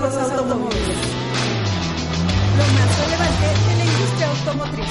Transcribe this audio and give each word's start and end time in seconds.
los 0.00 0.14
automóviles. 0.14 0.96
Lo 2.56 2.64
más 2.74 2.98
relevante 3.00 3.46
de 3.68 3.76
la 3.76 3.84
industria 3.84 4.28
automotriz. 4.28 4.86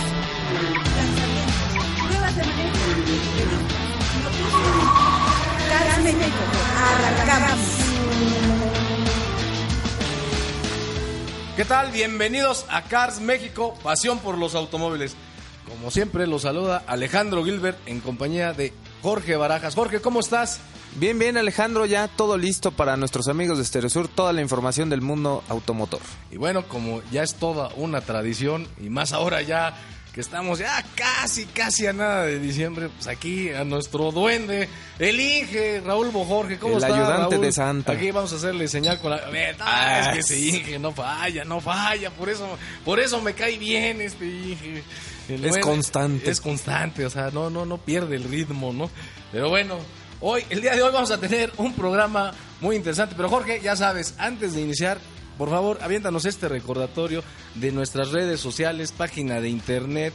Lanzamientos, 0.98 1.86
pruebas 2.08 2.36
de 2.36 2.44
manejo, 2.44 2.78
noticias. 4.24 4.68
Gas 5.70 6.00
México, 6.04 6.44
arrancamos. 6.78 7.60
¿Qué 11.56 11.66
tal? 11.66 11.92
Bienvenidos 11.92 12.66
a 12.70 12.84
Cars 12.84 13.20
México, 13.22 13.76
pasión 13.82 14.20
por 14.20 14.38
los 14.38 14.56
automóviles. 14.56 15.16
Como 15.68 15.90
siempre, 15.90 16.28
los 16.28 16.44
saluda 16.44 16.84
Alejandro 16.86 17.44
Gilbert 17.46 17.80
en 17.88 18.02
compañía 18.02 18.54
de 18.54 18.74
Jorge 19.02 19.36
Barajas. 19.36 19.76
Jorge, 19.76 20.00
¿cómo 20.02 20.20
estás? 20.20 20.60
Bien, 20.96 21.20
bien, 21.20 21.38
Alejandro, 21.38 21.86
ya 21.86 22.08
todo 22.08 22.38
listo 22.38 22.72
para 22.72 22.98
nuestros 22.98 23.28
amigos 23.28 23.58
de 23.60 23.66
Stereosur, 23.66 24.08
toda 24.08 24.34
la 24.34 24.42
información 24.42 24.90
del 24.90 25.02
mundo 25.02 25.44
automotor. 25.50 26.00
Y 26.32 26.38
bueno, 26.38 26.68
como 26.68 27.02
ya 27.12 27.24
es 27.24 27.36
toda 27.36 27.70
una 27.76 28.02
tradición, 28.02 28.68
y 28.82 28.90
más 28.90 29.14
ahora 29.14 29.42
ya 29.44 29.76
que 30.14 30.22
estamos 30.22 30.58
ya 30.58 30.84
casi, 30.96 31.46
casi 31.46 31.86
a 31.86 31.94
nada 31.94 32.24
de 32.24 32.40
diciembre, 32.40 32.90
pues 32.90 33.06
aquí 33.06 33.52
a 33.52 33.64
nuestro 33.64 34.12
duende, 34.12 34.68
el 34.98 35.20
Inge, 35.20 35.82
Raúl 35.86 36.10
Bojorge, 36.10 36.58
¿cómo 36.58 36.78
El 36.78 36.84
está, 36.84 36.96
ayudante 36.96 37.36
Raúl? 37.36 37.46
de 37.46 37.52
Santa. 37.52 37.92
Aquí 37.92 38.10
vamos 38.10 38.34
a 38.34 38.38
hacerle 38.38 38.68
señal 38.68 39.00
con 39.00 39.12
la... 39.12 39.22
Ah, 39.60 40.00
es 40.02 40.08
que 40.14 40.20
ese 40.22 40.40
Inge 40.40 40.80
no 40.80 40.92
falla, 40.92 41.46
no 41.46 41.62
falla, 41.62 42.10
por 42.10 42.30
eso, 42.30 42.48
por 42.84 43.00
eso 43.00 43.22
me 43.22 43.34
cae 43.34 43.60
bien 43.60 44.02
este 44.02 44.26
Inge. 44.26 44.84
El 45.30 45.46
Es 45.46 45.58
constante. 45.60 46.30
Es 46.30 46.42
constante, 46.42 47.06
o 47.06 47.10
sea, 47.10 47.32
no, 47.32 47.50
no, 47.50 47.66
no 47.66 47.78
pierde 47.78 48.16
el 48.16 48.24
ritmo, 48.24 48.74
¿no? 48.74 48.90
Pero 49.32 49.50
bueno, 49.50 49.78
hoy, 50.22 50.44
el 50.50 50.62
día 50.62 50.76
de 50.76 50.82
hoy 50.82 50.94
vamos 50.94 51.12
a 51.12 51.20
tener 51.20 51.52
un 51.58 51.74
programa 51.74 52.34
muy 52.62 52.76
interesante. 52.76 53.16
Pero 53.16 53.30
Jorge, 53.30 53.60
ya 53.62 53.76
sabes, 53.76 54.16
antes 54.18 54.54
de 54.54 54.62
iniciar, 54.62 55.00
por 55.38 55.50
favor, 55.50 55.80
aviéntanos 55.82 56.26
este 56.26 56.48
recordatorio 56.48 57.24
de 57.56 57.72
nuestras 57.72 58.12
redes 58.12 58.40
sociales, 58.40 58.92
página 58.92 59.42
de 59.42 59.50
internet, 59.50 60.14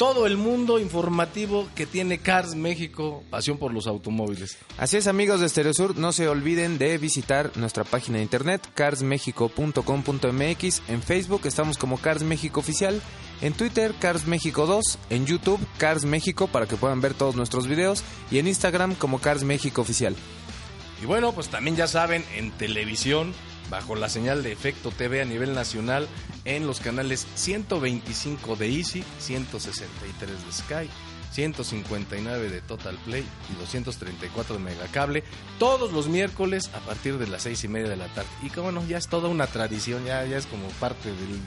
todo 0.00 0.26
el 0.26 0.36
mundo 0.38 0.78
informativo 0.78 1.68
que 1.74 1.84
tiene 1.84 2.20
Cars 2.20 2.54
México, 2.54 3.22
pasión 3.28 3.58
por 3.58 3.74
los 3.74 3.86
automóviles. 3.86 4.56
Así 4.78 4.96
es, 4.96 5.06
amigos 5.06 5.42
de 5.42 5.48
Stereosur, 5.50 5.98
no 5.98 6.12
se 6.12 6.26
olviden 6.26 6.78
de 6.78 6.96
visitar 6.96 7.50
nuestra 7.56 7.84
página 7.84 8.16
de 8.16 8.22
internet, 8.22 8.66
carsmexico.com.mx. 8.72 10.82
En 10.88 11.02
Facebook 11.02 11.42
estamos 11.44 11.76
como 11.76 11.98
Cars 11.98 12.22
México 12.22 12.60
Oficial. 12.60 13.02
En 13.42 13.54
Twitter, 13.54 13.94
Cars 13.98 14.26
México 14.26 14.66
2. 14.66 14.98
En 15.10 15.26
YouTube, 15.26 15.60
Cars 15.78 16.04
México, 16.04 16.46
para 16.46 16.66
que 16.66 16.76
puedan 16.76 17.00
ver 17.00 17.14
todos 17.14 17.36
nuestros 17.36 17.66
videos. 17.66 18.02
Y 18.30 18.38
en 18.38 18.46
Instagram, 18.46 18.94
como 18.94 19.18
Cars 19.18 19.44
México 19.44 19.82
Oficial. 19.82 20.14
Y 21.02 21.06
bueno, 21.06 21.32
pues 21.32 21.48
también 21.48 21.76
ya 21.76 21.86
saben, 21.86 22.24
en 22.36 22.50
televisión, 22.50 23.32
bajo 23.70 23.94
la 23.94 24.10
señal 24.10 24.42
de 24.42 24.52
Efecto 24.52 24.90
TV 24.90 25.22
a 25.22 25.24
nivel 25.24 25.54
nacional, 25.54 26.06
en 26.44 26.66
los 26.66 26.80
canales 26.80 27.26
125 27.36 28.56
de 28.56 28.76
Easy, 28.76 29.02
163 29.18 30.30
de 30.30 30.52
Sky, 30.52 30.90
159 31.32 32.50
de 32.50 32.60
Total 32.60 32.96
Play 33.06 33.24
y 33.50 33.58
234 33.58 34.56
de 34.56 34.62
Megacable, 34.62 35.24
todos 35.58 35.92
los 35.92 36.08
miércoles 36.08 36.70
a 36.74 36.80
partir 36.80 37.16
de 37.16 37.28
las 37.28 37.42
seis 37.42 37.64
y 37.64 37.68
media 37.68 37.88
de 37.88 37.96
la 37.96 38.08
tarde. 38.08 38.28
Y 38.42 38.50
como 38.50 38.70
no, 38.70 38.86
ya 38.86 38.98
es 38.98 39.08
toda 39.08 39.28
una 39.30 39.46
tradición, 39.46 40.04
ya, 40.04 40.26
ya 40.26 40.36
es 40.36 40.44
como 40.44 40.66
parte 40.80 41.08
del, 41.08 41.40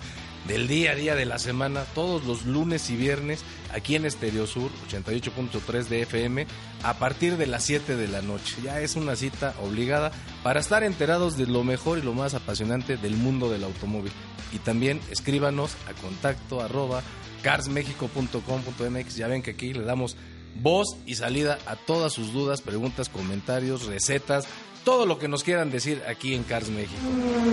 del 0.48 0.68
día 0.68 0.92
a 0.92 0.96
día 0.96 1.16
de 1.16 1.26
la 1.26 1.40
semana, 1.40 1.86
todos 1.96 2.26
los 2.26 2.46
lunes 2.46 2.90
y 2.90 2.96
viernes, 2.96 3.44
aquí 3.74 3.96
en 3.96 4.06
Estereo 4.06 4.46
Sur, 4.48 4.72
88.3 4.90 5.88
de 5.88 6.02
FM, 6.02 6.48
a 6.84 6.96
partir 6.96 7.38
de 7.38 7.48
las 7.48 7.64
7 7.64 7.96
de 7.96 8.08
la 8.08 8.22
noche. 8.22 8.58
Ya 8.64 8.82
es 8.82 8.96
una 8.96 9.16
cita 9.16 9.54
obligada 9.62 10.12
para 10.44 10.60
estar 10.60 10.84
enterados 10.84 11.38
de 11.38 11.48
lo 11.48 11.64
mejor 11.64 11.98
y 11.98 12.02
lo 12.02 12.14
más 12.14 12.34
apasionante 12.34 12.98
del 12.98 13.16
mundo 13.16 13.50
del 13.50 13.64
automóvil. 13.64 14.12
Y 14.52 14.60
también 14.60 15.00
escríbanos 15.10 15.76
a 15.88 15.94
contacto 15.94 16.62
arroba 16.62 17.02
carsmexico.com.mx. 17.42 19.16
Ya 19.16 19.28
ven 19.28 19.42
que 19.42 19.52
aquí 19.52 19.74
le 19.74 19.84
damos 19.84 20.18
voz 20.62 20.96
y 21.06 21.16
salida 21.16 21.58
a 21.66 21.76
todas 21.76 22.14
sus 22.14 22.34
dudas, 22.34 22.62
preguntas, 22.62 23.10
comentarios, 23.10 23.86
recetas, 23.86 24.46
todo 24.86 25.06
lo 25.06 25.18
que 25.20 25.28
nos 25.28 25.44
quieran 25.44 25.72
decir 25.72 26.02
aquí 26.08 26.34
en 26.36 26.44
Cars 26.44 26.70
México. 26.70 27.02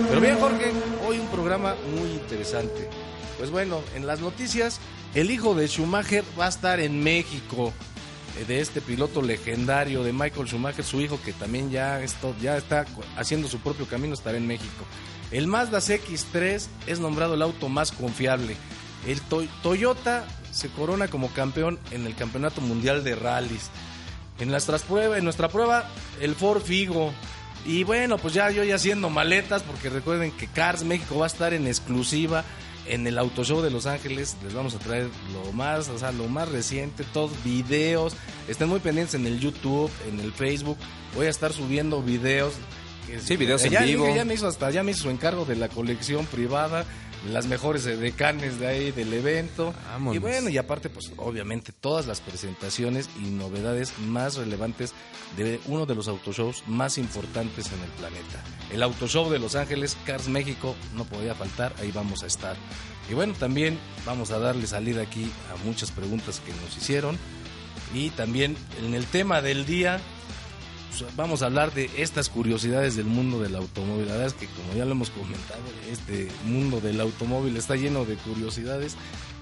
Pero 0.09 0.21
bien, 0.21 0.37
Jorge, 0.39 0.71
hoy 1.07 1.17
un 1.19 1.27
programa 1.27 1.75
muy 1.97 2.09
interesante. 2.11 2.89
Pues 3.37 3.49
bueno, 3.49 3.81
en 3.95 4.05
las 4.05 4.19
noticias, 4.19 4.79
el 5.15 5.31
hijo 5.31 5.55
de 5.55 5.67
Schumacher 5.67 6.23
va 6.39 6.45
a 6.45 6.49
estar 6.49 6.79
en 6.79 7.01
México. 7.03 7.73
eh, 8.39 8.45
De 8.47 8.59
este 8.61 8.81
piloto 8.81 9.21
legendario 9.21 10.03
de 10.03 10.13
Michael 10.13 10.47
Schumacher, 10.47 10.85
su 10.85 11.01
hijo 11.01 11.19
que 11.23 11.33
también 11.33 11.69
ya, 11.71 12.01
esto, 12.01 12.35
ya 12.41 12.55
está 12.57 12.85
haciendo 13.17 13.47
su 13.47 13.59
propio 13.59 13.87
camino, 13.87 14.13
estará 14.13 14.37
en 14.37 14.47
México. 14.47 14.85
El 15.31 15.47
Mazda 15.47 15.79
CX3 15.79 16.67
es 16.87 16.99
nombrado 16.99 17.33
el 17.35 17.41
auto 17.41 17.69
más 17.69 17.91
confiable. 17.91 18.55
El 19.07 19.21
Toy- 19.21 19.49
Toyota 19.63 20.25
se 20.51 20.69
corona 20.69 21.07
como 21.07 21.29
campeón 21.29 21.79
en 21.91 22.05
el 22.05 22.15
Campeonato 22.15 22.61
Mundial 22.61 23.03
de 23.03 23.15
Rallys. 23.15 23.69
En, 24.39 24.49
nuestras 24.49 24.83
pruebas, 24.83 25.19
en 25.19 25.23
nuestra 25.23 25.49
prueba, 25.49 25.89
el 26.19 26.35
Ford 26.35 26.61
Figo. 26.61 27.13
Y 27.65 27.83
bueno, 27.83 28.17
pues 28.17 28.33
ya 28.33 28.49
yo 28.49 28.63
ya 28.63 28.75
haciendo 28.75 29.09
maletas, 29.09 29.63
porque 29.63 29.89
recuerden 29.89 30.31
que 30.31 30.47
Cars 30.47 30.83
México 30.83 31.17
va 31.19 31.25
a 31.25 31.27
estar 31.27 31.53
en 31.53 31.67
exclusiva 31.67 32.43
en 32.87 33.05
el 33.05 33.17
Auto 33.17 33.43
Show 33.43 33.61
de 33.61 33.69
Los 33.69 33.85
Ángeles. 33.85 34.35
Les 34.43 34.53
vamos 34.53 34.75
a 34.75 34.79
traer 34.79 35.09
lo 35.33 35.51
más, 35.53 35.89
o 35.89 35.97
sea, 35.97 36.11
lo 36.11 36.27
más 36.27 36.49
reciente, 36.49 37.03
todos 37.13 37.31
videos. 37.43 38.15
Estén 38.47 38.69
muy 38.69 38.79
pendientes 38.79 39.15
en 39.15 39.27
el 39.27 39.39
YouTube, 39.39 39.91
en 40.09 40.19
el 40.19 40.31
Facebook. 40.33 40.77
Voy 41.15 41.27
a 41.27 41.29
estar 41.29 41.53
subiendo 41.53 42.01
videos. 42.01 42.53
Sí, 43.19 43.35
videos 43.35 43.63
en 43.65 43.71
ya, 43.71 43.81
vivo. 43.81 44.13
Ya 44.15 44.25
me 44.25 44.33
hizo 44.33 44.47
hasta, 44.47 44.71
ya 44.71 44.83
me 44.83 44.91
hizo 44.91 45.03
su 45.03 45.09
encargo 45.09 45.45
de 45.45 45.55
la 45.55 45.69
colección 45.69 46.25
privada, 46.25 46.85
las 47.29 47.45
mejores 47.47 47.83
decanes 47.83 48.59
de 48.59 48.67
ahí 48.67 48.91
del 48.91 49.13
evento. 49.13 49.73
Vámonos. 49.91 50.15
Y 50.15 50.19
bueno, 50.19 50.49
y 50.49 50.57
aparte, 50.57 50.89
pues 50.89 51.11
obviamente 51.17 51.71
todas 51.71 52.07
las 52.07 52.21
presentaciones 52.21 53.09
y 53.19 53.29
novedades 53.29 53.97
más 53.99 54.35
relevantes 54.35 54.93
de 55.37 55.59
uno 55.67 55.85
de 55.85 55.95
los 55.95 56.07
autoshows 56.07 56.63
más 56.67 56.97
importantes 56.97 57.71
en 57.71 57.81
el 57.81 57.89
planeta. 57.91 58.43
El 58.71 58.83
Autoshow 58.83 59.29
de 59.29 59.39
Los 59.39 59.55
Ángeles, 59.55 59.97
Cars 60.05 60.27
México, 60.27 60.75
no 60.95 61.05
podía 61.05 61.35
faltar, 61.35 61.73
ahí 61.79 61.91
vamos 61.91 62.23
a 62.23 62.27
estar. 62.27 62.55
Y 63.09 63.13
bueno, 63.13 63.33
también 63.33 63.77
vamos 64.05 64.31
a 64.31 64.39
darle 64.39 64.67
salida 64.67 65.01
aquí 65.01 65.31
a 65.53 65.65
muchas 65.65 65.91
preguntas 65.91 66.41
que 66.45 66.53
nos 66.53 66.77
hicieron. 66.77 67.17
Y 67.93 68.09
también 68.11 68.55
en 68.83 68.93
el 68.93 69.05
tema 69.05 69.41
del 69.41 69.65
día, 69.65 69.99
pues, 70.97 71.15
vamos 71.15 71.41
a 71.41 71.45
hablar 71.45 71.73
de 71.73 71.89
estas 71.97 72.29
curiosidades 72.29 72.95
del 72.95 73.05
mundo 73.05 73.39
del 73.41 73.55
automóvil. 73.55 74.07
La 74.07 74.13
verdad 74.13 74.27
es 74.27 74.33
que 74.33 74.47
como 74.47 74.73
ya 74.73 74.85
lo 74.85 74.91
hemos 74.91 75.09
comentado, 75.09 75.61
este 75.89 76.27
mundo 76.45 76.81
del 76.81 76.99
automóvil 76.99 77.55
está 77.57 77.75
lleno 77.75 78.05
de 78.05 78.15
curiosidades. 78.15 78.95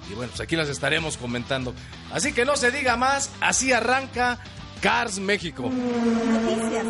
Y 0.10 0.14
bueno, 0.14 0.32
pues 0.32 0.42
aquí 0.42 0.56
las 0.56 0.70
estaremos 0.70 1.18
comentando. 1.18 1.74
Así 2.12 2.34
que 2.34 2.46
no 2.46 2.56
se 2.56 2.72
diga 2.72 2.98
más, 2.98 3.32
así 3.42 3.72
arranca 3.72 4.40
Cars 4.82 5.20
México. 5.20 5.70
Noticias. 5.70 6.86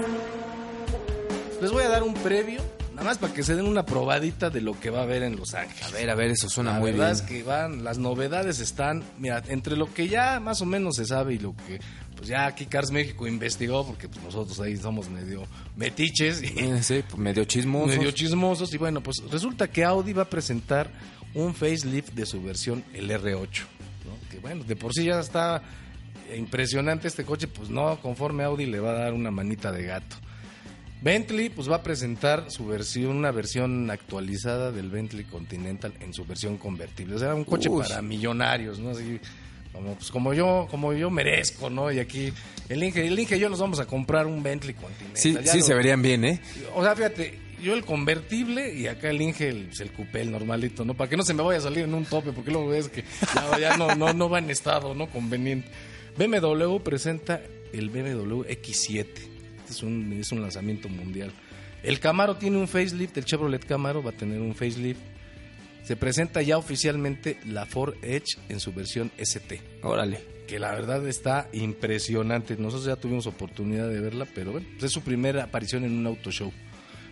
Les 1.61 1.71
voy 1.71 1.83
a 1.83 1.89
dar 1.89 2.03
un 2.03 2.13
previo, 2.13 2.61
nada 2.99 3.11
más 3.11 3.17
para 3.17 3.33
que 3.33 3.43
se 3.43 3.55
den 3.55 3.65
una 3.65 3.85
probadita 3.85 4.49
de 4.49 4.61
lo 4.61 4.79
que 4.79 4.89
va 4.89 4.99
a 4.99 5.03
haber 5.03 5.23
en 5.23 5.35
Los 5.35 5.53
Ángeles. 5.53 5.83
A 5.83 5.89
ver, 5.91 6.09
a 6.09 6.15
ver, 6.15 6.31
eso 6.31 6.49
suena 6.49 6.73
La 6.73 6.79
muy 6.79 6.91
verdad 6.91 7.07
bien. 7.13 7.15
es 7.15 7.21
que 7.23 7.43
van, 7.43 7.83
las 7.83 7.97
novedades 7.97 8.59
están, 8.59 9.03
mira, 9.17 9.41
entre 9.47 9.75
lo 9.77 9.93
que 9.93 10.07
ya 10.07 10.39
más 10.39 10.61
o 10.61 10.65
menos 10.65 10.95
se 10.97 11.05
sabe 11.05 11.33
y 11.35 11.39
lo 11.39 11.55
que 11.55 11.79
pues 12.15 12.27
ya 12.27 12.47
aquí 12.47 12.65
Cars 12.65 12.91
México 12.91 13.27
investigó, 13.27 13.87
porque 13.87 14.09
pues 14.09 14.21
nosotros 14.23 14.59
ahí 14.59 14.75
somos 14.75 15.09
medio 15.09 15.43
metiches 15.77 16.43
y 16.43 16.47
Eh, 16.59 16.83
Sí, 16.83 17.01
pues 17.07 17.17
medio 17.17 17.45
chismoso. 17.45 17.87
medio 17.87 18.11
chismosos. 18.11 18.73
Y 18.73 18.77
bueno, 18.77 19.01
pues 19.01 19.17
resulta 19.31 19.69
que 19.69 19.85
Audi 19.85 20.11
va 20.11 20.23
a 20.23 20.29
presentar 20.29 20.89
un 21.33 21.55
facelift 21.55 22.11
de 22.13 22.25
su 22.25 22.41
versión, 22.43 22.83
el 22.93 23.09
R8. 23.09 23.61
¿no? 24.05 24.29
Que 24.29 24.39
bueno, 24.39 24.65
de 24.65 24.75
por 24.75 24.93
sí 24.93 25.05
ya 25.05 25.19
está 25.21 25.61
impresionante 26.35 27.07
este 27.07 27.23
coche, 27.23 27.47
pues 27.47 27.69
no, 27.69 27.99
conforme 28.01 28.43
Audi 28.43 28.65
le 28.65 28.79
va 28.79 28.91
a 28.91 28.93
dar 28.95 29.13
una 29.13 29.31
manita 29.31 29.71
de 29.71 29.83
gato. 29.83 30.17
Bentley 31.01 31.49
pues 31.49 31.69
va 31.69 31.77
a 31.77 31.83
presentar 31.83 32.51
su 32.51 32.67
versión, 32.67 33.15
una 33.15 33.31
versión 33.31 33.89
actualizada 33.89 34.71
del 34.71 34.89
Bentley 34.89 35.23
Continental 35.23 35.93
en 36.01 36.13
su 36.13 36.25
versión 36.25 36.57
convertible. 36.57 37.15
O 37.15 37.19
sea, 37.19 37.33
un 37.35 37.45
coche 37.45 37.69
Uy. 37.69 37.83
para 37.87 38.01
millonarios, 38.01 38.79
¿no? 38.79 38.89
Así, 38.89 39.19
como, 39.71 39.95
pues, 39.95 40.11
como 40.11 40.33
yo 40.33 40.67
como 40.69 40.91
yo 40.93 41.09
merezco, 41.09 41.69
¿no? 41.69 41.89
Y 41.91 41.99
aquí 41.99 42.33
el 42.67 42.83
Inge, 42.83 43.07
el 43.07 43.17
Inge 43.17 43.37
y 43.37 43.39
yo 43.39 43.49
nos 43.49 43.59
vamos 43.59 43.79
a 43.79 43.85
comprar 43.85 44.25
un 44.27 44.43
Bentley 44.43 44.73
Continental. 44.73 45.15
Sí, 45.17 45.33
Ya 45.33 45.51
sí 45.51 45.59
lo- 45.59 45.63
se 45.65 45.73
verían 45.73 46.01
bien, 46.01 46.25
¿eh? 46.25 46.41
O 46.75 46.83
sea, 46.83 46.95
fíjate, 46.95 47.39
yo 47.63 47.73
el 47.75 47.85
convertible 47.85 48.73
y 48.73 48.87
acá 48.87 49.09
el 49.09 49.21
Inge 49.21 49.47
el, 49.47 49.65
pues, 49.67 49.79
el 49.79 49.91
coupé, 49.93 50.21
el 50.21 50.31
normalito, 50.31 50.83
¿no? 50.83 50.95
Para 50.95 51.09
que 51.09 51.15
no 51.15 51.23
se 51.23 51.33
me 51.33 51.43
vaya 51.43 51.59
a 51.59 51.61
salir 51.61 51.85
en 51.85 51.93
un 51.93 52.03
tope, 52.05 52.33
porque 52.33 52.51
luego 52.51 52.67
ves 52.69 52.89
que 52.89 53.05
ya, 53.35 53.57
ya 53.59 53.77
no, 53.77 53.95
no, 53.95 54.11
no 54.11 54.29
va 54.29 54.39
en 54.39 54.49
estado, 54.49 54.93
¿no? 54.95 55.07
Conveniente. 55.07 55.69
BMW 56.17 56.77
presenta 56.83 57.39
el 57.71 57.89
BMW 57.89 58.41
X7. 58.49 59.05
Este 59.69 59.77
es 59.77 59.83
un, 59.83 60.11
es 60.13 60.31
un 60.31 60.41
lanzamiento 60.41 60.89
mundial. 60.89 61.31
El 61.83 61.99
Camaro 61.99 62.37
tiene 62.37 62.57
un 62.57 62.67
facelift, 62.67 63.15
el 63.17 63.25
Chevrolet 63.25 63.63
Camaro 63.63 64.01
va 64.01 64.09
a 64.09 64.13
tener 64.13 64.41
un 64.41 64.55
facelift. 64.55 64.99
Se 65.83 65.95
presenta 65.95 66.41
ya 66.41 66.57
oficialmente 66.57 67.37
la 67.47 67.65
Ford 67.67 67.93
Edge 68.01 68.37
en 68.49 68.59
su 68.59 68.73
versión 68.73 69.11
ST 69.17 69.61
Órale. 69.83 70.21
que 70.47 70.57
la 70.59 70.71
verdad 70.71 71.07
está 71.07 71.47
impresionante. 71.53 72.57
Nosotros 72.57 72.85
ya 72.87 72.95
tuvimos 72.95 73.27
oportunidad 73.27 73.87
de 73.87 73.99
verla, 74.01 74.27
pero 74.33 74.51
bueno, 74.53 74.65
pues 74.73 74.85
es 74.85 74.91
su 74.91 75.01
primera 75.01 75.43
aparición 75.43 75.83
en 75.83 75.91
un 75.97 76.07
auto 76.07 76.31
show, 76.31 76.51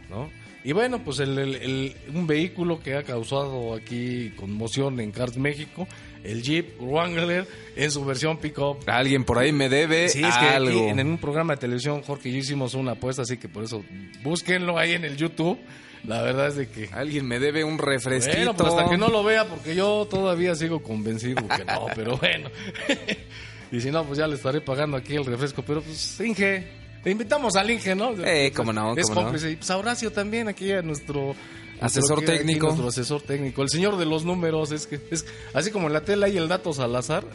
¿no? 0.10 0.30
Y 0.64 0.72
bueno, 0.74 1.04
pues 1.04 1.20
el, 1.20 1.38
el- 1.38 1.56
el- 1.56 1.96
un 2.14 2.26
vehículo 2.28 2.82
que 2.82 2.96
ha 2.96 3.04
causado 3.04 3.74
aquí 3.76 4.32
conmoción 4.36 5.00
en 5.00 5.12
Cars 5.12 5.38
México, 5.38 5.88
el 6.24 6.42
Jeep 6.44 6.80
Wrangler 6.82 7.48
en 7.76 7.92
su 7.92 8.04
versión 8.06 8.38
pick-up. 8.38 8.78
Alguien 8.88 9.24
por 9.24 9.38
ahí 9.38 9.52
me 9.52 9.70
debe 9.70 10.10
Sí, 10.10 10.20
es 10.24 10.36
que 10.38 10.46
aquí 10.46 10.56
algo. 10.56 10.88
en, 10.90 11.00
en 11.00 11.08
un 11.08 11.18
programa 11.18 11.54
de 11.54 11.60
televisión, 11.62 12.02
Jorge 12.04 12.30
y 12.30 12.34
yo 12.34 12.38
hicimos 12.40 12.74
una 12.74 12.94
apuesta, 12.94 13.22
así 13.22 13.38
que 13.38 13.48
por 13.50 13.64
eso 13.64 13.84
búsquenlo 14.24 14.78
ahí 14.78 14.94
en 14.94 15.06
el 15.06 15.16
YouTube. 15.18 15.58
La 16.04 16.22
verdad 16.22 16.48
es 16.48 16.56
de 16.56 16.70
que 16.70 16.90
Alguien 16.94 17.28
me 17.28 17.40
debe 17.40 17.64
un 17.64 17.78
refresquito. 17.78 18.38
bueno, 18.38 18.54
pues 18.56 18.70
hasta 18.74 18.90
que 18.90 18.98
no 18.98 19.08
lo 19.10 19.24
vea, 19.24 19.46
porque 19.46 19.76
yo 19.76 20.08
todavía 20.10 20.56
sigo 20.56 20.82
convencido 20.82 21.46
que 21.48 21.66
no, 21.66 21.88
pero 21.96 22.18
bueno. 22.18 22.50
y 23.72 23.82
si 23.82 23.92
no, 23.92 24.06
pues 24.06 24.18
ya 24.20 24.28
le 24.28 24.36
estaré 24.36 24.62
pagando 24.62 24.96
aquí 24.96 25.16
el 25.16 25.26
refresco. 25.26 25.64
Pero 25.64 25.82
pues, 25.82 26.20
Inge, 26.22 26.68
le 27.04 27.12
invitamos 27.12 27.56
al 27.56 27.70
Inge, 27.72 27.96
¿no? 27.96 28.14
Eh, 28.24 28.52
cómo 28.56 28.72
no, 28.72 28.96
Es 28.96 29.08
cómo 29.08 29.16
no. 29.16 29.22
cómplice. 29.24 29.52
Y 29.52 29.56
pues 29.58 29.70
Horacio 29.72 30.12
también, 30.12 30.48
aquí 30.48 30.72
a 30.72 30.82
nuestro... 30.82 31.36
Asesor 31.82 32.24
técnico. 32.24 32.68
Nuestro 32.68 32.88
asesor 32.90 33.22
técnico. 33.22 33.62
El 33.62 33.70
señor 33.70 33.98
de 33.98 34.06
los 34.06 34.26
números, 34.26 34.72
es 34.72 34.88
que 34.88 35.00
es 35.12 35.26
así 35.54 35.72
como 35.72 35.88
en 35.88 35.94
la 35.94 36.02
tela 36.02 36.26
hay 36.28 36.38
el 36.38 36.48
dato 36.48 36.74
Salazar. 36.74 37.26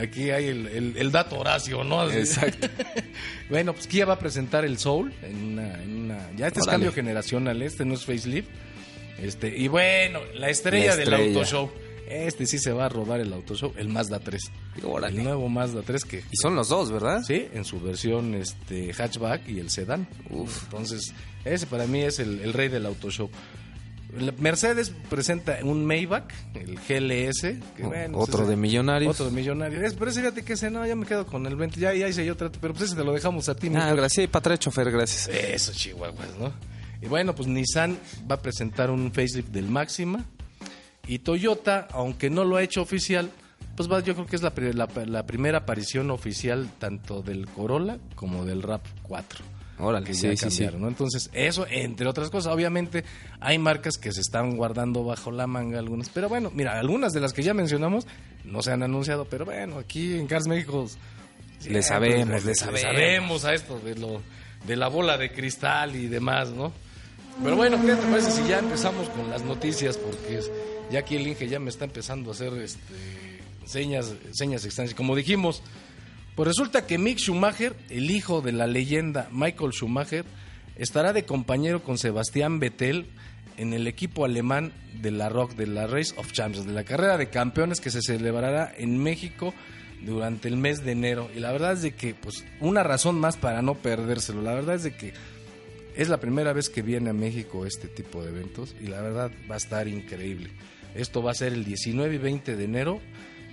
Aquí 0.00 0.30
hay 0.30 0.46
el, 0.46 0.66
el- 0.68 0.96
el 0.96 1.10
dato 1.12 1.38
Horacio, 1.38 1.82
¿no? 1.84 2.00
Así. 2.02 2.18
Exacto. 2.18 2.68
Bueno, 3.50 3.72
pues 3.72 3.86
Kia 3.86 4.04
va 4.04 4.14
a 4.14 4.18
presentar 4.18 4.64
el 4.66 4.78
Soul 4.78 5.12
en 5.22 5.42
una, 5.52 5.82
en 5.82 6.04
una- 6.04 6.30
ya 6.36 6.48
este 6.48 6.60
es 6.60 6.66
cambio 6.66 6.92
generacional, 6.92 7.62
este 7.62 7.84
no 7.86 7.94
es 7.94 8.04
facelift. 8.04 8.48
Este, 9.22 9.56
y 9.56 9.68
bueno, 9.68 10.20
la 10.34 10.50
estrella, 10.50 10.90
La 10.90 10.96
del 10.96 11.14
auto 11.14 11.44
show. 11.44 11.70
Este 12.08 12.46
sí 12.46 12.58
se 12.58 12.72
va 12.72 12.86
a 12.86 12.88
robar 12.88 13.20
el 13.20 13.32
auto 13.32 13.54
show, 13.54 13.72
el 13.76 13.88
Mazda 13.88 14.20
3. 14.20 14.40
Órale. 14.84 15.16
El 15.18 15.24
nuevo 15.24 15.48
Mazda 15.48 15.82
3 15.82 16.04
que 16.04 16.18
Y 16.30 16.36
son 16.40 16.54
los 16.56 16.68
dos, 16.68 16.90
¿verdad? 16.92 17.22
sí, 17.26 17.48
en 17.52 17.64
su 17.64 17.80
versión 17.80 18.34
este 18.34 18.92
hatchback 18.94 19.48
y 19.48 19.58
el 19.60 19.68
sedán. 19.70 20.06
Uf. 20.30 20.64
Entonces, 20.64 21.12
ese 21.44 21.66
para 21.66 21.86
mí 21.86 22.00
es 22.02 22.18
el, 22.18 22.40
el 22.40 22.52
rey 22.52 22.68
del 22.68 22.86
auto 22.86 23.10
show. 23.10 23.28
Mercedes 24.38 24.90
presenta 25.10 25.58
un 25.62 25.84
Maybach, 25.84 26.24
el 26.54 26.76
GLS. 26.78 27.58
que, 27.76 27.84
O- 27.84 27.88
bueno, 27.88 28.18
otro 28.18 28.40
ese- 28.42 28.50
de 28.50 28.56
millonarios. 28.56 29.12
Otro 29.14 29.26
de 29.26 29.32
millonarios. 29.32 29.94
Pero 29.94 30.10
ese 30.10 30.20
fíjate 30.20 30.44
que 30.44 30.54
ese 30.54 30.70
no, 30.70 30.86
ya 30.86 30.96
me 30.96 31.04
quedo 31.06 31.26
con 31.26 31.46
el 31.46 31.56
20. 31.56 31.78
Ya, 31.78 31.92
ya 31.94 32.08
hice 32.08 32.24
yo 32.24 32.36
trato, 32.36 32.58
pero 32.60 32.72
pues 32.74 32.86
ese 32.86 32.96
te 32.96 33.04
lo 33.04 33.12
dejamos 33.12 33.48
a 33.48 33.54
ti. 33.54 33.70
Ah, 33.74 33.92
gracias. 33.94 34.24
Y 34.24 34.28
para 34.28 34.56
chofer, 34.56 34.90
gracias. 34.90 35.28
Eso, 35.28 35.72
chihuahuas, 35.72 36.36
¿no? 36.38 36.52
Y 37.02 37.06
bueno, 37.06 37.34
pues 37.34 37.46
Nissan 37.48 37.98
va 38.30 38.36
a 38.36 38.42
presentar 38.42 38.90
un 38.90 39.12
facelift 39.12 39.50
del 39.50 39.68
Máxima. 39.68 40.24
Y 41.06 41.20
Toyota, 41.20 41.86
aunque 41.92 42.28
no 42.30 42.44
lo 42.44 42.56
ha 42.56 42.62
hecho 42.62 42.82
oficial, 42.82 43.30
pues 43.76 43.90
va, 43.90 44.00
yo 44.00 44.14
creo 44.14 44.26
que 44.26 44.36
es 44.36 44.42
la- 44.42 44.52
la 45.06 45.26
primera 45.26 45.58
aparición 45.58 46.10
oficial 46.10 46.68
tanto 46.78 47.22
del 47.22 47.46
Corolla 47.46 47.98
como 48.16 48.44
del 48.44 48.62
Rap 48.62 48.84
4. 49.02 49.44
Órale, 49.80 50.06
que 50.06 50.14
sí, 50.14 50.36
sí, 50.36 50.50
sí. 50.50 50.66
¿no? 50.76 50.88
Entonces, 50.88 51.30
eso, 51.32 51.66
entre 51.70 52.08
otras 52.08 52.30
cosas, 52.30 52.52
obviamente 52.52 53.04
hay 53.40 53.58
marcas 53.58 53.96
que 53.96 54.12
se 54.12 54.20
están 54.20 54.56
guardando 54.56 55.04
bajo 55.04 55.30
la 55.30 55.46
manga 55.46 55.78
algunas. 55.78 56.08
Pero 56.08 56.28
bueno, 56.28 56.50
mira, 56.52 56.78
algunas 56.78 57.12
de 57.12 57.20
las 57.20 57.32
que 57.32 57.42
ya 57.42 57.54
mencionamos 57.54 58.06
no 58.44 58.62
se 58.62 58.72
han 58.72 58.82
anunciado, 58.82 59.24
pero 59.26 59.44
bueno, 59.44 59.78
aquí 59.78 60.14
en 60.14 60.26
Cars 60.26 60.46
México... 60.46 60.86
Le 61.68 61.82
sabemos, 61.82 62.44
le 62.44 62.54
sabemos. 62.54 62.80
sabemos 62.80 63.44
a 63.44 63.52
esto 63.52 63.80
de, 63.80 63.96
lo, 63.96 64.22
de 64.66 64.76
la 64.76 64.88
bola 64.88 65.18
de 65.18 65.32
cristal 65.32 65.96
y 65.96 66.06
demás, 66.06 66.50
¿no? 66.50 66.72
Pero 67.42 67.56
bueno, 67.56 67.80
¿qué 67.84 67.94
te 67.94 68.06
parece 68.06 68.30
si 68.30 68.48
ya 68.48 68.58
empezamos 68.58 69.08
con 69.10 69.28
las 69.30 69.42
noticias? 69.42 69.96
Porque 69.96 70.40
ya 70.90 71.00
aquí 71.00 71.16
el 71.16 71.26
Inge 71.26 71.48
ya 71.48 71.58
me 71.58 71.70
está 71.70 71.84
empezando 71.84 72.30
a 72.30 72.34
hacer 72.34 72.52
este, 72.54 72.80
señas, 73.64 74.12
señas 74.32 74.64
extrañas. 74.64 74.94
Como 74.94 75.14
dijimos, 75.14 75.62
pues 76.38 76.46
resulta 76.46 76.86
que 76.86 76.98
Mick 76.98 77.18
Schumacher, 77.18 77.74
el 77.90 78.12
hijo 78.12 78.42
de 78.42 78.52
la 78.52 78.68
leyenda 78.68 79.28
Michael 79.32 79.72
Schumacher, 79.72 80.24
estará 80.76 81.12
de 81.12 81.24
compañero 81.24 81.82
con 81.82 81.98
Sebastián 81.98 82.60
Vettel 82.60 83.06
en 83.56 83.72
el 83.72 83.88
equipo 83.88 84.24
alemán 84.24 84.72
de 85.02 85.10
la 85.10 85.28
Rock, 85.30 85.56
de 85.56 85.66
la 85.66 85.88
Race 85.88 86.14
of 86.16 86.30
Champions, 86.30 86.68
de 86.68 86.74
la 86.74 86.84
carrera 86.84 87.18
de 87.18 87.28
campeones 87.28 87.80
que 87.80 87.90
se 87.90 88.02
celebrará 88.02 88.72
en 88.78 89.02
México 89.02 89.52
durante 90.06 90.46
el 90.46 90.56
mes 90.58 90.84
de 90.84 90.92
enero. 90.92 91.28
Y 91.34 91.40
la 91.40 91.50
verdad 91.50 91.72
es 91.72 91.82
de 91.82 91.96
que, 91.96 92.14
pues, 92.14 92.44
una 92.60 92.84
razón 92.84 93.18
más 93.18 93.36
para 93.36 93.60
no 93.60 93.74
perdérselo. 93.74 94.40
La 94.40 94.54
verdad 94.54 94.76
es 94.76 94.84
de 94.84 94.94
que 94.94 95.14
es 95.96 96.08
la 96.08 96.20
primera 96.20 96.52
vez 96.52 96.68
que 96.68 96.82
viene 96.82 97.10
a 97.10 97.14
México 97.14 97.66
este 97.66 97.88
tipo 97.88 98.22
de 98.22 98.28
eventos 98.28 98.76
y 98.80 98.86
la 98.86 99.00
verdad 99.00 99.32
va 99.50 99.56
a 99.56 99.58
estar 99.58 99.88
increíble. 99.88 100.50
Esto 100.94 101.20
va 101.20 101.32
a 101.32 101.34
ser 101.34 101.52
el 101.52 101.64
19 101.64 102.14
y 102.14 102.18
20 102.18 102.54
de 102.54 102.64
enero 102.64 103.00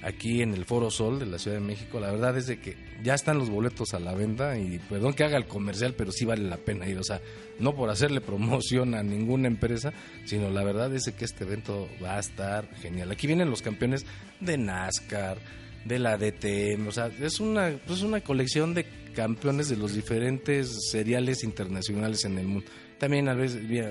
aquí 0.03 0.41
en 0.41 0.53
el 0.53 0.65
Foro 0.65 0.91
Sol 0.91 1.19
de 1.19 1.25
la 1.25 1.39
Ciudad 1.39 1.57
de 1.57 1.63
México. 1.63 1.99
La 1.99 2.11
verdad 2.11 2.37
es 2.37 2.47
de 2.47 2.59
que 2.59 2.75
ya 3.03 3.13
están 3.15 3.37
los 3.37 3.49
boletos 3.49 3.93
a 3.93 3.99
la 3.99 4.13
venta 4.13 4.57
y 4.57 4.79
perdón 4.89 5.13
que 5.13 5.23
haga 5.23 5.37
el 5.37 5.45
comercial, 5.45 5.93
pero 5.97 6.11
sí 6.11 6.25
vale 6.25 6.43
la 6.43 6.57
pena 6.57 6.87
ir. 6.87 6.97
O 6.97 7.03
sea, 7.03 7.21
no 7.59 7.75
por 7.75 7.89
hacerle 7.89 8.21
promoción 8.21 8.93
a 8.95 9.03
ninguna 9.03 9.47
empresa, 9.47 9.93
sino 10.25 10.49
la 10.49 10.63
verdad 10.63 10.93
es 10.93 11.03
de 11.03 11.13
que 11.13 11.25
este 11.25 11.43
evento 11.43 11.87
va 12.03 12.17
a 12.17 12.19
estar 12.19 12.67
genial. 12.75 13.11
Aquí 13.11 13.27
vienen 13.27 13.49
los 13.49 13.61
campeones 13.61 14.05
de 14.39 14.57
NASCAR, 14.57 15.37
de 15.85 15.99
la 15.99 16.17
DTM, 16.17 16.87
o 16.87 16.91
sea, 16.91 17.11
es 17.21 17.39
una, 17.39 17.69
es 17.69 18.01
una 18.01 18.19
colección 18.21 18.73
de 18.73 18.85
campeones 19.13 19.69
de 19.69 19.77
los 19.77 19.93
diferentes 19.93 20.89
seriales 20.91 21.43
internacionales 21.43 22.25
en 22.25 22.37
el 22.39 22.47
mundo. 22.47 22.65
También 22.97 23.29
a 23.29 23.33
veces 23.35 23.67
vi- 23.67 23.81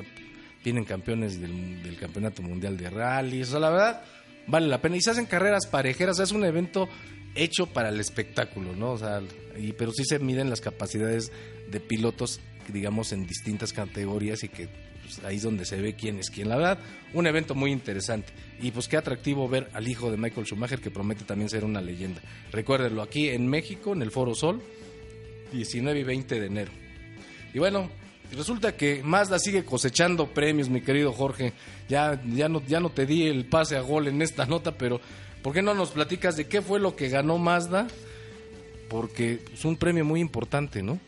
vienen 0.65 0.85
campeones 0.85 1.41
del, 1.41 1.83
del 1.85 1.97
Campeonato 1.97 2.43
Mundial 2.43 2.77
de 2.77 2.91
Rally, 2.91 3.43
o 3.43 3.47
sea, 3.47 3.61
la 3.61 3.71
verdad 3.71 4.03
vale 4.47 4.69
la 4.69 4.81
pena. 4.81 4.97
Y 4.97 5.01
se 5.01 5.11
hacen 5.11 5.27
carreras 5.27 5.67
parejeras, 5.67 6.19
es 6.19 6.33
un 6.33 6.45
evento 6.45 6.89
hecho 7.35 7.67
para 7.67 7.89
el 7.89 8.01
espectáculo, 8.01 8.75
¿no? 8.75 8.93
O 8.93 8.99
sea, 8.99 9.21
y, 9.59 9.73
pero 9.73 9.93
sí 9.93 10.05
se 10.05 10.19
miden 10.19 10.51
las 10.51 10.61
capacidades 10.61 11.33
de 11.71 11.81
pilotos, 11.81 12.41
digamos, 12.73 13.13
en 13.13 13.27
distintas 13.27 13.73
categorías 13.73 14.45
y 14.45 14.49
que 14.49 14.69
pues, 15.03 15.25
ahí 15.25 15.37
es 15.37 15.43
donde 15.43 15.65
se 15.65 15.81
ve 15.81 15.95
quién 15.95 16.19
es 16.19 16.31
quién. 16.31 16.49
La 16.49 16.57
verdad, 16.57 16.79
un 17.13 17.27
evento 17.27 17.55
muy 17.55 17.73
interesante. 17.73 18.33
Y 18.61 18.71
pues 18.71 18.89
qué 18.89 18.97
atractivo 18.97 19.49
ver 19.49 19.69
al 19.73 19.89
hijo 19.89 20.11
de 20.11 20.17
Michael 20.17 20.47
Schumacher, 20.47 20.81
que 20.81 20.91
promete 20.91 21.25
también 21.25 21.51
ser 21.51 21.65
una 21.65 21.81
leyenda. 21.81 22.21
Recuérdenlo, 22.53 23.03
aquí 23.03 23.29
en 23.29 23.49
México, 23.49 23.93
en 23.93 24.03
el 24.03 24.11
Foro 24.11 24.35
Sol, 24.35 24.63
19 25.53 26.01
y 26.01 26.05
20 26.05 26.41
de 26.41 26.47
enero. 26.47 26.73
Y 27.53 27.59
bueno, 27.59 27.91
resulta 28.33 28.77
que 28.77 29.03
Mazda 29.03 29.39
sigue 29.39 29.65
cosechando 29.65 30.29
premios, 30.29 30.69
mi 30.69 30.81
querido 30.81 31.13
Jorge. 31.13 31.53
Ya, 31.89 32.21
ya, 32.35 32.49
no, 32.49 32.63
ya 32.67 32.81
no 32.81 32.91
te 32.91 33.07
di 33.07 33.27
el 33.27 33.47
pase 33.47 33.77
a 33.77 33.81
gol 33.81 34.09
en 34.09 34.23
esta 34.23 34.47
nota, 34.47 34.73
pero 34.73 35.01
¿por 35.43 35.53
qué 35.53 35.63
no 35.63 35.75
nos 35.75 35.91
platicas 35.91 36.37
de 36.37 36.47
qué 36.47 36.63
fue 36.63 36.81
lo 36.81 36.97
que 36.97 37.09
ganó 37.09 37.39
Mazda? 37.39 37.87
Porque 38.89 39.41
es 39.53 39.65
un 39.65 39.77
premio 39.77 40.05
muy 40.05 40.21
importante, 40.21 40.83
¿no? 40.83 40.99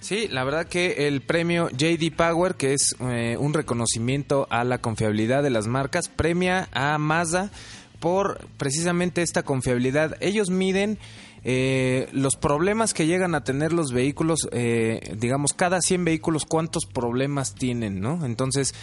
Sí, 0.00 0.26
la 0.28 0.42
verdad 0.42 0.66
que 0.66 1.06
el 1.06 1.20
premio 1.20 1.68
JD 1.70 2.12
Power, 2.16 2.56
que 2.56 2.74
es 2.74 2.96
eh, 2.98 3.36
un 3.38 3.54
reconocimiento 3.54 4.48
a 4.50 4.64
la 4.64 4.78
confiabilidad 4.78 5.44
de 5.44 5.50
las 5.50 5.68
marcas, 5.68 6.08
premia 6.08 6.68
a 6.72 6.98
Mazda 6.98 7.52
por 8.00 8.48
precisamente 8.56 9.22
esta 9.22 9.44
confiabilidad. 9.44 10.16
Ellos 10.18 10.50
miden 10.50 10.98
eh, 11.44 12.08
los 12.12 12.36
problemas 12.36 12.94
que 12.94 13.06
llegan 13.06 13.34
a 13.34 13.42
tener 13.44 13.72
los 13.72 13.92
vehículos, 13.92 14.48
eh, 14.52 15.14
digamos, 15.18 15.52
cada 15.52 15.80
100 15.80 16.04
vehículos, 16.04 16.44
cuántos 16.44 16.86
problemas 16.86 17.54
tienen, 17.54 18.00
¿no? 18.00 18.24
Entonces, 18.24 18.74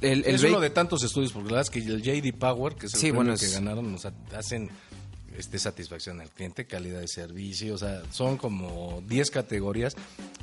el, 0.00 0.24
el 0.24 0.34
es 0.36 0.42
uno 0.44 0.60
de 0.60 0.70
tantos 0.70 1.02
estudios, 1.04 1.32
porque 1.32 1.50
la 1.50 1.56
verdad 1.58 1.72
es 1.74 1.84
que 1.84 1.88
el 1.90 2.02
JD 2.02 2.32
Power, 2.38 2.74
que 2.74 2.86
es 2.86 2.94
el 2.94 3.00
Sí, 3.00 3.06
premio 3.08 3.16
bueno, 3.16 3.38
que 3.38 3.44
es- 3.44 3.52
ganaron, 3.54 3.92
nos 3.92 4.06
ha- 4.06 4.12
hacen 4.36 4.70
este, 5.36 5.58
satisfacción 5.58 6.20
al 6.20 6.30
cliente, 6.30 6.66
calidad 6.66 7.00
de 7.00 7.08
servicio, 7.08 7.74
o 7.74 7.78
sea, 7.78 8.02
son 8.10 8.36
como 8.36 9.02
10 9.06 9.30
categorías 9.30 9.96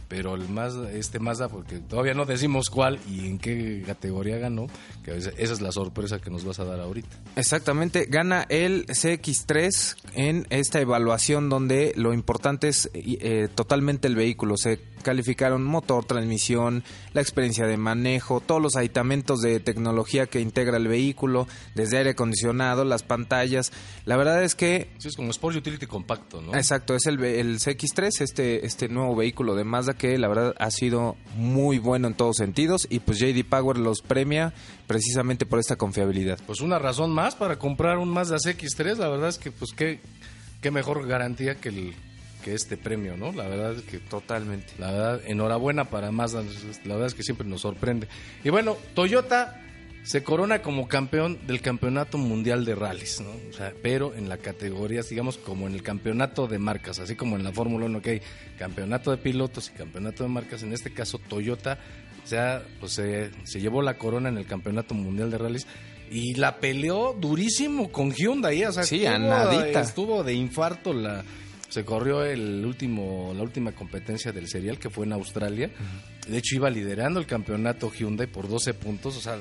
pero 0.08 0.36
el 0.36 0.48
más 0.50 0.76
este 0.94 1.20
Mazda 1.20 1.50
porque 1.50 1.80
todavía 1.80 2.14
no 2.14 2.26
decimos 2.26 2.70
cuál 2.70 3.00
y 3.08 3.28
en 3.28 3.38
qué 3.40 3.84
categoría 3.86 4.38
ganó, 4.38 4.68
que 5.04 5.16
esa 5.16 5.32
es 5.38 5.62
la 5.62 5.72
sorpresa 5.72 6.20
que 6.20 6.30
nos 6.30 6.46
vas 6.46 6.60
a 6.60 6.66
dar 6.66 6.80
ahorita. 6.80 7.10
Exactamente, 7.36 8.06
gana 8.10 8.46
el 8.50 8.86
CX3 8.88 9.96
en 10.16 10.48
esta 10.50 10.80
evaluación 10.80 11.50
donde 11.50 11.94
lo 11.96 12.14
importante 12.14 12.70
es 12.70 12.90
eh, 12.94 13.50
totalmente 13.54 14.08
el 14.08 14.16
vehículo. 14.16 14.56
Se 14.58 14.80
calificaron 15.04 15.64
motor, 15.64 16.06
transmisión, 16.06 16.84
la 17.14 17.22
experiencia 17.22 17.66
de 17.66 17.78
manejo, 17.78 18.42
todos 18.42 18.62
los 18.62 18.76
aditamentos 18.76 19.42
de 19.42 19.60
tecnología 19.60 20.26
que 20.26 20.42
integra 20.42 20.78
el 20.78 20.88
vehículo, 20.88 21.48
desde 21.76 21.98
aire 21.98 22.10
acondicionado, 22.12 22.84
las 22.84 23.04
pantallas. 23.04 23.72
La 24.06 24.18
verdad 24.18 24.44
es 24.44 24.56
que... 24.56 24.77
Sí, 24.98 25.08
es 25.08 25.16
como 25.16 25.32
Sport 25.32 25.58
Utility 25.58 25.86
compacto, 25.86 26.42
¿no? 26.42 26.56
Exacto, 26.56 26.96
es 26.96 27.06
el, 27.06 27.24
el 27.24 27.60
CX3, 27.60 28.22
este, 28.22 28.66
este 28.66 28.88
nuevo 28.90 29.16
vehículo 29.16 29.56
de 29.56 29.64
Mazda 29.64 29.94
que 29.94 30.18
la 30.18 30.28
verdad 30.28 30.56
ha 30.60 30.72
sido 30.72 31.16
muy 31.36 31.80
bueno 31.80 32.08
en 32.08 32.14
todos 32.14 32.38
sentidos 32.38 32.88
y 32.90 33.00
pues 33.00 33.20
JD 33.20 33.46
Power 33.50 33.78
los 33.78 34.02
premia 34.02 34.54
precisamente 34.88 35.46
por 35.46 35.60
esta 35.60 35.76
confiabilidad. 35.76 36.40
Pues 36.46 36.62
una 36.62 36.80
razón 36.80 37.12
más 37.12 37.36
para 37.36 37.58
comprar 37.60 37.98
un 37.98 38.10
Mazda 38.10 38.38
CX3, 38.38 38.98
la 38.98 39.10
verdad 39.10 39.30
es 39.30 39.38
que 39.38 39.52
pues 39.52 39.72
qué, 39.76 40.00
qué 40.62 40.72
mejor 40.72 41.08
garantía 41.08 41.56
que 41.56 41.70
el 41.70 41.96
que 42.44 42.54
este 42.54 42.78
premio, 42.78 43.18
¿no? 43.18 43.32
La 43.32 43.48
verdad 43.48 43.74
es 43.74 43.82
que 43.82 43.98
totalmente. 43.98 44.74
La 44.80 44.92
verdad, 44.92 45.22
enhorabuena 45.26 45.86
para 45.86 46.12
Mazda, 46.12 46.44
la 46.86 46.94
verdad 46.94 47.08
es 47.08 47.14
que 47.14 47.24
siempre 47.24 47.48
nos 47.48 47.62
sorprende. 47.62 48.08
Y 48.44 48.50
bueno, 48.50 48.78
Toyota 48.94 49.67
se 50.04 50.24
corona 50.24 50.62
como 50.62 50.88
campeón 50.88 51.40
del 51.48 51.62
campeonato 51.62 52.18
mundial 52.18 52.64
de 52.64 52.76
rallies, 52.76 53.22
¿no? 53.22 53.32
O 53.50 53.54
sea, 53.54 53.74
pero 53.82 54.16
en 54.16 54.30
la 54.30 54.38
categoría, 54.38 55.02
digamos, 55.02 55.38
como 55.38 55.68
en 55.68 55.74
el 55.74 55.84
campeonato 55.84 56.48
de 56.48 56.60
marcas, 56.60 57.00
así 57.00 57.16
como 57.16 57.36
en 57.36 57.44
la 57.44 57.52
Fórmula 57.52 57.86
1 57.86 58.02
que 58.02 58.10
hay 58.10 58.22
campeonato 58.58 59.12
de 59.12 59.18
pilotos 59.18 59.70
y 59.70 59.78
campeonato 59.78 60.24
de 60.24 60.30
marcas, 60.30 60.64
en 60.64 60.74
este 60.74 60.94
caso 60.94 61.20
Toyota 61.20 61.78
sea, 62.28 62.64
pues, 62.80 62.94
se, 62.94 63.32
se 63.46 63.60
llevó 63.60 63.82
la 63.82 63.98
corona 63.98 64.30
en 64.30 64.38
el 64.38 64.46
campeonato 64.46 64.94
mundial 64.94 65.32
de 65.32 65.38
rallies 65.38 65.68
y 66.12 66.36
la 66.36 66.60
peleó 66.60 67.16
durísimo 67.20 67.92
con 67.92 68.14
Hyundai, 68.14 68.62
¿eh? 68.62 68.68
o 68.68 68.72
sea, 68.72 68.84
sí, 68.84 69.06
estuvo, 69.06 69.80
estuvo 69.80 70.24
de 70.24 70.34
infarto 70.34 70.94
la 70.94 71.24
se 71.70 71.84
corrió 71.84 72.24
el 72.24 72.66
último 72.66 73.34
la 73.36 73.44
última 73.44 73.74
competencia 73.74 74.32
del 74.32 74.48
serial 74.48 74.80
que 74.80 74.90
fue 74.90 75.06
en 75.06 75.12
Australia. 75.14 75.70
De 76.26 76.38
hecho 76.38 76.56
iba 76.56 76.70
liderando 76.70 77.20
el 77.20 77.26
campeonato 77.26 77.92
Hyundai 77.92 78.28
por 78.28 78.48
12 78.48 78.74
puntos, 78.74 79.18
o 79.18 79.22
sea, 79.22 79.38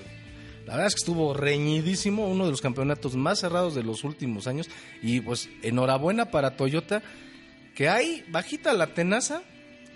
la 0.67 0.73
verdad 0.73 0.89
es 0.89 0.95
que 0.95 1.01
estuvo 1.01 1.33
reñidísimo, 1.33 2.27
uno 2.27 2.45
de 2.45 2.51
los 2.51 2.61
campeonatos 2.61 3.15
más 3.15 3.39
cerrados 3.39 3.77
de 3.77 3.85
los 3.85 4.03
últimos 4.03 4.49
años. 4.49 4.69
Y 5.01 5.21
pues 5.21 5.49
enhorabuena 5.63 6.33
para 6.33 6.57
Toyota, 6.57 7.03
que 7.77 7.89
hay 7.89 8.25
bajita 8.31 8.75
la 8.75 8.89
tenaza, 8.89 9.43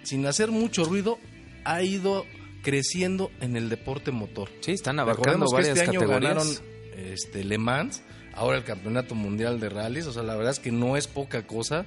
sin 0.05 0.25
hacer 0.27 0.53
mucho 0.53 0.85
ruido, 0.85 1.19
ha 1.65 1.83
ido 1.83 2.25
creciendo 2.63 3.33
en 3.41 3.57
el 3.57 3.69
deporte 3.69 4.13
motor. 4.13 4.49
Sí, 4.61 4.71
están 4.71 5.01
abarcando 5.01 5.47
varias 5.53 5.75
que 5.75 5.81
este 5.81 5.91
año 5.91 6.01
categorías. 6.01 6.35
ganaron 6.35 7.13
este, 7.13 7.43
Le 7.43 7.59
Mans, 7.59 8.03
ahora 8.35 8.57
el 8.57 8.65
Campeonato 8.65 9.17
Mundial 9.17 9.59
de 9.59 9.71
Rallys, 9.71 10.07
o 10.07 10.13
sea, 10.13 10.23
la 10.23 10.37
verdad 10.37 10.53
es 10.53 10.61
que 10.61 10.71
no 10.71 10.97
es 10.97 11.09
poca 11.09 11.49
cosa. 11.49 11.85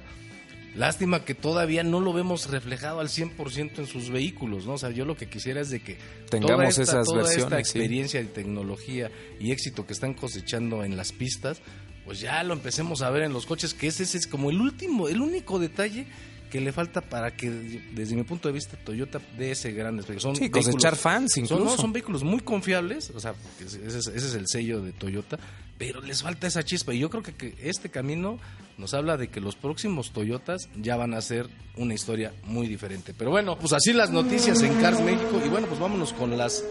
Lástima 0.76 1.24
que 1.24 1.34
todavía 1.34 1.84
no 1.84 2.00
lo 2.00 2.12
vemos 2.12 2.50
reflejado 2.50 3.00
al 3.00 3.08
100% 3.08 3.78
en 3.78 3.86
sus 3.86 4.10
vehículos, 4.10 4.66
¿no? 4.66 4.72
O 4.74 4.78
sea, 4.78 4.90
yo 4.90 5.04
lo 5.04 5.16
que 5.16 5.28
quisiera 5.28 5.60
es 5.60 5.70
de 5.70 5.80
que 5.80 5.96
tengamos 6.30 6.56
toda 6.56 6.68
esta, 6.68 6.82
esas 6.82 7.06
toda 7.06 7.18
versiones, 7.22 7.44
esta 7.44 7.56
sí. 7.56 7.60
experiencia 7.78 8.20
y 8.20 8.24
tecnología 8.26 9.10
y 9.38 9.52
éxito 9.52 9.86
que 9.86 9.92
están 9.92 10.14
cosechando 10.14 10.82
en 10.82 10.96
las 10.96 11.12
pistas, 11.12 11.60
pues 12.04 12.18
ya 12.20 12.42
lo 12.42 12.54
empecemos 12.54 13.02
a 13.02 13.10
ver 13.10 13.22
en 13.22 13.32
los 13.32 13.46
coches, 13.46 13.72
que 13.72 13.86
ese, 13.86 14.02
ese 14.02 14.18
es 14.18 14.26
como 14.26 14.50
el 14.50 14.60
último, 14.60 15.08
el 15.08 15.20
único 15.20 15.58
detalle 15.58 16.06
que 16.50 16.60
le 16.60 16.72
falta 16.72 17.00
para 17.00 17.34
que, 17.34 17.50
desde 17.50 18.14
mi 18.14 18.22
punto 18.22 18.48
de 18.48 18.54
vista, 18.54 18.76
Toyota 18.76 19.20
dé 19.38 19.52
ese 19.52 19.72
gran 19.72 19.96
despegue. 19.96 20.20
Son 20.20 20.36
Sí, 20.36 20.42
vehículos- 20.48 20.66
cosechar 20.66 20.96
fans 20.96 21.32
son, 21.32 21.44
incluso. 21.44 21.64
no, 21.64 21.76
son 21.76 21.92
vehículos 21.92 22.22
muy 22.22 22.40
confiables, 22.40 23.10
o 23.10 23.18
sea, 23.20 23.32
porque 23.32 23.64
ese 23.64 23.86
es, 23.86 23.94
ese 24.06 24.26
es 24.28 24.34
el 24.34 24.46
sello 24.48 24.80
de 24.80 24.92
Toyota, 24.92 25.38
pero 25.78 26.00
les 26.00 26.22
falta 26.22 26.46
esa 26.46 26.62
chispa. 26.62 26.94
Y 26.94 27.00
yo 27.00 27.10
creo 27.10 27.22
que, 27.22 27.34
que 27.34 27.54
este 27.62 27.90
camino 27.90 28.38
nos 28.78 28.94
habla 28.94 29.16
de 29.16 29.28
que 29.28 29.40
los 29.40 29.56
próximos 29.56 30.12
Toyotas 30.12 30.68
ya 30.76 30.96
van 30.96 31.14
a 31.14 31.20
ser 31.20 31.48
una 31.76 31.94
historia 31.94 32.32
muy 32.44 32.66
diferente. 32.66 33.14
Pero 33.16 33.30
bueno, 33.30 33.58
pues 33.58 33.72
así 33.72 33.92
las 33.92 34.10
noticias 34.10 34.62
en 34.62 34.80
Cars 34.80 35.00
México. 35.00 35.40
Y 35.44 35.48
bueno, 35.48 35.66
pues 35.66 35.80
vámonos 35.80 36.12
con 36.12 36.36
las, 36.36 36.64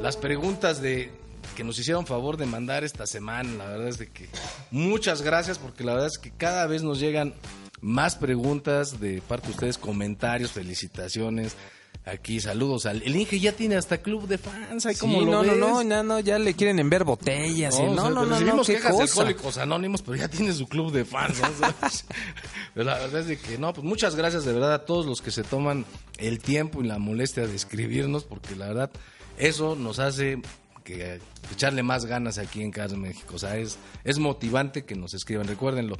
las 0.00 0.16
preguntas 0.16 0.80
de 0.80 1.10
que 1.56 1.64
nos 1.64 1.78
hicieron 1.78 2.06
favor 2.06 2.36
de 2.36 2.46
mandar 2.46 2.84
esta 2.84 3.06
semana. 3.06 3.52
La 3.56 3.66
verdad 3.66 3.88
es 3.88 3.98
de 3.98 4.08
que 4.08 4.28
muchas 4.70 5.22
gracias 5.22 5.58
porque 5.58 5.84
la 5.84 5.92
verdad 5.94 6.08
es 6.08 6.18
que 6.18 6.30
cada 6.30 6.66
vez 6.66 6.82
nos 6.82 7.00
llegan 7.00 7.34
más 7.80 8.14
preguntas 8.14 9.00
de 9.00 9.20
parte 9.22 9.48
de 9.48 9.52
ustedes, 9.52 9.78
comentarios, 9.78 10.52
felicitaciones. 10.52 11.56
Aquí 12.04 12.40
saludos 12.40 12.86
al 12.86 13.00
el 13.02 13.14
Inge 13.14 13.38
ya 13.38 13.52
tiene 13.52 13.76
hasta 13.76 13.98
club 14.02 14.26
de 14.26 14.36
fans, 14.36 14.86
ahí 14.86 14.94
Sí, 14.94 15.00
como 15.00 15.20
lo 15.20 15.26
no, 15.30 15.42
no, 15.44 15.50
ves. 15.52 15.58
no, 15.60 15.84
no, 15.84 16.02
no, 16.02 16.18
ya 16.20 16.36
le 16.38 16.54
quieren 16.54 16.80
enviar 16.80 17.04
botellas. 17.04 17.78
y 17.78 17.82
o 17.82 17.94
No, 17.94 18.02
sea, 18.02 18.10
no, 18.10 18.10
no, 18.10 18.26
no, 18.26 18.30
recibimos 18.34 18.66
qué 18.66 18.74
quejas 18.74 18.96
de 18.96 19.02
alcohólicos 19.04 19.58
anónimos, 19.58 20.02
pero 20.02 20.16
ya 20.16 20.28
tiene 20.28 20.52
su 20.52 20.66
club 20.66 20.90
de 20.92 21.04
fans. 21.04 21.40
¿no? 21.40 21.48
Pero 22.74 22.86
la 22.86 22.98
verdad 22.98 23.20
es 23.20 23.26
de 23.28 23.38
que 23.38 23.56
no, 23.58 23.72
pues 23.72 23.84
muchas 23.84 24.16
gracias 24.16 24.44
de 24.44 24.52
verdad 24.52 24.72
a 24.74 24.84
todos 24.84 25.06
los 25.06 25.20
que 25.22 25.30
se 25.30 25.44
toman 25.44 25.84
el 26.18 26.40
tiempo 26.40 26.82
y 26.82 26.86
la 26.88 26.98
molestia 26.98 27.46
de 27.46 27.54
escribirnos, 27.54 28.24
porque 28.24 28.56
la 28.56 28.66
verdad 28.68 28.90
eso 29.38 29.76
nos 29.76 29.98
hace 29.98 30.40
que 30.82 31.20
echarle 31.52 31.82
más 31.84 32.06
ganas 32.06 32.38
aquí 32.38 32.62
en 32.62 32.70
Cars 32.72 32.94
México. 32.94 33.34
O 33.36 33.38
sea, 33.38 33.56
es, 33.58 33.78
es 34.04 34.18
motivante 34.18 34.84
que 34.84 34.96
nos 34.96 35.14
escriban. 35.14 35.46
Recuérdenlo, 35.46 35.96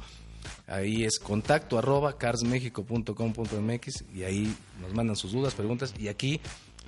ahí 0.67 1.03
es 1.03 1.19
contacto 1.19 1.77
arroba 1.77 2.17
carsmexico.com.mx 2.17 4.05
y 4.15 4.23
ahí 4.23 4.55
nos 4.81 4.93
mandan 4.93 5.15
sus 5.15 5.31
dudas, 5.31 5.53
preguntas 5.53 5.93
y 5.97 6.07
aquí 6.07 6.39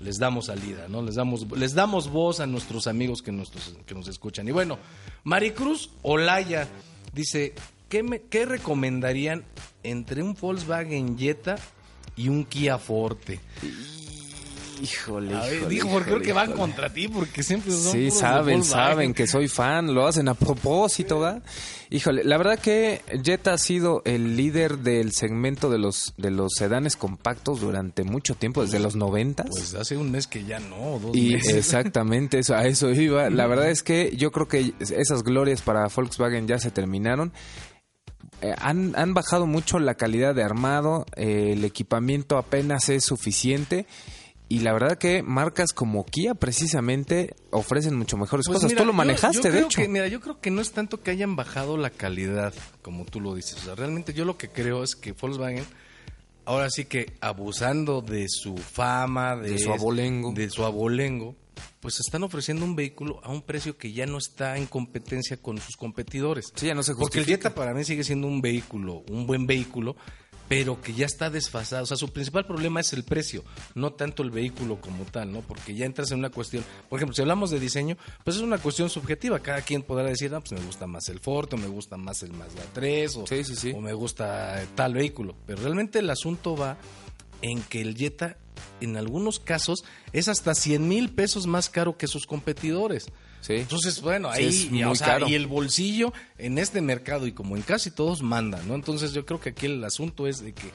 les 0.02 0.18
damos 0.18 0.48
salida, 0.48 0.88
¿no? 0.90 1.02
Les 1.02 1.16
damos, 1.16 1.50
les 1.58 1.74
damos 1.74 2.10
voz 2.10 2.40
a 2.40 2.48
nuestros 2.48 2.88
amigos 2.88 3.22
que, 3.22 3.32
nuestros, 3.32 3.76
que 3.86 3.96
nos 3.96 4.08
escuchan. 4.08 4.48
Y 4.48 4.52
bueno, 4.52 4.78
Maricruz 5.24 5.92
Olaya 6.02 6.68
dice, 7.14 7.54
¿qué, 7.88 8.04
me, 8.04 8.22
¿qué 8.22 8.46
recomendarían 8.46 9.46
entre 9.84 10.22
un 10.22 10.34
Volkswagen 10.34 11.18
Jetta 11.18 11.56
y 12.16 12.30
un 12.30 12.46
Kia 12.46 12.78
Forte? 12.78 13.40
Híjole, 14.82 15.36
A 15.36 15.40
ver, 15.42 15.54
híjole, 15.54 15.70
dijo, 15.70 15.90
porque 15.90 16.10
creo 16.12 16.22
que 16.22 16.34
van 16.34 16.52
contra 16.54 16.92
ti, 16.92 17.08
porque 17.08 17.44
siempre 17.44 17.72
son 17.72 17.92
Sí, 17.94 18.08
puros 18.08 18.20
saben, 18.20 18.64
saben 18.64 19.14
que 19.14 19.28
soy 19.28 19.48
fan, 19.48 19.94
lo 19.94 20.06
hacen 20.08 20.28
a 20.28 20.34
propósito, 20.34 21.20
¿verdad? 21.20 21.44
Híjole, 21.90 22.24
la 22.24 22.38
verdad 22.38 22.60
que 22.60 23.02
Jetta 23.24 23.54
ha 23.54 23.58
sido 23.58 24.02
el 24.06 24.36
líder 24.36 24.80
del 24.80 25.12
segmento 25.12 25.70
de 25.70 25.78
los 25.78 26.14
de 26.18 26.32
los 26.32 26.54
sedanes 26.58 26.96
compactos 26.96 27.62
durante 27.62 28.04
mucho 28.04 28.36
tiempo, 28.36 28.64
desde 28.64 28.80
los 28.80 28.96
noventas. 28.96 29.48
Pues 29.50 29.76
hace 29.76 29.96
un 29.96 30.12
mes 30.12 30.28
que 30.28 30.44
ya 30.44 30.60
no, 30.60 31.00
dos 31.00 31.16
y 31.16 31.34
meses. 31.34 31.54
exactamente 31.56 32.40
eso, 32.40 32.56
a 32.56 32.66
eso 32.66 32.90
iba. 32.92 33.30
La 33.30 33.48
verdad 33.48 33.70
es 33.70 33.84
que 33.84 34.14
yo 34.18 34.32
creo 34.32 34.48
que 34.48 34.74
esas 34.80 35.24
glorias 35.24 35.62
para 35.62 35.88
Volkswagen 35.88 36.48
ya 36.48 36.60
se 36.60 36.72
terminaron. 36.72 37.32
Eh, 38.42 38.54
han, 38.58 38.94
han 38.98 39.14
bajado 39.14 39.46
mucho 39.46 39.80
la 39.80 39.96
calidad 39.96 40.36
de 40.36 40.44
armado, 40.44 41.06
eh, 41.16 41.54
el 41.54 41.64
equipamiento 41.64 42.38
apenas 42.38 42.90
es 42.90 43.06
suficiente. 43.06 43.86
Y 44.48 44.60
la 44.60 44.74
verdad 44.74 44.98
que 44.98 45.24
marcas 45.24 45.74
como 45.74 46.06
Kia 46.06 46.36
precisamente 46.36 47.36
ofrecen 47.50 47.96
mucho 47.96 48.16
mejores 48.16 48.46
Pues 48.46 48.58
cosas. 48.58 48.70
mira, 48.72 48.82
Tú 48.82 48.86
lo 48.88 48.94
manejaste, 48.94 49.38
yo 49.38 49.44
de 49.44 49.50
creo 49.50 49.66
hecho. 49.66 49.82
que- 49.82 49.88
mira, 49.88 50.08
yo 50.08 50.20
creo 50.22 50.40
que 50.40 50.52
no 50.52 50.62
es 50.62 50.72
tanto 50.72 51.02
que 51.02 51.12
hayan 51.12 51.36
bajado 51.36 51.78
la 51.78 51.90
calidad, 51.90 52.54
como 52.84 53.06
tú 53.06 53.20
lo 53.22 53.34
dices. 53.34 53.56
O 53.58 53.66
sea, 53.66 53.76
realmente 53.76 54.14
yo 54.14 54.24
lo 54.24 54.38
que 54.38 54.50
creo 54.50 54.84
es 54.84 54.96
que 54.96 55.14
Volkswagen, 55.14 55.66
ahora 56.46 56.70
sí 56.70 56.86
que 56.86 57.14
abusando 57.22 58.02
de 58.02 58.28
su 58.30 58.56
fama, 58.58 59.36
de, 59.36 59.52
De 59.52 59.58
su 59.60 59.74
abolengo. 59.74 60.32
de 60.34 60.50
su 60.52 60.64
abolengo, 60.64 61.36
pues 61.80 62.00
están 62.00 62.24
ofreciendo 62.24 62.66
un 62.66 62.76
vehículo 62.76 63.20
a 63.24 63.32
un 63.32 63.42
precio 63.42 63.78
que 63.78 63.94
ya 63.94 64.06
no 64.06 64.18
está 64.20 64.58
en 64.58 64.68
competencia 64.68 65.38
con 65.38 65.58
sus 65.60 65.76
competidores. 65.76 66.52
Sí, 66.56 66.68
ya 66.68 66.76
no 66.76 66.84
se 66.84 66.94
Porque 66.94 67.20
el 67.20 67.24
justifica. 67.26 67.50
Jetta 67.50 67.56
para 67.56 67.74
mí 67.74 67.84
sigue 67.84 68.04
siendo 68.04 68.28
un 68.28 68.42
vehículo, 68.42 69.04
un 69.10 69.26
buen 69.26 69.48
vehículo, 69.48 69.96
pero 70.48 70.82
que 70.82 70.94
ya 70.94 71.06
está 71.06 71.30
desfasado. 71.30 71.84
O 71.84 71.86
sea, 71.86 71.98
su 71.98 72.10
principal 72.12 72.46
problema 72.46 72.80
es 72.80 72.94
el 72.94 73.04
precio, 73.04 73.44
no 73.74 73.94
tanto 73.94 74.24
el 74.24 74.32
vehículo 74.32 74.80
como 74.80 75.06
tal, 75.06 75.32
¿no? 75.32 75.42
Porque 75.42 75.74
ya 75.76 75.86
entras 75.86 76.12
en 76.12 76.20
una 76.20 76.30
cuestión, 76.30 76.64
por 76.90 77.00
ejemplo, 77.00 77.16
si 77.16 77.22
hablamos 77.22 77.50
de 77.52 77.60
diseño, 77.60 77.98
pues 78.24 78.38
es 78.38 78.44
una 78.44 78.58
cuestión 78.58 78.90
subjetiva. 78.90 79.40
Cada 79.40 79.62
quien 79.62 79.84
podrá 79.84 80.06
decir, 80.08 80.32
no, 80.32 80.42
pues 80.42 80.52
me 80.60 80.66
gusta 80.66 80.88
más 80.88 81.10
el 81.10 81.20
Ford, 81.20 81.54
o 81.54 81.58
me 81.58 81.68
gusta 81.68 81.98
más 81.98 82.22
el 82.24 82.32
Mazda 82.34 82.64
3, 82.74 83.16
o, 83.18 83.28
Sí, 83.28 83.44
sí, 83.44 83.56
sí. 83.56 83.74
o 83.76 83.82
me 83.82 83.94
gusta 83.94 84.64
tal 84.76 84.94
vehículo. 84.94 85.36
Pero 85.46 85.62
realmente 85.62 86.00
el 86.00 86.10
asunto 86.10 86.56
va 86.56 86.78
en 87.42 87.62
que 87.62 87.82
el 87.82 87.96
Jetta, 87.96 88.38
en 88.82 88.98
algunos 88.98 89.40
casos, 89.40 89.84
es 90.14 90.28
hasta 90.28 90.56
100 90.56 90.88
mil 90.88 91.10
pesos 91.12 91.48
más 91.48 91.70
caro 91.70 91.98
que 91.98 92.08
sus 92.08 92.26
competidores. 92.26 93.08
Sí. 93.46 93.54
Entonces, 93.58 94.02
bueno, 94.02 94.32
Sí, 94.34 94.42
ahí, 94.42 94.48
es 94.48 94.72
y, 94.72 94.84
o 94.84 94.96
sea, 94.96 95.20
y 95.28 95.36
el 95.36 95.46
bolsillo 95.46 96.14
en 96.40 96.58
este 96.58 96.82
mercado 96.82 97.28
y 97.28 97.32
como 97.32 97.56
en 97.56 97.62
casi 97.62 97.92
todos 97.92 98.24
manda, 98.24 98.62
¿no? 98.64 98.74
Entonces 98.74 99.14
yo 99.14 99.26
creo 99.26 99.40
que 99.40 99.50
aquí 99.50 99.68
el 99.68 99.84
asunto 99.84 100.26
es 100.26 100.40
de 100.40 100.54
que 100.54 100.72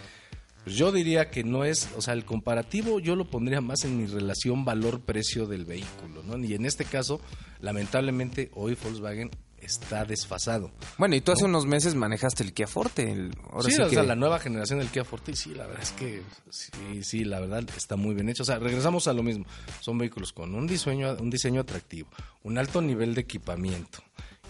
pues 0.62 0.76
yo 0.76 0.92
diría 0.92 1.30
que 1.30 1.42
no 1.42 1.64
es, 1.64 1.88
o 1.96 2.02
sea, 2.02 2.14
el 2.14 2.24
comparativo 2.24 3.00
yo 3.00 3.16
lo 3.16 3.24
pondría 3.24 3.60
más 3.60 3.84
en 3.84 3.96
mi 3.96 4.06
relación 4.06 4.64
valor-precio 4.64 5.46
del 5.46 5.64
vehículo, 5.64 6.22
¿no? 6.22 6.38
Y 6.44 6.54
en 6.54 6.66
este 6.66 6.84
caso, 6.84 7.20
lamentablemente, 7.60 8.50
hoy 8.54 8.76
Volkswagen 8.80 9.30
está 9.60 10.04
desfasado. 10.04 10.70
Bueno, 10.98 11.14
y 11.16 11.20
tú 11.20 11.32
hace 11.32 11.44
unos 11.44 11.66
meses 11.66 11.94
manejaste 11.94 12.42
el 12.42 12.52
Kia 12.52 12.66
Forte. 12.66 13.10
el- 13.10 13.32
ahora 13.50 13.64
sí, 13.68 13.72
sí 13.76 13.82
o 13.82 13.88
que- 13.88 13.94
sea, 13.94 14.02
la 14.02 14.16
nueva 14.16 14.38
generación 14.38 14.78
del 14.78 14.88
Kia 14.88 15.04
Forte, 15.04 15.32
y 15.32 15.36
sí, 15.36 15.54
la 15.54 15.66
verdad 15.66 15.82
es 15.82 15.92
que 15.92 16.22
sí, 16.50 17.02
sí, 17.02 17.24
la 17.24 17.40
verdad 17.40 17.64
está 17.76 17.96
muy 17.96 18.14
bien 18.14 18.28
hecho. 18.28 18.42
O 18.42 18.46
sea, 18.46 18.58
regresamos 18.58 19.06
a 19.08 19.12
lo 19.12 19.22
mismo. 19.22 19.44
Son 19.80 19.98
vehículos 19.98 20.32
con 20.32 20.54
un 20.54 20.66
diseño, 20.66 21.14
un 21.20 21.30
diseño 21.30 21.60
atractivo, 21.60 22.08
un 22.42 22.58
alto 22.58 22.80
nivel 22.82 23.14
de 23.14 23.20
equipamiento. 23.22 24.02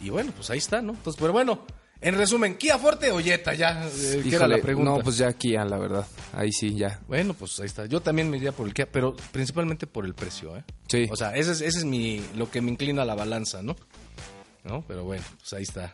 Y 0.03 0.11
bueno, 0.11 0.33
pues 0.35 0.51
ahí 0.51 0.59
está, 0.59 0.81
¿no? 0.81 0.93
Entonces, 0.95 1.21
pero 1.21 1.33
bueno, 1.33 1.65
en 2.01 2.15
resumen, 2.17 2.57
Kia 2.57 2.79
Forte 2.79 3.11
o 3.11 3.21
Jetta, 3.21 3.53
ya, 3.53 3.87
eh, 3.87 4.23
era 4.25 4.49
la 4.49 4.57
pregunta. 4.59 4.91
No, 4.91 4.99
pues 5.01 5.19
ya 5.19 5.31
Kia, 5.35 5.65
la 5.67 5.77
verdad. 5.77 6.07
Ahí 6.33 6.51
sí, 6.51 6.75
ya. 6.75 6.99
Bueno, 7.07 7.35
pues 7.35 7.61
ahí 7.61 7.67
está. 7.67 7.85
Yo 7.85 8.01
también 8.01 8.31
me 8.31 8.39
iría 8.39 8.53
por 8.53 8.67
el 8.67 8.73
Kia, 8.73 8.89
pero 8.91 9.15
principalmente 9.33 9.87
por 9.87 10.07
el 10.07 10.15
precio, 10.15 10.57
¿eh? 10.57 10.65
Sí. 10.89 11.07
O 11.11 11.17
sea, 11.17 11.37
ese 11.37 11.53
es, 11.53 11.61
ese 11.61 11.79
es 11.81 11.85
mi, 11.85 12.25
lo 12.37 12.51
que 12.51 12.63
me 12.63 12.71
inclina 12.71 13.03
a 13.03 13.05
la 13.05 13.15
balanza, 13.15 13.63
¿no? 13.63 13.77
¿No? 14.65 14.85
Pero 14.87 15.05
bueno, 15.05 15.23
pues 15.39 15.53
ahí 15.55 15.63
está. 15.63 15.93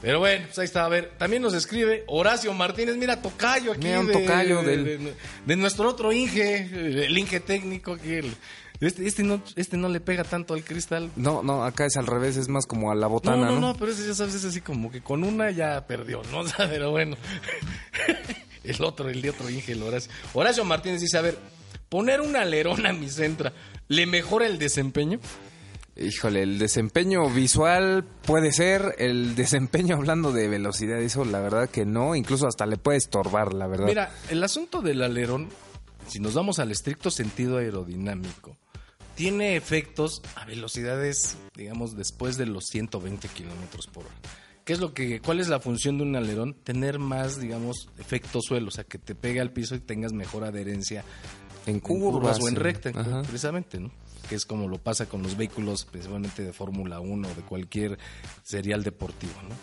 Pero 0.00 0.18
bueno, 0.20 0.44
pues 0.46 0.58
ahí 0.58 0.64
está. 0.66 0.84
A 0.84 0.88
ver, 0.88 1.12
también 1.18 1.42
nos 1.42 1.54
escribe 1.54 2.04
Horacio 2.06 2.52
Martínez. 2.52 2.96
Mira, 2.96 3.20
tocayo 3.22 3.72
aquí. 3.72 3.84
Mira, 3.86 4.00
un 4.00 4.06
de, 4.06 4.12
tocayo 4.12 4.62
de, 4.62 4.70
del- 4.76 4.84
de- 4.84 5.14
de 5.46 5.56
nuestro 5.56 5.88
otro 5.88 6.12
Inge, 6.12 7.04
el 7.06 7.16
Inge 7.18 7.40
técnico. 7.40 7.94
Aquí 7.94 8.12
el- 8.14 8.36
este, 8.78 9.06
este, 9.06 9.22
no, 9.22 9.42
este 9.56 9.78
no 9.78 9.88
le 9.88 10.00
pega 10.00 10.22
tanto 10.22 10.52
al 10.52 10.62
cristal. 10.62 11.10
No, 11.16 11.42
no, 11.42 11.64
acá 11.64 11.86
es 11.86 11.96
al 11.96 12.06
revés, 12.06 12.36
es 12.36 12.48
más 12.48 12.66
como 12.66 12.90
a 12.90 12.94
la 12.94 13.06
botana, 13.06 13.46
no, 13.46 13.52
¿no? 13.52 13.60
no, 13.72 13.74
pero 13.78 13.90
ese 13.90 14.06
ya 14.06 14.14
sabes, 14.14 14.34
es 14.34 14.44
así 14.44 14.60
como 14.60 14.90
que 14.92 15.00
con 15.00 15.24
una 15.24 15.50
ya 15.50 15.86
perdió, 15.86 16.20
¿no? 16.30 16.42
Pero 16.58 16.90
bueno. 16.90 17.16
El 18.64 18.82
otro, 18.82 19.08
el 19.08 19.22
de 19.22 19.30
otro 19.30 19.48
Inge, 19.48 19.72
el 19.72 19.82
Horacio. 19.84 20.10
Horacio 20.34 20.64
Martínez 20.64 21.00
dice, 21.00 21.16
a 21.16 21.20
ver, 21.20 21.38
poner 21.88 22.20
un 22.20 22.34
alerón 22.34 22.84
a 22.84 22.92
mi 22.92 23.08
centra, 23.08 23.52
¿le 23.86 24.06
mejora 24.06 24.46
el 24.46 24.58
desempeño? 24.58 25.20
Híjole, 25.98 26.42
el 26.42 26.58
desempeño 26.58 27.30
visual 27.30 28.04
puede 28.26 28.52
ser, 28.52 28.96
el 28.98 29.34
desempeño 29.34 29.96
hablando 29.96 30.30
de 30.30 30.46
velocidad, 30.46 31.00
eso 31.00 31.24
la 31.24 31.40
verdad 31.40 31.70
que 31.70 31.86
no, 31.86 32.14
incluso 32.14 32.46
hasta 32.46 32.66
le 32.66 32.76
puede 32.76 32.98
estorbar, 32.98 33.54
la 33.54 33.66
verdad. 33.66 33.86
Mira, 33.86 34.12
el 34.28 34.42
asunto 34.42 34.82
del 34.82 35.02
alerón, 35.02 35.48
si 36.06 36.20
nos 36.20 36.34
vamos 36.34 36.58
al 36.58 36.70
estricto 36.70 37.10
sentido 37.10 37.56
aerodinámico, 37.56 38.58
tiene 39.14 39.56
efectos 39.56 40.20
a 40.34 40.44
velocidades, 40.44 41.38
digamos, 41.54 41.96
después 41.96 42.36
de 42.36 42.44
los 42.44 42.66
120 42.66 43.28
kilómetros 43.28 43.86
por 43.86 44.04
hora. 44.04 44.14
¿Qué 44.66 44.74
es 44.74 44.80
lo 44.80 44.92
que, 44.92 45.20
cuál 45.20 45.40
es 45.40 45.48
la 45.48 45.60
función 45.60 45.96
de 45.96 46.04
un 46.04 46.14
alerón? 46.16 46.54
Tener 46.62 46.98
más, 46.98 47.40
digamos, 47.40 47.88
efecto 47.98 48.40
suelo, 48.42 48.68
o 48.68 48.70
sea, 48.70 48.84
que 48.84 48.98
te 48.98 49.14
pegue 49.14 49.40
al 49.40 49.52
piso 49.52 49.74
y 49.74 49.80
tengas 49.80 50.12
mejor 50.12 50.44
adherencia 50.44 51.04
en 51.64 51.76
en 51.76 51.80
curvas, 51.80 52.38
o 52.40 52.48
en 52.48 52.56
recta, 52.56 52.90
ajá. 52.90 53.22
precisamente, 53.22 53.80
¿no? 53.80 53.90
Que 54.28 54.34
es 54.34 54.44
como 54.46 54.68
lo 54.68 54.78
pasa 54.78 55.06
con 55.06 55.22
los 55.22 55.36
vehículos, 55.36 55.84
principalmente 55.84 56.42
de 56.44 56.52
Fórmula 56.52 57.00
1 57.00 57.28
o 57.28 57.34
de 57.34 57.42
cualquier 57.42 57.98
serial 58.42 58.82
deportivo, 58.82 59.32
¿no? 59.48 59.54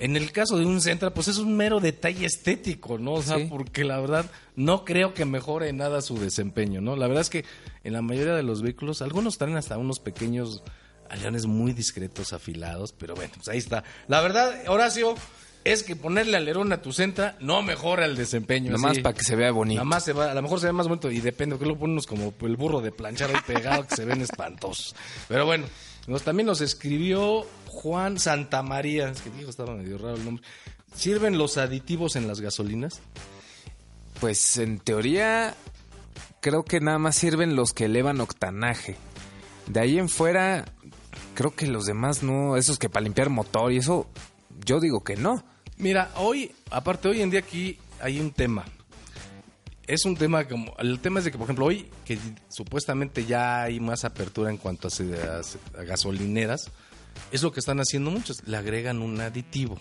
En 0.00 0.16
el 0.16 0.30
caso 0.30 0.56
de 0.56 0.64
un 0.64 0.80
Centra, 0.80 1.12
pues 1.12 1.26
es 1.26 1.38
un 1.38 1.56
mero 1.56 1.80
detalle 1.80 2.24
estético, 2.24 2.98
¿no? 2.98 3.14
O 3.14 3.22
sea, 3.22 3.36
Sí. 3.38 3.46
porque 3.50 3.82
la 3.84 3.98
verdad 3.98 4.30
no 4.54 4.84
creo 4.84 5.12
que 5.12 5.24
mejore 5.24 5.72
nada 5.72 6.02
su 6.02 6.18
desempeño, 6.20 6.80
¿no? 6.80 6.94
La 6.94 7.08
verdad 7.08 7.22
es 7.22 7.30
que 7.30 7.44
en 7.82 7.92
la 7.94 8.02
mayoría 8.02 8.34
de 8.34 8.44
los 8.44 8.62
vehículos, 8.62 9.02
algunos 9.02 9.38
traen 9.38 9.56
hasta 9.56 9.76
unos 9.76 9.98
pequeños 9.98 10.62
alerones 11.10 11.46
muy 11.46 11.72
discretos, 11.72 12.32
afilados, 12.32 12.92
pero 12.92 13.14
bueno, 13.16 13.32
pues 13.36 13.48
ahí 13.48 13.58
está. 13.58 13.82
La 14.06 14.20
verdad, 14.20 14.54
Horacio, 14.68 15.16
es 15.72 15.82
que 15.82 15.96
ponerle 15.96 16.36
alerón 16.36 16.72
a 16.72 16.82
tu 16.82 16.92
Centra 16.92 17.36
no 17.40 17.62
mejora 17.62 18.04
el 18.04 18.16
desempeño. 18.16 18.72
Nomás 18.72 18.92
así. 18.92 19.02
para 19.02 19.14
que 19.14 19.24
se 19.24 19.36
vea 19.36 19.50
bonito. 19.50 19.76
Nada 19.76 19.84
más 19.84 20.04
se 20.04 20.12
va, 20.12 20.30
a 20.30 20.34
lo 20.34 20.42
mejor 20.42 20.60
se 20.60 20.66
ve 20.66 20.72
más 20.72 20.88
bonito 20.88 21.10
y 21.10 21.20
depende, 21.20 21.56
porque 21.56 21.68
lo 21.68 21.78
ponemos 21.78 22.06
como 22.06 22.32
el 22.40 22.56
burro 22.56 22.80
de 22.80 22.92
planchar 22.92 23.30
ahí 23.30 23.40
pegado 23.46 23.86
que 23.86 23.96
se 23.96 24.04
ven 24.04 24.20
espantosos. 24.20 24.94
Pero 25.28 25.46
bueno, 25.46 25.66
nos, 26.06 26.22
también 26.22 26.46
nos 26.46 26.60
escribió 26.60 27.46
Juan 27.66 28.18
Santamaría, 28.18 29.10
es 29.10 29.20
que 29.20 29.30
dijo, 29.30 29.50
estaba 29.50 29.74
medio 29.74 29.98
raro 29.98 30.16
el 30.16 30.24
nombre. 30.24 30.44
¿Sirven 30.94 31.38
los 31.38 31.58
aditivos 31.58 32.16
en 32.16 32.26
las 32.26 32.40
gasolinas? 32.40 33.00
Pues 34.20 34.56
en 34.56 34.78
teoría 34.78 35.54
creo 36.40 36.64
que 36.64 36.80
nada 36.80 36.98
más 36.98 37.16
sirven 37.16 37.56
los 37.56 37.72
que 37.72 37.84
elevan 37.84 38.20
octanaje. 38.20 38.96
De 39.66 39.80
ahí 39.80 39.98
en 39.98 40.08
fuera 40.08 40.64
creo 41.34 41.54
que 41.54 41.66
los 41.66 41.84
demás 41.84 42.22
no, 42.22 42.56
esos 42.56 42.78
que 42.78 42.88
para 42.88 43.04
limpiar 43.04 43.30
motor 43.30 43.72
y 43.72 43.76
eso 43.76 44.06
yo 44.64 44.80
digo 44.80 45.04
que 45.04 45.16
no. 45.16 45.44
Mira, 45.78 46.10
hoy, 46.16 46.52
aparte 46.70 47.08
hoy 47.08 47.20
en 47.22 47.30
día 47.30 47.40
aquí 47.40 47.78
hay 48.00 48.18
un 48.20 48.30
tema. 48.32 48.64
Es 49.86 50.04
un 50.04 50.16
tema 50.16 50.46
como, 50.46 50.74
el 50.78 50.98
tema 51.00 51.18
es 51.20 51.24
de 51.24 51.30
que, 51.32 51.38
por 51.38 51.46
ejemplo, 51.46 51.64
hoy 51.66 51.88
que 52.04 52.18
supuestamente 52.48 53.24
ya 53.24 53.62
hay 53.62 53.80
más 53.80 54.04
apertura 54.04 54.50
en 54.50 54.58
cuanto 54.58 54.88
a, 54.88 54.90
a- 54.90 55.80
a 55.80 55.84
gasolineras, 55.84 56.70
es 57.32 57.42
lo 57.42 57.52
que 57.52 57.60
están 57.60 57.80
haciendo 57.80 58.10
muchos, 58.10 58.46
le 58.46 58.56
agregan 58.56 59.00
un 59.00 59.20
aditivo. 59.20 59.80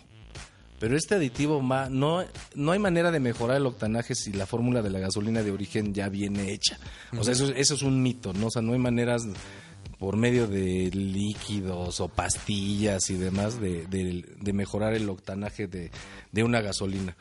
Pero 0.79 0.95
este 0.95 1.15
aditivo 1.15 1.59
ma- 1.61 1.89
no, 1.89 2.23
no 2.55 2.71
hay 2.71 2.79
manera 2.79 3.11
de 3.11 3.19
mejorar 3.19 3.57
el 3.57 3.65
octanaje 3.65 4.13
si 4.15 4.31
la 4.31 4.45
fórmula 4.45 4.81
de 4.81 4.91
la 4.91 4.99
gasolina 4.99 5.41
de 5.43 5.51
origen 5.51 5.93
ya 5.93 6.07
viene 6.07 6.51
hecha. 6.51 6.77
O 7.17 7.23
sea, 7.23 7.33
eso, 7.33 7.47
eso 7.53 7.73
es 7.73 7.81
un 7.81 8.01
mito, 8.01 8.31
¿no? 8.33 8.47
O 8.47 8.51
sea, 8.51 8.61
no 8.61 8.73
hay 8.73 8.79
maneras 8.79 9.23
por 9.99 10.15
medio 10.17 10.47
de 10.47 10.91
líquidos 10.93 11.99
o 11.99 12.07
pastillas 12.07 13.09
y 13.09 13.15
demás 13.15 13.59
de, 13.59 13.85
de- 13.87 14.25
de 14.39 14.53
mejorar 14.53 14.93
el 14.93 15.09
octanaje 15.09 15.67
de, 15.67 15.89
de 16.31 16.43
una 16.43 16.61
gasolina. 16.61 17.15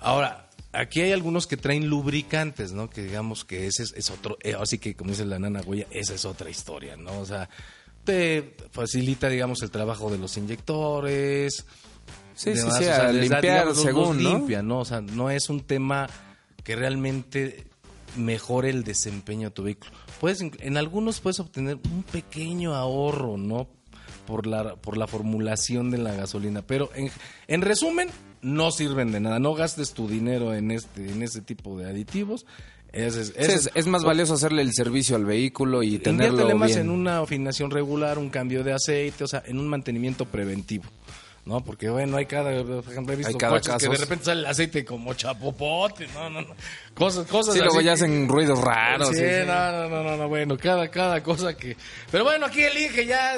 Ahora, 0.00 0.48
aquí 0.72 1.00
hay 1.02 1.12
algunos 1.12 1.46
que 1.46 1.56
traen 1.56 1.88
lubricantes, 1.88 2.72
¿no? 2.72 2.88
Que 2.90 3.02
digamos 3.04 3.44
que 3.44 3.66
ese 3.66 3.82
es, 3.84 3.92
es 3.96 4.10
otro, 4.10 4.38
eh, 4.42 4.54
así 4.58 4.78
que 4.78 4.94
como 4.96 5.10
dice 5.10 5.24
la 5.24 5.38
nana 5.38 5.60
Goya, 5.62 5.86
esa 5.90 6.14
es 6.14 6.24
otra 6.24 6.50
historia, 6.50 6.96
¿no? 6.96 7.18
O 7.20 7.26
sea, 7.26 7.48
te 8.04 8.56
facilita, 8.72 9.28
digamos, 9.28 9.62
el 9.62 9.70
trabajo 9.70 10.10
de 10.10 10.18
los 10.18 10.36
inyectores. 10.36 11.64
Sí, 12.34 12.52
sí, 12.54 12.58
demás, 12.60 12.78
sí, 12.78 12.84
o 12.84 12.86
sea, 12.86 12.98
da, 13.04 13.12
limpiar 13.12 13.42
digamos, 13.42 13.76
los 13.76 13.82
según, 13.84 14.22
¿no? 14.22 14.30
limpia, 14.30 14.62
¿no? 14.62 14.78
O 14.80 14.84
sea, 14.84 15.00
no 15.02 15.30
es 15.30 15.50
un 15.50 15.60
tema 15.60 16.08
que 16.64 16.74
realmente 16.76 17.66
mejore 18.16 18.70
el 18.70 18.84
desempeño 18.84 19.48
de 19.48 19.54
tu 19.54 19.62
vehículo. 19.62 19.92
Puedes, 20.20 20.40
en 20.40 20.76
algunos 20.76 21.20
puedes 21.20 21.40
obtener 21.40 21.78
un 21.90 22.02
pequeño 22.02 22.74
ahorro, 22.74 23.36
¿no? 23.36 23.68
Por 24.26 24.46
la, 24.46 24.76
por 24.76 24.96
la 24.96 25.06
formulación 25.06 25.90
de 25.90 25.98
la 25.98 26.14
gasolina. 26.14 26.62
Pero 26.62 26.90
en, 26.94 27.10
en 27.48 27.62
resumen, 27.62 28.08
no 28.42 28.70
sirven 28.70 29.12
de 29.12 29.20
nada. 29.20 29.38
No 29.38 29.54
gastes 29.54 29.92
tu 29.92 30.08
dinero 30.08 30.54
en 30.54 30.70
este, 30.70 31.10
en 31.10 31.22
ese 31.22 31.42
tipo 31.42 31.78
de 31.78 31.88
aditivos. 31.88 32.46
Es, 32.92 33.14
es, 33.16 33.70
es 33.72 33.86
más 33.86 34.02
valioso 34.02 34.34
hacerle 34.34 34.62
el 34.62 34.72
servicio 34.72 35.14
al 35.14 35.24
vehículo 35.24 35.84
y 35.84 35.98
tenerlo 35.98 36.56
más 36.56 36.70
bien. 36.70 36.80
en 36.80 36.90
una 36.90 37.20
afinación 37.20 37.70
regular, 37.70 38.18
un 38.18 38.30
cambio 38.30 38.64
de 38.64 38.72
aceite, 38.72 39.22
o 39.22 39.28
sea, 39.28 39.44
en 39.46 39.60
un 39.60 39.68
mantenimiento 39.68 40.24
preventivo. 40.24 40.84
¿No? 41.46 41.64
Porque, 41.64 41.88
bueno, 41.88 42.18
hay 42.18 42.26
cada, 42.26 42.62
por 42.62 42.84
ejemplo, 42.92 43.14
he 43.14 43.16
visto 43.16 43.36
cada 43.38 43.54
coches 43.54 43.74
que 43.76 43.88
de 43.88 43.96
repente 43.96 44.24
sale 44.26 44.40
el 44.40 44.46
aceite 44.46 44.84
como 44.84 45.14
chapopote, 45.14 46.06
no, 46.08 46.28
no, 46.28 46.42
no. 46.42 46.54
Cosas, 46.94 47.26
cosas 47.26 47.54
Sí, 47.54 47.60
luego 47.60 47.76
así 47.78 47.84
ya 47.86 47.90
que- 47.92 47.94
hacen 47.94 48.28
ruidos 48.28 48.60
raros. 48.60 49.08
Sí, 49.08 49.14
sí, 49.16 49.24
no, 49.46 49.88
no, 49.88 50.02
no, 50.04 50.16
no, 50.18 50.28
bueno, 50.28 50.56
cada, 50.58 50.88
cada 50.88 51.22
cosa 51.22 51.56
que... 51.56 51.76
Pero 52.10 52.24
bueno, 52.24 52.46
aquí 52.46 52.62
el 52.62 52.76
Inge 52.76 53.06
ya, 53.06 53.36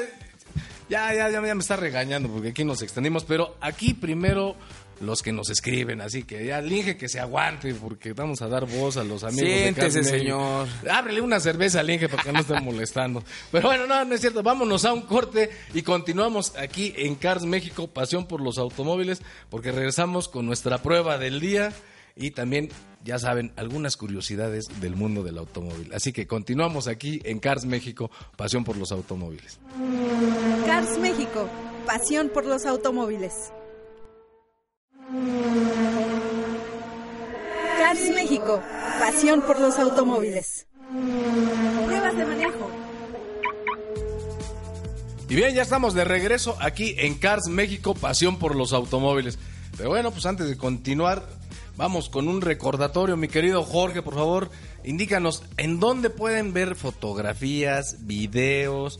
ya, 0.88 1.14
ya, 1.14 1.30
ya, 1.30 1.40
me 1.40 1.52
está 1.52 1.76
regañando 1.76 2.28
porque 2.28 2.48
aquí 2.48 2.64
nos 2.64 2.82
extendimos, 2.82 3.24
pero 3.24 3.56
aquí 3.60 3.94
primero 3.94 4.56
los 5.00 5.22
que 5.22 5.33
nos 5.33 5.50
escriben, 5.50 6.00
así 6.00 6.22
que 6.22 6.44
ya 6.46 6.59
el 6.59 6.72
Inge 6.72 6.96
que 6.96 7.09
se 7.09 7.20
aguante 7.20 7.74
porque 7.74 8.12
vamos 8.12 8.42
a 8.42 8.48
dar 8.48 8.66
voz 8.66 8.96
a 8.96 9.05
los 9.05 9.24
amigos 9.24 9.48
Siéntese, 9.48 9.98
de 10.00 10.05
señor. 10.05 10.68
Ábrele 10.90 11.20
una 11.20 11.40
cerveza 11.40 11.81
al 11.81 11.90
Inge 11.90 12.09
para 12.09 12.22
que 12.22 12.33
no 12.33 12.40
esté 12.40 12.61
molestando. 12.61 13.22
Pero 13.50 13.68
bueno, 13.68 13.87
no, 13.87 14.05
no 14.05 14.14
es 14.14 14.20
cierto. 14.20 14.42
Vámonos 14.42 14.85
a 14.85 14.92
un 14.92 15.02
corte 15.02 15.50
y 15.74 15.83
continuamos 15.83 16.57
aquí 16.57 16.92
en 16.96 17.14
Cars 17.14 17.44
México, 17.44 17.88
pasión 17.88 18.26
por 18.26 18.40
los 18.40 18.59
automóviles, 18.59 19.22
porque 19.50 19.72
regresamos 19.72 20.28
con 20.28 20.46
nuestra 20.46 20.78
prueba 20.78 21.18
del 21.18 21.40
día 21.40 21.72
y 22.14 22.33
también, 22.33 22.68
ya 23.05 23.18
saben, 23.18 23.52
algunas 23.57 23.96
curiosidades 23.96 24.68
del 24.81 24.96
mundo 24.96 25.22
del 25.22 25.38
automóvil. 25.38 25.92
Así 25.94 26.12
que 26.12 26.26
continuamos 26.26 26.88
aquí 26.88 27.20
en 27.24 27.38
Cars 27.38 27.64
México, 27.64 28.11
pasión 28.37 28.64
por 28.64 28.76
los 28.76 28.92
automóviles. 28.92 29.59
Cars 30.66 30.98
México, 30.98 31.48
pasión 31.87 32.28
por 32.28 32.44
los 32.46 32.66
automóviles. 32.66 33.52
Cars 37.79 38.09
México, 38.14 38.62
pasión 38.98 39.42
por 39.42 39.61
los 39.61 39.79
automóviles. 39.79 40.66
Pruebas 41.85 42.16
de 42.16 42.25
manejo. 42.25 42.70
Y 45.29 45.35
bien, 45.35 45.55
ya 45.55 45.61
estamos 45.61 45.92
de 45.92 46.05
regreso 46.05 46.57
aquí 46.61 46.94
en 46.96 47.14
Cars 47.14 47.48
México, 47.48 47.94
pasión 47.94 48.38
por 48.38 48.57
los 48.57 48.72
automóviles. 48.72 49.38
Pero 49.77 49.90
bueno, 49.90 50.12
pues 50.12 50.25
antes 50.25 50.48
de 50.48 50.57
continuar, 50.57 51.29
vamos 51.77 52.09
con 52.09 52.27
un 52.27 52.40
recordatorio, 52.40 53.18
mi 53.18 53.29
querido 53.29 53.64
Jorge, 53.64 54.01
por 54.01 54.14
favor, 54.14 54.51
indícanos 54.83 55.42
en 55.59 55.79
dónde 55.79 56.09
pueden 56.09 56.55
ver 56.55 56.75
fotografías, 56.75 58.07
videos, 58.07 58.98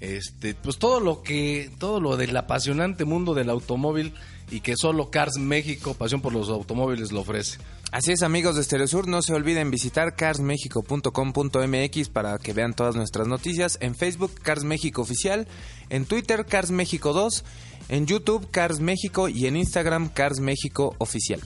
este, 0.00 0.54
pues 0.54 0.76
todo 0.76 1.00
lo 1.00 1.22
que, 1.22 1.70
todo 1.78 2.00
lo 2.00 2.18
del 2.18 2.36
apasionante 2.36 3.06
mundo 3.06 3.32
del 3.32 3.48
automóvil 3.48 4.12
y 4.54 4.60
que 4.60 4.76
solo 4.76 5.10
Cars 5.10 5.36
México, 5.36 5.94
pasión 5.94 6.20
por 6.20 6.32
los 6.32 6.48
automóviles, 6.48 7.10
lo 7.10 7.22
ofrece. 7.22 7.58
Así 7.90 8.12
es, 8.12 8.22
amigos 8.22 8.54
de 8.54 8.62
Stereo 8.62 8.86
Sur, 8.86 9.08
no 9.08 9.20
se 9.20 9.34
olviden 9.34 9.68
visitar 9.72 10.14
carsmexico.com.mx 10.14 12.08
para 12.10 12.38
que 12.38 12.52
vean 12.52 12.72
todas 12.72 12.94
nuestras 12.94 13.26
noticias. 13.26 13.78
En 13.80 13.96
Facebook, 13.96 14.32
Cars 14.42 14.62
México 14.62 15.02
Oficial. 15.02 15.48
En 15.90 16.04
Twitter, 16.04 16.46
Cars 16.46 16.70
México 16.70 17.12
2. 17.12 17.44
En 17.88 18.06
YouTube, 18.06 18.48
Cars 18.52 18.78
México. 18.78 19.28
Y 19.28 19.48
en 19.48 19.56
Instagram, 19.56 20.08
Cars 20.08 20.38
México 20.38 20.94
Oficial. 20.98 21.40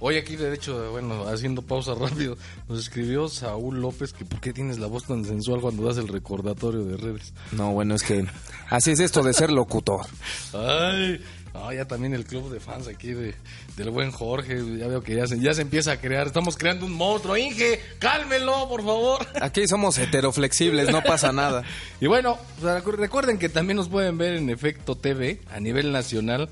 Hoy 0.00 0.16
aquí, 0.16 0.36
de 0.36 0.54
hecho, 0.54 0.90
bueno, 0.90 1.28
haciendo 1.28 1.60
pausa 1.60 1.94
rápido, 1.98 2.38
nos 2.66 2.78
escribió 2.78 3.28
Saúl 3.28 3.82
López 3.82 4.14
que 4.14 4.24
por 4.24 4.40
qué 4.40 4.54
tienes 4.54 4.78
la 4.78 4.86
voz 4.86 5.04
tan 5.04 5.22
sensual 5.24 5.60
cuando 5.60 5.84
das 5.84 5.98
el 5.98 6.08
recordatorio 6.08 6.84
de 6.84 6.96
redes. 6.96 7.34
No, 7.52 7.72
bueno, 7.72 7.94
es 7.94 8.02
que 8.02 8.24
así 8.70 8.90
es 8.90 9.00
esto 9.00 9.22
de 9.22 9.34
ser 9.34 9.50
locutor. 9.50 10.06
Ay, 10.54 11.20
no, 11.54 11.72
ya 11.72 11.84
también 11.84 12.12
el 12.14 12.24
club 12.24 12.50
de 12.52 12.58
fans 12.58 12.88
aquí 12.88 13.12
de, 13.12 13.32
del 13.76 13.90
buen 13.90 14.10
Jorge, 14.10 14.60
ya 14.76 14.88
veo 14.88 15.02
que 15.02 15.14
ya 15.14 15.26
se, 15.28 15.38
ya 15.38 15.54
se 15.54 15.62
empieza 15.62 15.92
a 15.92 16.00
crear, 16.00 16.26
estamos 16.26 16.56
creando 16.56 16.84
un 16.84 16.92
monstruo. 16.92 17.36
Inge, 17.36 17.80
cálmelo, 18.00 18.68
por 18.68 18.84
favor. 18.84 19.24
Aquí 19.40 19.66
somos 19.68 19.96
heteroflexibles, 19.96 20.90
no 20.90 21.02
pasa 21.02 21.32
nada. 21.32 21.62
Y 22.00 22.06
bueno, 22.06 22.36
recuerden 22.60 23.38
que 23.38 23.48
también 23.48 23.76
nos 23.76 23.88
pueden 23.88 24.18
ver 24.18 24.34
en 24.34 24.50
Efecto 24.50 24.94
TV 24.94 25.40
a 25.50 25.60
nivel 25.60 25.90
nacional 25.90 26.50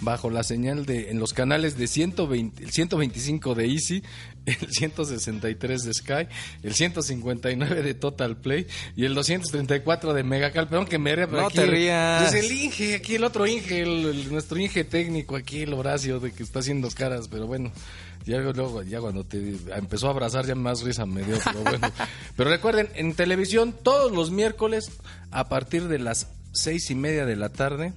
bajo 0.00 0.30
la 0.30 0.42
señal 0.42 0.84
de 0.84 1.10
en 1.10 1.18
los 1.18 1.32
canales 1.32 1.76
de 1.76 1.86
120, 1.86 2.62
el 2.62 2.70
125 2.70 3.54
de 3.54 3.66
Easy, 3.66 4.02
el 4.60 4.70
163 4.70 5.82
de 5.84 5.94
Sky, 5.94 6.28
el 6.62 6.74
159 6.74 7.82
de 7.82 7.94
Total 7.94 8.36
Play 8.36 8.66
y 8.96 9.04
el 9.04 9.14
234 9.14 10.14
de 10.14 10.22
Megacal. 10.22 10.68
Perdón 10.68 10.86
que 10.86 10.98
me 10.98 11.14
ría, 11.14 11.26
No 11.26 11.50
te 11.50 11.66
rías. 11.66 12.32
Es 12.32 12.44
el 12.44 12.52
Inge, 12.52 12.94
aquí 12.94 13.14
el 13.16 13.24
otro 13.24 13.46
Inge, 13.46 13.82
el, 13.82 14.30
nuestro 14.30 14.58
Inge 14.58 14.84
técnico, 14.84 15.36
aquí 15.36 15.62
el 15.62 15.74
Horacio 15.74 16.20
de 16.20 16.32
que 16.32 16.42
está 16.42 16.60
haciendo 16.60 16.88
caras, 16.90 17.28
pero 17.28 17.46
bueno. 17.46 17.72
Ya 18.26 18.36
luego, 18.36 18.82
ya 18.82 19.00
cuando 19.00 19.24
te 19.24 19.56
empezó 19.74 20.08
a 20.08 20.10
abrazar, 20.10 20.46
ya 20.46 20.54
más 20.54 20.82
risa 20.82 21.06
me 21.06 21.22
dio, 21.22 21.38
pero 21.42 21.62
bueno. 21.62 21.90
Pero 22.36 22.50
recuerden, 22.50 22.90
en 22.94 23.14
televisión, 23.14 23.74
todos 23.82 24.12
los 24.12 24.30
miércoles, 24.30 24.90
a 25.30 25.48
partir 25.48 25.88
de 25.88 25.98
las 25.98 26.28
seis 26.52 26.90
y 26.90 26.94
media 26.94 27.24
de 27.24 27.36
la 27.36 27.48
tarde, 27.48 27.94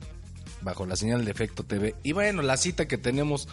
bajo 0.61 0.85
la 0.85 0.95
señal 0.95 1.25
de 1.25 1.31
Efecto 1.31 1.63
TV. 1.63 1.95
Y 2.03 2.13
bueno, 2.13 2.41
la 2.41 2.57
cita 2.57 2.87
que 2.87 2.97
tenemos 2.97 3.47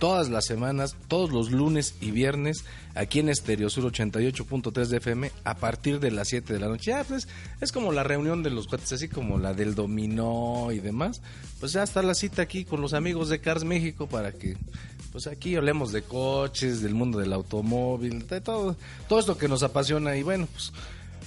todas 0.00 0.30
las 0.30 0.46
semanas, 0.46 0.96
todos 1.06 1.30
los 1.30 1.52
lunes 1.52 1.94
y 2.00 2.10
viernes, 2.10 2.64
aquí 2.94 3.20
en 3.20 3.28
Estereo 3.28 3.70
Sur 3.70 3.92
88.3 3.92 4.86
de 4.86 4.96
FM, 4.96 5.30
a 5.44 5.58
partir 5.58 6.00
de 6.00 6.10
las 6.10 6.26
7 6.28 6.52
de 6.52 6.58
la 6.58 6.66
noche. 6.66 6.90
Ya, 6.90 7.04
pues, 7.04 7.28
es 7.60 7.70
como 7.70 7.92
la 7.92 8.02
reunión 8.02 8.42
de 8.42 8.50
los 8.50 8.66
cuates, 8.66 8.90
así 8.92 9.08
como 9.08 9.38
la 9.38 9.54
del 9.54 9.76
dominó 9.76 10.72
y 10.72 10.80
demás. 10.80 11.22
Pues 11.60 11.72
ya 11.72 11.84
está 11.84 12.02
la 12.02 12.14
cita 12.14 12.42
aquí 12.42 12.64
con 12.64 12.80
los 12.80 12.94
amigos 12.94 13.28
de 13.28 13.40
Cars 13.40 13.62
México 13.62 14.08
para 14.08 14.32
que, 14.32 14.56
pues 15.12 15.28
aquí 15.28 15.54
hablemos 15.54 15.92
de 15.92 16.02
coches, 16.02 16.80
del 16.80 16.94
mundo 16.94 17.18
del 17.18 17.34
automóvil, 17.34 18.26
de 18.26 18.40
todo, 18.40 18.76
todo 19.06 19.20
esto 19.20 19.36
que 19.36 19.48
nos 19.48 19.62
apasiona. 19.62 20.16
Y 20.16 20.22
bueno, 20.22 20.48
pues 20.50 20.72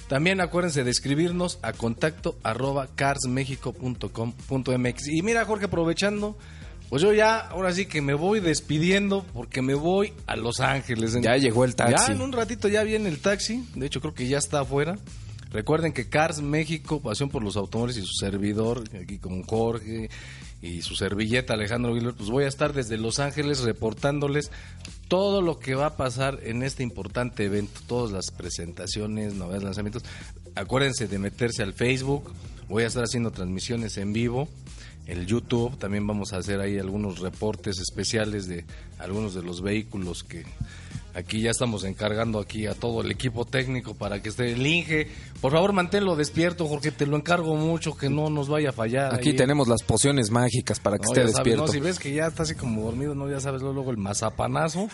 también 0.08 0.40
acuérdense 0.40 0.82
de 0.82 0.90
escribirnos 0.90 1.60
a 1.62 1.72
contacto 1.72 2.36
arroba 2.42 2.88
carsmexico.com.mx. 2.94 5.08
Y 5.08 5.22
mira, 5.22 5.44
Jorge, 5.44 5.66
aprovechando, 5.66 6.36
pues 6.94 7.02
yo 7.02 7.12
ya, 7.12 7.40
ahora 7.40 7.72
sí 7.72 7.86
que 7.86 8.00
me 8.00 8.14
voy 8.14 8.38
despidiendo 8.38 9.26
porque 9.34 9.62
me 9.62 9.74
voy 9.74 10.12
a 10.28 10.36
Los 10.36 10.60
Ángeles. 10.60 11.20
Ya 11.20 11.36
llegó 11.36 11.64
el 11.64 11.74
taxi. 11.74 12.06
Ya 12.06 12.12
en 12.12 12.20
un 12.20 12.30
ratito 12.30 12.68
ya 12.68 12.84
viene 12.84 13.08
el 13.08 13.18
taxi. 13.18 13.66
De 13.74 13.86
hecho, 13.86 14.00
creo 14.00 14.14
que 14.14 14.28
ya 14.28 14.38
está 14.38 14.60
afuera. 14.60 14.96
Recuerden 15.50 15.92
que 15.92 16.08
Cars 16.08 16.40
México, 16.40 17.02
pasión 17.02 17.30
por 17.30 17.42
los 17.42 17.56
automóviles 17.56 17.96
y 17.96 18.02
su 18.06 18.12
servidor, 18.12 18.84
aquí 19.02 19.18
con 19.18 19.42
Jorge 19.42 20.08
y 20.62 20.82
su 20.82 20.94
servilleta 20.94 21.54
Alejandro 21.54 21.90
Aguilar, 21.90 22.14
pues 22.14 22.30
voy 22.30 22.44
a 22.44 22.46
estar 22.46 22.72
desde 22.72 22.96
Los 22.96 23.18
Ángeles 23.18 23.62
reportándoles 23.62 24.52
todo 25.08 25.42
lo 25.42 25.58
que 25.58 25.74
va 25.74 25.86
a 25.86 25.96
pasar 25.96 26.38
en 26.44 26.62
este 26.62 26.84
importante 26.84 27.44
evento, 27.44 27.80
todas 27.88 28.12
las 28.12 28.30
presentaciones, 28.30 29.34
novedades, 29.34 29.64
lanzamientos. 29.64 30.04
Acuérdense 30.54 31.08
de 31.08 31.18
meterse 31.18 31.64
al 31.64 31.72
Facebook, 31.72 32.32
voy 32.68 32.84
a 32.84 32.86
estar 32.86 33.02
haciendo 33.02 33.32
transmisiones 33.32 33.98
en 33.98 34.12
vivo, 34.12 34.48
el 35.06 35.26
YouTube, 35.26 35.76
también 35.78 36.06
vamos 36.06 36.32
a 36.32 36.38
hacer 36.38 36.60
ahí 36.60 36.78
algunos 36.78 37.20
reportes 37.20 37.78
especiales 37.78 38.48
de 38.48 38.64
algunos 38.98 39.34
de 39.34 39.42
los 39.42 39.60
vehículos 39.60 40.24
que 40.24 40.44
Aquí 41.14 41.40
ya 41.40 41.52
estamos 41.52 41.84
encargando 41.84 42.40
aquí 42.40 42.66
a 42.66 42.74
todo 42.74 43.00
el 43.00 43.10
equipo 43.12 43.44
técnico 43.44 43.94
para 43.94 44.20
que 44.20 44.30
esté 44.30 44.52
el 44.52 44.66
Inge. 44.66 45.06
Por 45.40 45.52
favor, 45.52 45.72
manténlo 45.72 46.16
despierto, 46.16 46.66
Jorge, 46.66 46.90
te 46.90 47.06
lo 47.06 47.16
encargo 47.16 47.54
mucho, 47.54 47.96
que 47.96 48.10
no 48.10 48.30
nos 48.30 48.48
vaya 48.48 48.70
a 48.70 48.72
fallar. 48.72 49.14
Aquí 49.14 49.32
tenemos 49.32 49.68
las 49.68 49.84
pociones 49.84 50.30
mágicas 50.30 50.80
para 50.80 50.98
que 50.98 51.04
esté 51.04 51.24
despierto. 51.24 51.68
si 51.68 51.78
ves 51.78 52.00
que 52.00 52.12
ya 52.12 52.26
está 52.26 52.42
así 52.42 52.56
como 52.56 52.82
dormido, 52.82 53.14
no, 53.14 53.30
ya 53.30 53.38
sabes, 53.38 53.62
luego 53.62 53.92
el 53.92 53.96
mazapanazo, 53.96 54.88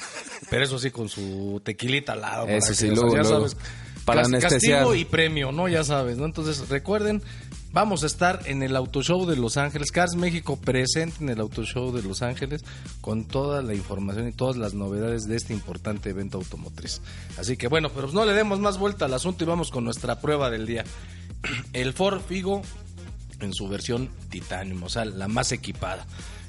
pero 0.50 0.62
eso 0.62 0.78
sí 0.78 0.90
con 0.90 1.08
su 1.08 1.62
tequilita 1.64 2.12
al 2.12 2.20
lado. 2.20 2.48
Eso 2.48 2.74
sí, 2.74 2.88
luego, 2.88 3.16
ya 3.16 3.24
sabes, 3.24 3.56
para 4.10 4.26
anestesiar. 4.26 4.78
Castigo 4.78 4.94
y 4.94 5.04
premio, 5.04 5.52
¿no? 5.52 5.68
Ya 5.68 5.84
sabes, 5.84 6.18
¿no? 6.18 6.24
Entonces, 6.26 6.68
recuerden, 6.68 7.22
Vamos 7.72 8.02
a 8.02 8.06
estar 8.06 8.42
en 8.46 8.64
el 8.64 8.74
Auto 8.74 9.00
Show 9.00 9.26
de 9.26 9.36
Los 9.36 9.56
Ángeles, 9.56 9.92
Cars 9.92 10.16
México 10.16 10.56
presente 10.56 11.18
en 11.20 11.28
el 11.28 11.40
Auto 11.40 11.62
Show 11.62 11.92
de 11.92 12.02
Los 12.02 12.20
Ángeles 12.20 12.64
con 13.00 13.26
toda 13.26 13.62
la 13.62 13.74
información 13.74 14.26
y 14.26 14.32
todas 14.32 14.56
las 14.56 14.74
novedades 14.74 15.28
de 15.28 15.36
este 15.36 15.52
importante 15.52 16.10
evento 16.10 16.38
automotriz. 16.38 17.00
Así 17.38 17.56
que 17.56 17.68
bueno, 17.68 17.90
pero 17.90 18.08
no 18.08 18.24
le 18.24 18.32
demos 18.32 18.58
más 18.58 18.76
vuelta 18.76 19.04
al 19.04 19.14
asunto 19.14 19.44
y 19.44 19.46
vamos 19.46 19.70
con 19.70 19.84
nuestra 19.84 20.20
prueba 20.20 20.50
del 20.50 20.66
día. 20.66 20.84
El 21.72 21.92
Ford 21.92 22.20
Figo 22.22 22.62
en 23.38 23.54
su 23.54 23.68
versión 23.68 24.10
Titanium, 24.30 24.82
o 24.82 24.88
sea, 24.88 25.04
la 25.04 25.28
más 25.28 25.52
equipada. 25.52 26.06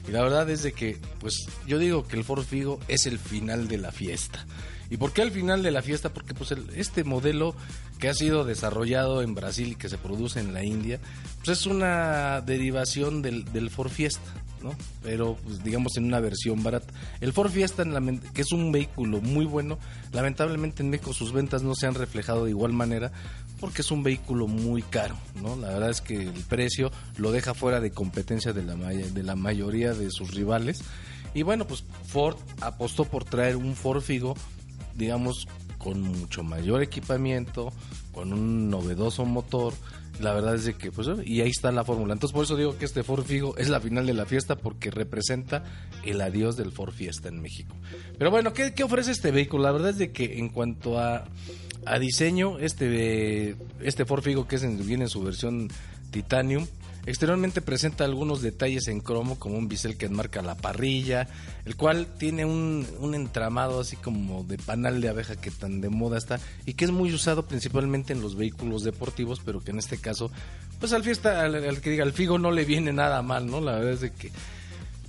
Y 0.08 0.12
la 0.12 0.24
verdad 0.24 0.50
es 0.50 0.64
de 0.64 0.74
que, 0.74 0.98
pues 1.20 1.46
yo 1.68 1.78
digo 1.78 2.08
que 2.08 2.18
el 2.18 2.24
Ford 2.24 2.44
Figo 2.44 2.80
es 2.88 3.06
el 3.06 3.20
final 3.20 3.68
de 3.68 3.78
la 3.78 3.92
fiesta. 3.92 4.46
¿Y 4.92 4.98
por 4.98 5.14
qué 5.14 5.22
al 5.22 5.32
final 5.32 5.64
de 5.64 5.72
la 5.72 5.82
fiesta? 5.82 6.14
Porque 6.14 6.34
pues 6.34 6.54
este 6.76 7.06
modelo 7.06 7.56
que 7.98 8.10
ha 8.10 8.14
sido 8.14 8.44
desarrollado 8.44 9.22
en 9.22 9.34
Brasil 9.34 9.70
y 9.70 9.76
que 9.76 9.88
se 9.88 9.98
produce 9.98 10.42
en 10.42 10.54
la 10.54 10.66
India, 10.66 11.00
pues 11.38 11.60
es 11.60 11.66
una 11.66 12.42
derivación 12.42 13.22
del, 13.22 13.46
del 13.54 13.70
Ford 13.70 13.90
Fiesta, 13.90 14.30
¿no? 14.62 14.76
Pero 15.02 15.38
pues, 15.46 15.64
digamos 15.64 15.96
en 15.96 16.04
una 16.04 16.20
versión 16.20 16.62
barata. 16.62 16.94
El 17.22 17.32
Ford 17.32 17.50
Fiesta, 17.50 17.86
que 18.34 18.42
es 18.42 18.52
un 18.52 18.74
vehículo 18.74 19.22
muy 19.22 19.46
bueno, 19.46 19.80
lamentablemente 20.12 20.84
en 20.84 20.90
México 20.90 21.14
sus 21.14 21.32
ventas 21.32 21.64
no 21.64 21.74
se 21.74 21.88
han 21.88 21.96
reflejado 21.96 22.44
de 22.44 22.52
igual 22.52 22.74
manera 22.74 23.14
porque 23.62 23.84
es 23.84 23.92
un 23.92 24.04
vehículo 24.04 24.48
muy 24.48 24.82
caro, 24.82 25.16
¿no? 25.42 25.56
La 25.56 25.70
verdad 25.70 25.92
es 25.92 26.02
que 26.02 26.22
el 26.22 26.44
precio 26.50 26.92
lo 27.16 27.32
deja 27.32 27.54
fuera 27.54 27.80
de 27.80 27.92
competencia 27.92 28.52
de 28.52 28.64
la, 28.64 28.76
de 28.76 29.24
la 29.24 29.36
mayoría 29.38 29.94
de 29.94 30.12
sus 30.12 30.34
rivales. 30.34 30.82
Y 31.34 31.44
bueno, 31.44 31.66
pues 31.66 31.86
Ford 32.08 32.36
apostó 32.60 33.06
por 33.06 33.24
traer 33.24 33.56
un 33.56 33.76
Ford 33.76 34.02
Figo 34.02 34.36
digamos, 34.96 35.48
con 35.78 36.02
mucho 36.02 36.44
mayor 36.44 36.82
equipamiento, 36.82 37.74
con 38.12 38.34
un 38.34 38.70
novedoso 38.70 39.26
motor. 39.26 39.74
La 40.20 40.34
verdad 40.34 40.56
es 40.56 40.66
de 40.66 40.74
que, 40.76 40.92
pues, 40.92 41.08
y 41.26 41.42
ahí 41.42 41.50
está 41.50 41.72
la 41.72 41.84
fórmula. 41.84 42.14
Entonces, 42.14 42.34
por 42.34 42.44
eso 42.44 42.56
digo 42.56 42.78
que 42.78 42.86
este 42.86 43.02
Ford 43.02 43.24
Figo 43.24 43.58
es 43.58 43.70
la 43.70 43.80
final 43.80 44.06
de 44.06 44.14
la 44.14 44.26
fiesta 44.26 44.56
porque 44.56 44.92
representa 44.92 45.64
el 46.04 46.22
adiós 46.22 46.58
del 46.58 46.72
Ford 46.72 46.94
Fiesta 46.94 47.30
en 47.30 47.42
México. 47.42 47.76
Pero 48.18 48.30
bueno, 48.30 48.54
¿qué, 48.54 48.74
qué 48.74 48.84
ofrece 48.84 49.12
este 49.12 49.32
vehículo? 49.32 49.64
La 49.64 49.72
verdad 49.72 49.90
es 49.90 49.98
de 49.98 50.12
que 50.12 50.38
en 50.38 50.50
cuanto 50.50 51.00
a, 51.00 51.26
a 51.86 52.00
diseño, 52.00 52.60
este, 52.60 53.56
este 53.82 54.06
Ford 54.06 54.22
Figo 54.22 54.48
que 54.48 54.58
es 54.58 54.64
en, 54.64 54.86
viene 54.86 55.06
en 55.06 55.10
su 55.10 55.24
versión 55.24 55.70
Titanium, 56.12 56.68
Exteriormente 57.06 57.62
presenta 57.62 58.06
algunos 58.06 58.42
detalles 58.42 58.88
en 58.88 59.00
cromo, 59.00 59.40
como 59.40 59.58
un 59.58 59.68
bisel 59.68 59.98
que 59.98 60.06
enmarca 60.06 60.42
la 60.42 60.56
parrilla, 60.56 61.28
el 61.66 61.76
cual 61.76 62.08
tiene 62.18 62.46
un, 62.46 62.86
entramado 63.14 63.80
así 63.80 63.96
como 63.96 64.44
de 64.44 64.58
panal 64.58 65.02
de 65.02 65.10
abeja 65.10 65.36
que 65.36 65.52
tan 65.52 65.82
de 65.82 65.90
moda 65.90 66.18
está 66.18 66.40
y 66.66 66.74
que 66.74 66.86
es 66.86 66.92
muy 66.92 67.12
usado 67.14 67.48
principalmente 67.48 68.14
en 68.14 68.22
los 68.22 68.36
vehículos 68.36 68.84
deportivos, 68.84 69.42
pero 69.44 69.64
que 69.64 69.72
en 69.72 69.80
este 69.80 69.98
caso, 69.98 70.32
pues 70.80 70.94
al 70.94 71.04
fiesta, 71.04 71.42
al, 71.42 71.82
que 71.82 71.90
diga, 71.90 72.04
al 72.04 72.14
Figo 72.14 72.38
no 72.38 72.52
le 72.52 72.66
viene 72.66 72.94
nada 72.94 73.22
mal, 73.22 73.48
¿no? 73.48 73.62
La 73.62 73.74
verdad 73.74 73.94
es 73.94 74.02
de 74.02 74.12
que 74.12 74.32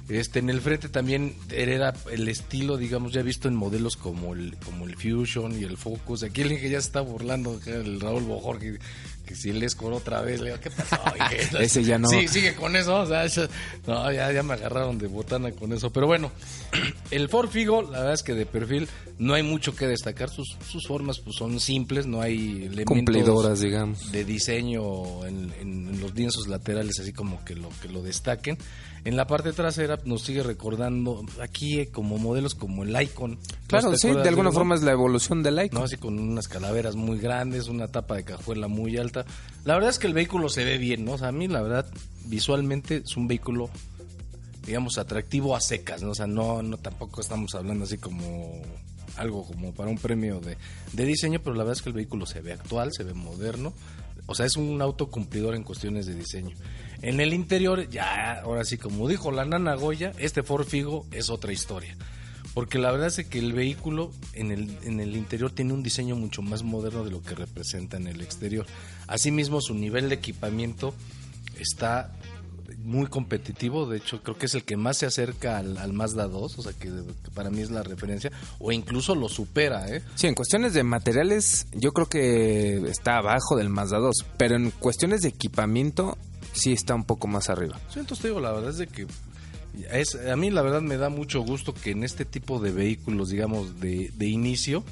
este, 0.09 0.41
en 0.41 0.51
el 0.51 0.61
frente 0.61 0.89
también 0.89 1.35
hereda 1.51 1.95
el 2.11 2.29
estilo, 2.29 2.77
digamos, 2.77 3.13
ya 3.13 3.23
visto 3.23 3.49
en 3.49 3.55
modelos 3.55 3.97
como 3.97 4.35
el, 4.35 4.57
como 4.65 4.87
el 4.87 4.97
Fusion 4.97 5.59
y 5.59 5.65
el 5.65 5.77
Focus. 5.77 6.25
Aquí 6.25 6.43
el 6.43 6.61
que 6.61 6.69
ya 6.69 6.81
se 6.81 6.87
está 6.87 7.01
burlando, 7.01 7.61
el 7.67 8.01
Raúl 8.01 8.25
Bojor, 8.25 8.59
que, 8.59 8.79
si 9.35 9.51
él 9.51 9.63
es 9.63 9.75
con 9.75 9.93
otra 9.93 10.21
vez, 10.23 10.41
le 10.41 10.51
digo, 10.51 10.61
¿qué 10.61 10.71
pasó? 10.71 10.97
Ese 11.61 11.85
ya 11.85 11.99
no. 11.99 12.09
Sí, 12.09 12.29
sigue 12.29 12.55
con 12.55 12.77
eso, 12.77 13.01
o 13.01 13.07
sea, 13.07 13.27
ya, 13.27 13.49
no, 13.87 14.13
ya, 14.13 14.33
ya 14.33 14.43
me 14.43 14.55
agarraron 14.55 14.99
de 14.99 15.07
botana 15.07 15.51
con 15.53 15.73
eso. 15.73 15.93
Pero 15.93 16.07
bueno, 16.07 16.31
el 17.11 17.29
Ford 17.29 17.49
Figo, 17.49 17.83
la 17.83 17.99
verdad 17.99 18.15
es 18.15 18.23
que 18.23 18.35
de 18.35 18.47
perfil 18.47 18.89
no 19.19 19.35
hay 19.35 19.43
mucho 19.43 19.75
que 19.75 19.87
destacar. 19.87 20.31
Sus, 20.31 20.57
sus 20.69 20.87
formas 20.87 21.21
pues, 21.21 21.37
son 21.37 21.61
simples, 21.61 22.07
no 22.07 22.21
hay 22.21 22.65
elementos 22.65 22.87
Cumplidoras, 22.87 23.61
digamos. 23.61 24.13
de 24.13 24.25
diseño 24.25 25.27
en, 25.27 25.53
en 25.61 26.01
los 26.01 26.15
lienzos 26.15 26.49
laterales, 26.49 26.99
así 27.01 27.13
como 27.13 27.45
que 27.45 27.55
lo, 27.55 27.69
que 27.81 27.89
lo 27.89 28.03
destaquen. 28.03 28.59
En 29.05 29.17
la 29.17 29.27
parte 29.27 29.53
trasera 29.53 29.99
nos 30.05 30.23
sigue 30.23 30.45
recordando 30.45 31.25
aquí 31.41 31.81
eh, 31.81 31.89
como 31.89 32.19
modelos 32.19 32.55
como 32.55 32.85
el 32.85 33.01
Icon. 33.01 33.37
Claro, 33.67 33.97
sí, 33.97 34.09
de 34.09 34.29
alguna 34.29 34.53
forma 34.53 34.77
es 34.77 34.83
la 34.83 34.93
evolución 34.93 35.43
del 35.43 35.65
Icon. 35.65 35.83
Así 35.83 35.97
con 35.97 36.19
unas 36.21 36.47
calaveras 36.47 36.95
muy 36.95 37.19
grandes, 37.19 37.67
una 37.67 37.89
tapa 37.89 38.15
de 38.15 38.25
cajuela 38.25 38.69
muy 38.69 38.97
alta 38.97 39.03
alta. 39.03 39.25
La 39.65 39.75
verdad 39.75 39.91
es 39.91 39.99
que 39.99 40.07
el 40.07 40.15
vehículo 40.15 40.49
se 40.49 40.65
ve 40.65 40.79
bien, 40.79 41.05
¿no? 41.05 41.13
O 41.13 41.19
sea, 41.19 41.29
a 41.29 41.33
mí 41.33 41.49
la 41.49 41.61
verdad, 41.63 41.87
visualmente 42.27 43.03
es 43.05 43.17
un 43.17 43.27
vehículo, 43.27 43.69
digamos, 44.65 44.99
atractivo 44.99 45.57
a 45.57 45.61
secas, 45.61 46.03
¿no? 46.03 46.11
O 46.11 46.15
sea, 46.15 46.29
no, 46.29 46.63
no 46.63 46.77
tampoco 46.79 47.21
estamos 47.21 47.55
hablando 47.57 47.85
así 47.85 47.99
como 47.99 48.63
algo 49.17 49.45
como 49.45 49.75
para 49.75 49.91
un 49.91 49.99
premio 49.99 50.41
de, 50.41 50.57
de 50.93 51.05
diseño, 51.05 51.41
pero 51.43 51.55
la 51.55 51.65
verdad 51.65 51.79
es 51.79 51.83
que 51.83 51.91
el 51.91 51.97
vehículo 51.97 52.25
se 52.25 52.41
ve 52.41 52.53
actual, 52.53 52.93
se 52.93 53.03
ve 53.03 53.15
moderno. 53.15 53.73
O 54.27 54.35
sea, 54.35 54.47
es 54.47 54.57
un 54.57 54.81
auto 54.81 55.11
cumplidor 55.11 55.57
en 55.57 55.65
cuestiones 55.65 56.07
de 56.07 56.15
diseño. 56.15 56.57
En 57.03 57.21
el 57.21 57.35
interior, 57.35 57.89
ya, 57.89 58.41
ahora 58.41 58.65
sí, 58.65 58.79
como 58.79 59.09
dijo 59.09 59.33
la 59.33 59.45
nana 59.45 59.75
Goya, 59.75 60.13
este 60.19 60.45
Ford 60.45 60.67
Figo 60.67 61.05
es 61.11 61.31
otra 61.31 61.53
historia. 61.53 61.97
Porque 62.55 62.79
la 62.79 62.93
verdad 62.93 63.09
es 63.09 63.27
que 63.27 63.39
el 63.39 63.53
vehículo 63.53 64.13
en 64.35 64.53
el, 64.53 64.79
en 64.85 65.01
el 65.01 65.17
interior 65.17 65.51
tiene 65.51 65.73
un 65.73 65.83
diseño 65.83 66.15
mucho 66.17 66.43
más 66.43 66.63
moderno 66.63 67.05
de 67.05 67.11
lo 67.11 67.23
que 67.23 67.35
representa 67.35 67.97
en 67.97 68.07
el 68.07 68.21
exterior. 68.21 68.67
Asimismo, 69.09 69.61
su 69.61 69.75
nivel 69.75 70.11
de 70.11 70.15
equipamiento 70.17 70.95
está 71.59 72.13
muy 72.85 73.07
competitivo, 73.07 73.87
de 73.87 73.99
hecho 73.99 74.23
creo 74.23 74.37
que 74.37 74.47
es 74.47 74.55
el 74.55 74.65
que 74.65 74.77
más 74.77 74.99
se 74.99 75.07
acerca 75.07 75.59
al, 75.59 75.79
al 75.79 75.93
Mazda 75.93 76.27
2, 76.27 76.59
o 76.59 76.63
sea 76.63 76.73
que, 76.73 76.91
para 77.35 77.51
mí 77.51 77.61
es 77.61 77.71
la 77.71 77.83
referencia, 77.83 78.31
o 78.59 78.73
incluso 78.73 79.15
lo 79.15 79.29
supera, 79.29 79.89
¿eh? 79.89 80.03
Sí, 80.15 80.27
en 80.27 80.35
cuestiones 80.35 80.75
de 80.75 80.83
materiales 80.83 81.67
yo 81.73 81.93
creo 81.93 82.09
que 82.09 82.89
está 82.89 83.19
abajo 83.19 83.57
del 83.57 83.69
Mazda 83.69 83.99
2, 83.99 84.27
pero 84.37 84.57
en 84.57 84.71
cuestiones 84.71 85.23
de 85.23 85.29
equipamiento 85.29 86.19
sí 86.53 86.73
está 86.73 86.95
un 86.95 87.05
poco 87.05 87.27
más 87.27 87.51
arriba. 87.51 87.79
Sí, 87.93 88.01
entonces 88.01 88.23
te 88.23 88.29
digo, 88.29 88.41
la 88.41 88.53
verdad 88.53 88.71
es 88.71 88.79
de 88.79 88.87
que 88.87 89.07
es, 89.91 90.15
a 90.15 90.37
mí 90.37 90.51
la 90.51 90.63
verdad 90.63 90.83
me 90.83 90.97
da 90.97 91.09
mucho 91.09 91.41
gusto 91.41 91.73
que 91.73 91.93
en 91.93 92.05
este 92.05 92.25
tipo 92.25 92.61
de 92.61 92.73
vehículos, 92.73 93.31
digamos, 93.31 93.81
de, 93.81 94.11
de 94.15 94.27
inicio, 94.27 94.85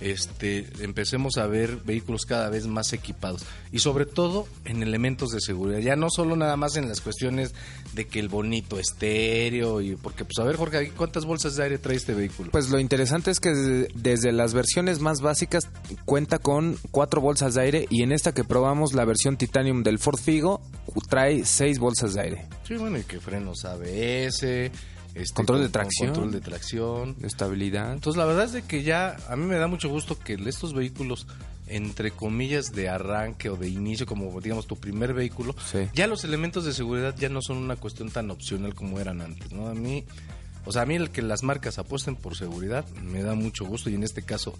este, 0.00 0.66
empecemos 0.80 1.38
a 1.38 1.46
ver 1.46 1.76
vehículos 1.84 2.26
cada 2.26 2.50
vez 2.50 2.66
más 2.66 2.92
equipados 2.92 3.44
y 3.72 3.78
sobre 3.78 4.06
todo 4.06 4.46
en 4.64 4.82
elementos 4.82 5.30
de 5.30 5.40
seguridad, 5.40 5.78
ya 5.78 5.96
no 5.96 6.08
solo 6.10 6.36
nada 6.36 6.56
más 6.56 6.76
en 6.76 6.88
las 6.88 7.00
cuestiones 7.00 7.54
de 7.94 8.06
que 8.06 8.20
el 8.20 8.28
bonito 8.28 8.78
estéreo 8.78 9.80
y 9.80 9.96
porque 9.96 10.24
pues 10.24 10.38
a 10.38 10.44
ver 10.44 10.56
Jorge, 10.56 10.90
¿cuántas 10.90 11.24
bolsas 11.24 11.56
de 11.56 11.64
aire 11.64 11.78
trae 11.78 11.96
este 11.96 12.14
vehículo? 12.14 12.50
Pues 12.50 12.68
lo 12.70 12.78
interesante 12.78 13.30
es 13.30 13.40
que 13.40 13.88
desde, 13.94 14.32
las 14.32 14.54
versiones 14.54 15.00
más 15.00 15.20
básicas 15.20 15.68
cuenta 16.04 16.38
con 16.38 16.78
cuatro 16.90 17.20
bolsas 17.20 17.54
de 17.54 17.62
aire 17.62 17.86
y 17.90 18.02
en 18.02 18.12
esta 18.12 18.32
que 18.32 18.44
probamos 18.44 18.92
la 18.92 19.04
versión 19.04 19.36
Titanium 19.36 19.82
del 19.82 19.98
Ford 19.98 20.18
Figo 20.18 20.60
trae 21.08 21.44
seis 21.44 21.78
bolsas 21.78 22.14
de 22.14 22.20
aire. 22.20 22.46
Sí, 22.66 22.74
bueno, 22.76 22.98
y 22.98 23.02
que 23.02 23.20
frenos 23.20 23.64
ABS, 23.64 24.70
este, 25.16 25.34
Control 25.34 25.58
de 25.58 25.64
con- 25.64 25.72
tracción. 25.72 26.08
control 26.10 26.32
de 26.32 26.40
tracción. 26.40 27.16
Estabilidad. 27.22 27.92
Entonces 27.92 28.18
la 28.18 28.24
verdad 28.26 28.44
es 28.44 28.52
de 28.52 28.62
que 28.62 28.82
ya 28.82 29.16
a 29.28 29.36
mí 29.36 29.44
me 29.46 29.56
da 29.56 29.66
mucho 29.66 29.88
gusto 29.88 30.18
que 30.18 30.34
estos 30.46 30.74
vehículos 30.74 31.26
entre 31.68 32.12
comillas 32.12 32.70
de 32.72 32.88
arranque 32.88 33.48
o 33.50 33.56
de 33.56 33.68
inicio 33.68 34.06
como 34.06 34.40
digamos 34.40 34.68
tu 34.68 34.76
primer 34.76 35.12
vehículo 35.14 35.52
Sí. 35.72 35.78
ya 35.94 36.06
los 36.06 36.22
elementos 36.22 36.64
de 36.64 36.72
seguridad 36.72 37.16
ya 37.18 37.28
no 37.28 37.42
son 37.42 37.56
una 37.56 37.74
cuestión 37.74 38.08
tan 38.08 38.30
opcional 38.30 38.72
como 38.76 39.00
eran 39.00 39.20
antes 39.20 39.50
no 39.50 39.66
a 39.66 39.74
mí 39.74 40.04
o 40.64 40.70
sea 40.70 40.82
a 40.82 40.86
mí 40.86 40.94
el 40.94 41.10
que 41.10 41.22
las 41.22 41.42
marcas 41.42 41.80
apuesten 41.80 42.14
por 42.14 42.36
seguridad 42.36 42.86
me 43.02 43.20
da 43.24 43.34
mucho 43.34 43.64
gusto 43.64 43.90
y 43.90 43.94
en 43.96 44.04
este 44.04 44.22
caso 44.22 44.54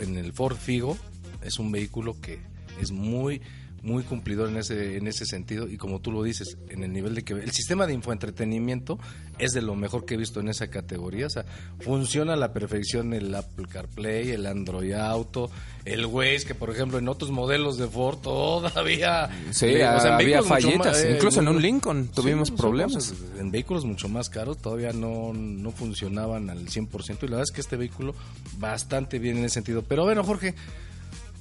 en 0.00 0.16
el 0.16 0.32
Ford 0.32 0.56
Figo 0.56 0.96
es 1.42 1.58
un 1.58 1.70
vehículo 1.70 2.16
que 2.18 2.40
es 2.80 2.92
muy 2.92 3.42
muy 3.82 4.02
cumplidor 4.02 4.48
en 4.48 4.56
ese 4.56 4.96
en 4.96 5.06
ese 5.06 5.24
sentido 5.24 5.68
y 5.68 5.76
como 5.76 6.00
tú 6.00 6.10
lo 6.10 6.22
dices 6.22 6.56
en 6.68 6.82
el 6.82 6.92
nivel 6.92 7.14
de 7.14 7.22
que 7.24 7.34
el 7.34 7.52
sistema 7.52 7.86
de 7.86 7.94
infoentretenimiento 7.94 8.98
es 9.38 9.52
de 9.52 9.62
lo 9.62 9.74
mejor 9.76 10.04
que 10.04 10.14
he 10.14 10.16
visto 10.16 10.40
en 10.40 10.48
esa 10.48 10.68
categoría 10.68 11.26
o 11.26 11.30
sea 11.30 11.44
funciona 11.80 12.32
a 12.32 12.36
la 12.36 12.52
perfección 12.52 13.14
el 13.14 13.34
Apple 13.34 13.66
CarPlay 13.68 14.30
el 14.30 14.46
Android 14.46 14.92
Auto 14.94 15.50
el 15.84 16.06
Waze 16.06 16.44
que 16.46 16.54
por 16.54 16.70
ejemplo 16.70 16.98
en 16.98 17.08
otros 17.08 17.30
modelos 17.30 17.78
de 17.78 17.86
Ford 17.86 18.18
todavía 18.18 19.30
Sí, 19.52 19.66
eh, 19.66 19.86
o 19.88 20.00
sea, 20.00 20.16
había 20.16 20.42
más, 20.42 20.64
eh, 20.64 21.12
Incluso 21.14 21.40
en 21.40 21.48
un 21.48 21.62
Lincoln 21.62 22.08
tuvimos 22.08 22.48
Sí, 22.48 22.54
problemas. 22.56 22.96
o 22.96 23.00
sea, 23.14 23.16
en 23.40 23.50
vehículos 23.50 23.84
mucho 23.84 24.08
más 24.08 24.28
caros 24.28 24.58
todavía 24.58 24.92
no, 24.92 25.32
no 25.32 25.70
funcionaban 25.70 26.50
al 26.50 26.66
100% 26.66 27.22
y 27.22 27.26
la 27.26 27.36
verdad 27.36 27.42
es 27.42 27.52
que 27.52 27.60
este 27.60 27.76
vehículo 27.76 28.14
bastante 28.58 29.18
bien 29.18 29.38
en 29.38 29.44
ese 29.44 29.54
sentido. 29.54 29.82
Pero 29.82 30.04
bueno, 30.04 30.24
Jorge, 30.24 30.54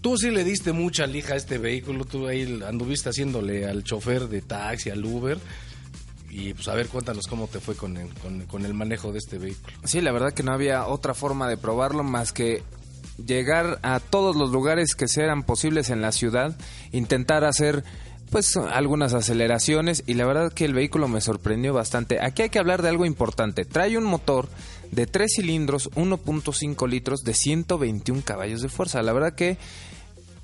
tú 0.08 0.18
sí 0.18 0.32
le 0.32 0.46
diste 0.46 0.72
mucha 0.72 1.06
lija 1.06 1.34
a 1.34 1.36
este 1.36 1.58
vehículo, 1.58 2.06
tú 2.06 2.28
ahí 2.28 2.62
anduviste 2.66 3.10
haciéndole 3.10 3.66
al 3.66 3.84
chofer 3.84 4.30
de 4.30 4.42
taxi, 4.42 4.90
al 4.90 5.04
Uber. 5.04 5.38
Y 6.30 6.54
pues 6.54 6.70
a 6.70 6.76
ver, 6.76 6.88
cuéntanos 6.88 7.28
cómo 7.28 7.48
te 7.48 7.60
fue 7.60 7.76
con 7.76 7.98
el, 7.98 8.14
con, 8.14 8.46
con 8.46 8.64
el 8.64 8.74
manejo 8.74 9.12
de 9.12 9.18
este 9.18 9.38
vehículo. 9.38 9.76
Sí, 9.84 10.00
la 10.00 10.14
verdad 10.14 10.32
que 10.32 10.44
no 10.44 10.54
había 10.54 10.88
otra 10.88 11.14
forma 11.14 11.50
de 11.50 11.58
probarlo 11.58 12.06
más 12.06 12.32
que 12.32 12.64
llegar 13.26 13.80
a 13.82 14.00
todos 14.00 14.38
los 14.38 14.50
lugares 14.50 14.96
que 14.96 15.10
sean 15.10 15.44
posibles 15.44 15.90
en 15.90 16.02
la 16.02 16.14
ciudad, 16.14 16.56
intentar 16.94 17.44
hacer 17.44 17.84
pues 18.30 18.56
algunas 18.56 19.14
aceleraciones 19.14 20.04
y 20.06 20.14
la 20.14 20.26
verdad 20.26 20.54
que 20.54 20.64
el 20.64 20.74
vehículo 20.74 21.10
me 21.10 21.20
sorprendió 21.20 21.74
bastante. 21.74 22.20
Aquí 22.22 22.44
hay 22.44 22.50
que 22.50 22.60
hablar 22.60 22.82
de 22.82 22.90
algo 22.90 23.06
importante. 23.06 23.66
Trae 23.66 23.98
un 23.98 24.06
motor 24.06 24.48
de 24.92 25.06
3 25.06 25.30
cilindros, 25.36 25.90
1.5 25.92 26.88
litros 26.88 27.24
de 27.24 27.34
121 27.34 28.22
caballos 28.24 28.62
de 28.62 28.70
fuerza. 28.70 29.02
La 29.02 29.12
verdad 29.12 29.36
que 29.36 29.58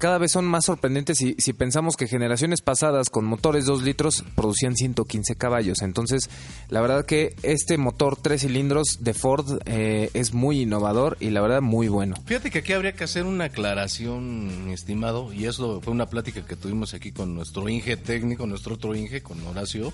cada 0.03 0.17
vez 0.17 0.33
son 0.33 0.43
más 0.43 0.65
sorprendentes 0.65 1.17
si, 1.17 1.33
si 1.37 1.53
pensamos 1.53 1.95
que 1.95 2.09
generaciones 2.09 2.59
pasadas 2.61 3.09
con 3.09 3.23
motores 3.23 3.63
2 3.63 3.83
litros 3.83 4.25
producían 4.35 4.75
115 4.75 5.37
caballos. 5.37 5.81
Entonces, 5.81 6.29
la 6.67 6.81
verdad 6.81 7.05
que 7.05 7.37
este 7.41 7.77
motor 7.77 8.17
3 8.21 8.41
cilindros 8.41 8.97
de 8.99 9.13
Ford 9.13 9.61
eh, 9.65 10.09
es 10.13 10.33
muy 10.33 10.63
innovador 10.63 11.15
y 11.21 11.29
la 11.29 11.39
verdad 11.39 11.61
muy 11.61 11.87
bueno. 11.87 12.17
Fíjate 12.25 12.51
que 12.51 12.59
aquí 12.59 12.73
habría 12.73 12.91
que 12.91 13.05
hacer 13.05 13.23
una 13.23 13.45
aclaración, 13.45 14.67
estimado, 14.73 15.31
y 15.31 15.45
eso 15.45 15.79
fue 15.79 15.93
una 15.93 16.07
plática 16.07 16.45
que 16.45 16.57
tuvimos 16.57 16.93
aquí 16.93 17.13
con 17.13 17.33
nuestro 17.33 17.69
Inge 17.69 17.95
técnico, 17.95 18.45
nuestro 18.45 18.73
otro 18.73 18.93
Inge, 18.95 19.23
con 19.23 19.41
Horacio, 19.47 19.93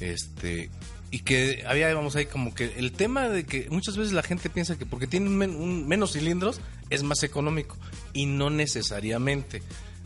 este, 0.00 0.68
y 1.14 1.20
que 1.20 1.62
había, 1.68 1.94
vamos 1.94 2.16
ahí, 2.16 2.26
como 2.26 2.52
que 2.52 2.74
el 2.76 2.90
tema 2.90 3.28
de 3.28 3.44
que 3.44 3.68
muchas 3.70 3.96
veces 3.96 4.12
la 4.12 4.24
gente 4.24 4.50
piensa 4.50 4.76
que 4.76 4.84
porque 4.84 5.06
tiene 5.06 5.28
un 5.28 5.40
un 5.54 5.86
menos 5.86 6.14
cilindros 6.14 6.60
es 6.90 7.04
más 7.04 7.22
económico, 7.22 7.76
y 8.12 8.26
no 8.26 8.50
necesariamente. 8.50 9.62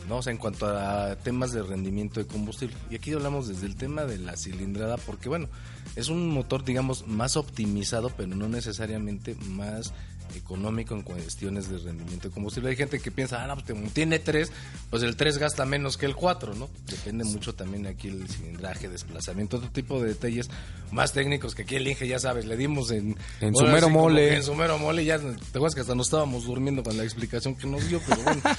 ¿no? 0.07 0.18
O 0.18 0.23
sea, 0.23 0.33
en 0.33 0.38
cuanto 0.38 0.66
a 0.66 1.16
temas 1.16 1.53
de 1.53 1.62
rendimiento 1.62 2.21
de 2.21 2.27
combustible. 2.27 2.77
Y 2.90 2.97
aquí 2.97 3.14
hablamos 3.14 3.49
desde 3.49 3.64
el 3.64 3.77
tema 3.77 4.05
de 4.05 4.18
la 4.18 4.37
cilindrada, 4.37 4.99
porque 4.99 5.31
bueno, 5.31 5.49
es 5.97 6.11
un 6.11 6.29
motor, 6.29 6.62
digamos, 6.62 7.07
más 7.07 7.38
optimizado, 7.38 8.11
pero 8.14 8.37
no 8.37 8.47
necesariamente 8.47 9.35
más 9.47 9.94
económico 10.37 10.95
en 10.95 11.03
cuestiones 11.03 11.69
de 11.69 11.79
rendimiento 11.79 12.29
de 12.29 12.35
combustible. 12.35 12.71
Hay 12.71 12.77
gente 12.77 13.01
que 13.01 13.11
piensa, 13.11 13.43
ah, 13.43 13.47
no, 13.47 13.57
pues 13.57 13.93
tiene 13.93 14.19
3, 14.19 14.51
pues 14.91 15.03
el 15.03 15.17
3 15.17 15.38
gasta 15.38 15.64
menos 15.64 15.97
que 15.97 16.07
el 16.07 16.14
4, 16.14 16.55
¿no? 16.55 16.69
Depende 16.87 17.25
mucho 17.25 17.55
también 17.55 17.87
aquí 17.87 18.09
el 18.09 18.29
cilindraje, 18.29 18.88
desplazamiento, 18.88 19.57
otro 19.59 19.71
tipo 19.71 20.01
de 20.01 20.09
detalles 20.09 20.49
más 20.91 21.12
técnicos 21.12 21.55
que 21.55 21.62
aquí 21.62 21.77
el 21.77 21.87
Inge, 21.87 22.09
ya 22.09 22.19
sabes, 22.19 22.47
le 22.47 22.57
dimos 22.57 22.91
en... 22.91 23.17
En 23.41 23.55
su 23.55 23.64
mero 23.67 23.88
mole. 23.91 24.35
En 24.37 24.43
su 24.43 24.55
mero 24.55 24.79
mole, 24.79 25.05
ya 25.05 25.19
te 25.19 25.27
acuerdas 25.51 25.75
que 25.75 25.83
hasta 25.83 25.95
nos 25.95 26.07
estábamos 26.07 26.45
durmiendo 26.45 26.83
con 26.83 26.97
la 26.97 27.05
explicación 27.05 27.55
que 27.57 27.67
nos 27.67 27.87
dio, 27.88 28.01
pero 28.09 28.23
bueno. 28.23 28.41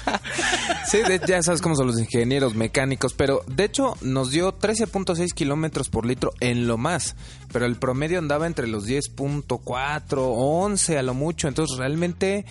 Sí, 0.90 0.98
de- 1.06 1.20
ya 1.26 1.42
sabes 1.42 1.60
cómo 1.60 1.76
son 1.76 1.86
los 1.88 1.98
ingenieros 2.00 2.54
mecánicos, 2.54 3.12
pero 3.14 3.42
de 3.46 3.64
hecho 3.64 3.94
nos 4.00 4.30
dio 4.30 4.58
13.6 4.58 5.32
kilómetros 5.34 5.88
por 5.88 6.04
litro 6.06 6.32
en 6.40 6.66
lo 6.66 6.78
más, 6.78 7.14
pero 7.52 7.66
el 7.66 7.76
promedio 7.76 8.18
andaba 8.18 8.46
entre 8.46 8.66
los 8.66 8.88
10.4, 8.88 10.16
11 10.18 10.98
a 10.98 11.02
lo 11.02 11.14
mucho, 11.14 11.48
entonces 11.48 11.59
realmente 11.78 12.44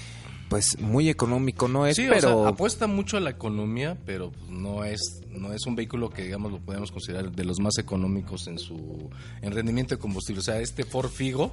pues 0.49 0.79
muy 0.79 1.09
económico 1.09 1.67
no 1.67 1.85
es, 1.85 1.95
Sí, 1.95 2.07
pero 2.09 2.39
o 2.39 2.41
sea, 2.43 2.49
apuesta 2.53 2.87
mucho 2.87 3.17
a 3.17 3.19
la 3.19 3.29
economía, 3.29 3.97
pero 4.05 4.31
no 4.49 4.83
es 4.83 5.21
no 5.29 5.53
es 5.53 5.65
un 5.67 5.75
vehículo 5.75 6.09
que 6.09 6.23
digamos 6.23 6.51
lo 6.51 6.59
podemos 6.59 6.91
considerar 6.91 7.31
de 7.31 7.43
los 7.45 7.59
más 7.59 7.77
económicos 7.77 8.47
en 8.47 8.57
su 8.57 9.09
en 9.41 9.51
rendimiento 9.51 9.95
de 9.95 10.01
combustible. 10.01 10.39
O 10.39 10.43
sea, 10.43 10.59
este 10.59 10.83
Ford 10.85 11.09
Figo, 11.09 11.51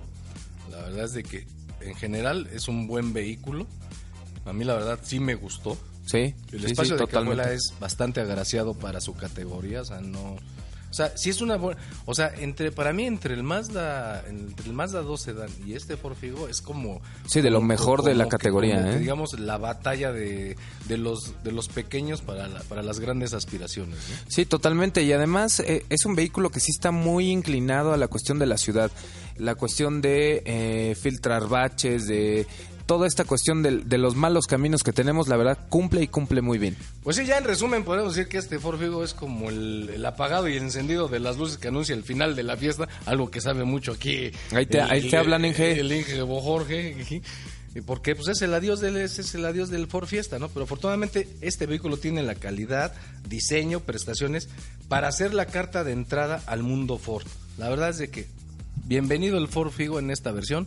la 0.70 0.78
verdad 0.78 1.04
es 1.04 1.12
de 1.12 1.22
que 1.24 1.46
en 1.82 1.94
general 1.94 2.48
es 2.52 2.68
un 2.68 2.86
buen 2.86 3.12
vehículo. 3.12 3.66
A 4.46 4.52
mí 4.54 4.64
la 4.64 4.74
verdad 4.74 4.98
sí 5.02 5.20
me 5.20 5.34
gustó. 5.34 5.76
sí, 6.06 6.34
El 6.52 6.60
sí, 6.60 6.66
sí, 6.66 6.66
espacio 6.66 6.94
de 6.94 7.00
totalmente. 7.00 7.54
es 7.54 7.74
bastante 7.78 8.20
agraciado 8.20 8.72
para 8.74 9.00
su 9.02 9.12
categoría, 9.14 9.82
o 9.82 9.84
sea, 9.84 10.00
no... 10.00 10.36
O 10.96 10.98
sea, 11.04 11.14
si 11.14 11.28
es 11.28 11.42
una 11.42 11.56
buena... 11.58 11.78
O 12.06 12.14
sea, 12.14 12.32
entre 12.38 12.72
para 12.72 12.94
mí, 12.94 13.04
entre 13.04 13.34
el 13.34 13.42
Mazda, 13.42 14.24
entre 14.26 14.64
el 14.66 14.72
Mazda 14.72 15.02
2 15.02 15.20
Sedan 15.20 15.50
y 15.66 15.74
este 15.74 15.98
Ford 15.98 16.14
Figo 16.16 16.48
es 16.48 16.62
como... 16.62 17.02
Sí, 17.26 17.42
de 17.42 17.50
lo 17.50 17.58
como- 17.58 17.68
mejor 17.68 18.02
de 18.02 18.14
la 18.14 18.24
que- 18.24 18.30
categoría, 18.30 18.76
como 18.78 18.88
¿eh? 18.92 18.98
digamos, 18.98 19.38
la 19.38 19.58
batalla 19.58 20.10
de, 20.10 20.56
de, 20.88 20.96
los, 20.96 21.34
de 21.44 21.52
los 21.52 21.68
pequeños 21.68 22.22
para, 22.22 22.48
la- 22.48 22.60
para 22.62 22.82
las 22.82 22.98
grandes 22.98 23.34
aspiraciones. 23.34 23.98
Sí, 24.28 24.46
totalmente. 24.46 25.02
Y 25.02 25.12
además 25.12 25.60
eh, 25.60 25.84
es 25.90 26.06
un 26.06 26.14
vehículo 26.14 26.48
que 26.48 26.60
sí 26.60 26.70
está 26.70 26.92
muy 26.92 27.30
inclinado 27.30 27.92
a 27.92 27.98
la 27.98 28.08
cuestión 28.08 28.38
de 28.38 28.46
la 28.46 28.56
ciudad. 28.56 28.90
La 29.36 29.54
cuestión 29.54 30.00
de 30.00 30.42
eh, 30.46 30.94
filtrar 30.98 31.46
baches, 31.46 32.06
de 32.06 32.46
toda 32.86 33.06
esta 33.06 33.24
cuestión 33.24 33.62
de, 33.62 33.78
de 33.78 33.98
los 33.98 34.14
malos 34.14 34.46
caminos 34.46 34.82
que 34.82 34.92
tenemos, 34.92 35.28
la 35.28 35.36
verdad, 35.36 35.58
cumple 35.68 36.02
y 36.02 36.08
cumple 36.08 36.40
muy 36.40 36.58
bien. 36.58 36.76
Pues 37.02 37.16
sí, 37.16 37.26
ya 37.26 37.36
en 37.38 37.44
resumen 37.44 37.84
podemos 37.84 38.14
decir 38.14 38.28
que 38.28 38.38
este 38.38 38.58
Ford 38.58 38.78
Figo 38.78 39.02
es 39.04 39.12
como 39.12 39.50
el, 39.50 39.90
el 39.92 40.06
apagado 40.06 40.48
y 40.48 40.52
el 40.56 40.62
encendido 40.62 41.08
de 41.08 41.20
las 41.20 41.36
luces 41.36 41.58
que 41.58 41.68
anuncia 41.68 41.94
el 41.94 42.04
final 42.04 42.36
de 42.36 42.42
la 42.44 42.56
fiesta, 42.56 42.88
algo 43.04 43.30
que 43.30 43.40
sabe 43.40 43.64
mucho 43.64 43.92
aquí. 43.92 44.30
Ahí 44.52 44.66
te- 44.66 44.78
el- 44.78 44.90
ahí 44.90 45.10
te 45.10 45.16
hablan, 45.16 45.44
Inge. 45.44 45.80
El 45.80 45.92
Inge 45.92 46.20
Jorge. 46.20 47.22
y 47.74 47.80
porque 47.82 48.14
pues 48.16 48.28
es 48.28 48.40
el 48.40 48.54
adiós 48.54 48.80
del 48.80 48.96
es 48.96 49.34
el 49.34 49.44
adiós 49.44 49.68
del 49.68 49.86
Ford 49.86 50.06
Fiesta, 50.06 50.38
¿no? 50.38 50.48
Pero 50.48 50.64
afortunadamente 50.64 51.28
este 51.42 51.66
vehículo 51.66 51.98
tiene 51.98 52.22
la 52.22 52.34
calidad, 52.34 52.94
diseño, 53.28 53.80
prestaciones 53.80 54.48
para 54.88 55.08
hacer 55.08 55.34
la 55.34 55.44
carta 55.46 55.84
de 55.84 55.92
entrada 55.92 56.42
al 56.46 56.62
mundo 56.62 56.96
Ford. 56.98 57.26
La 57.58 57.68
verdad 57.68 57.90
es 57.90 57.98
de 57.98 58.08
que 58.08 58.26
bienvenido 58.84 59.36
el 59.38 59.48
Ford 59.48 59.70
Figo 59.72 59.98
en 59.98 60.10
esta 60.10 60.30
versión 60.32 60.66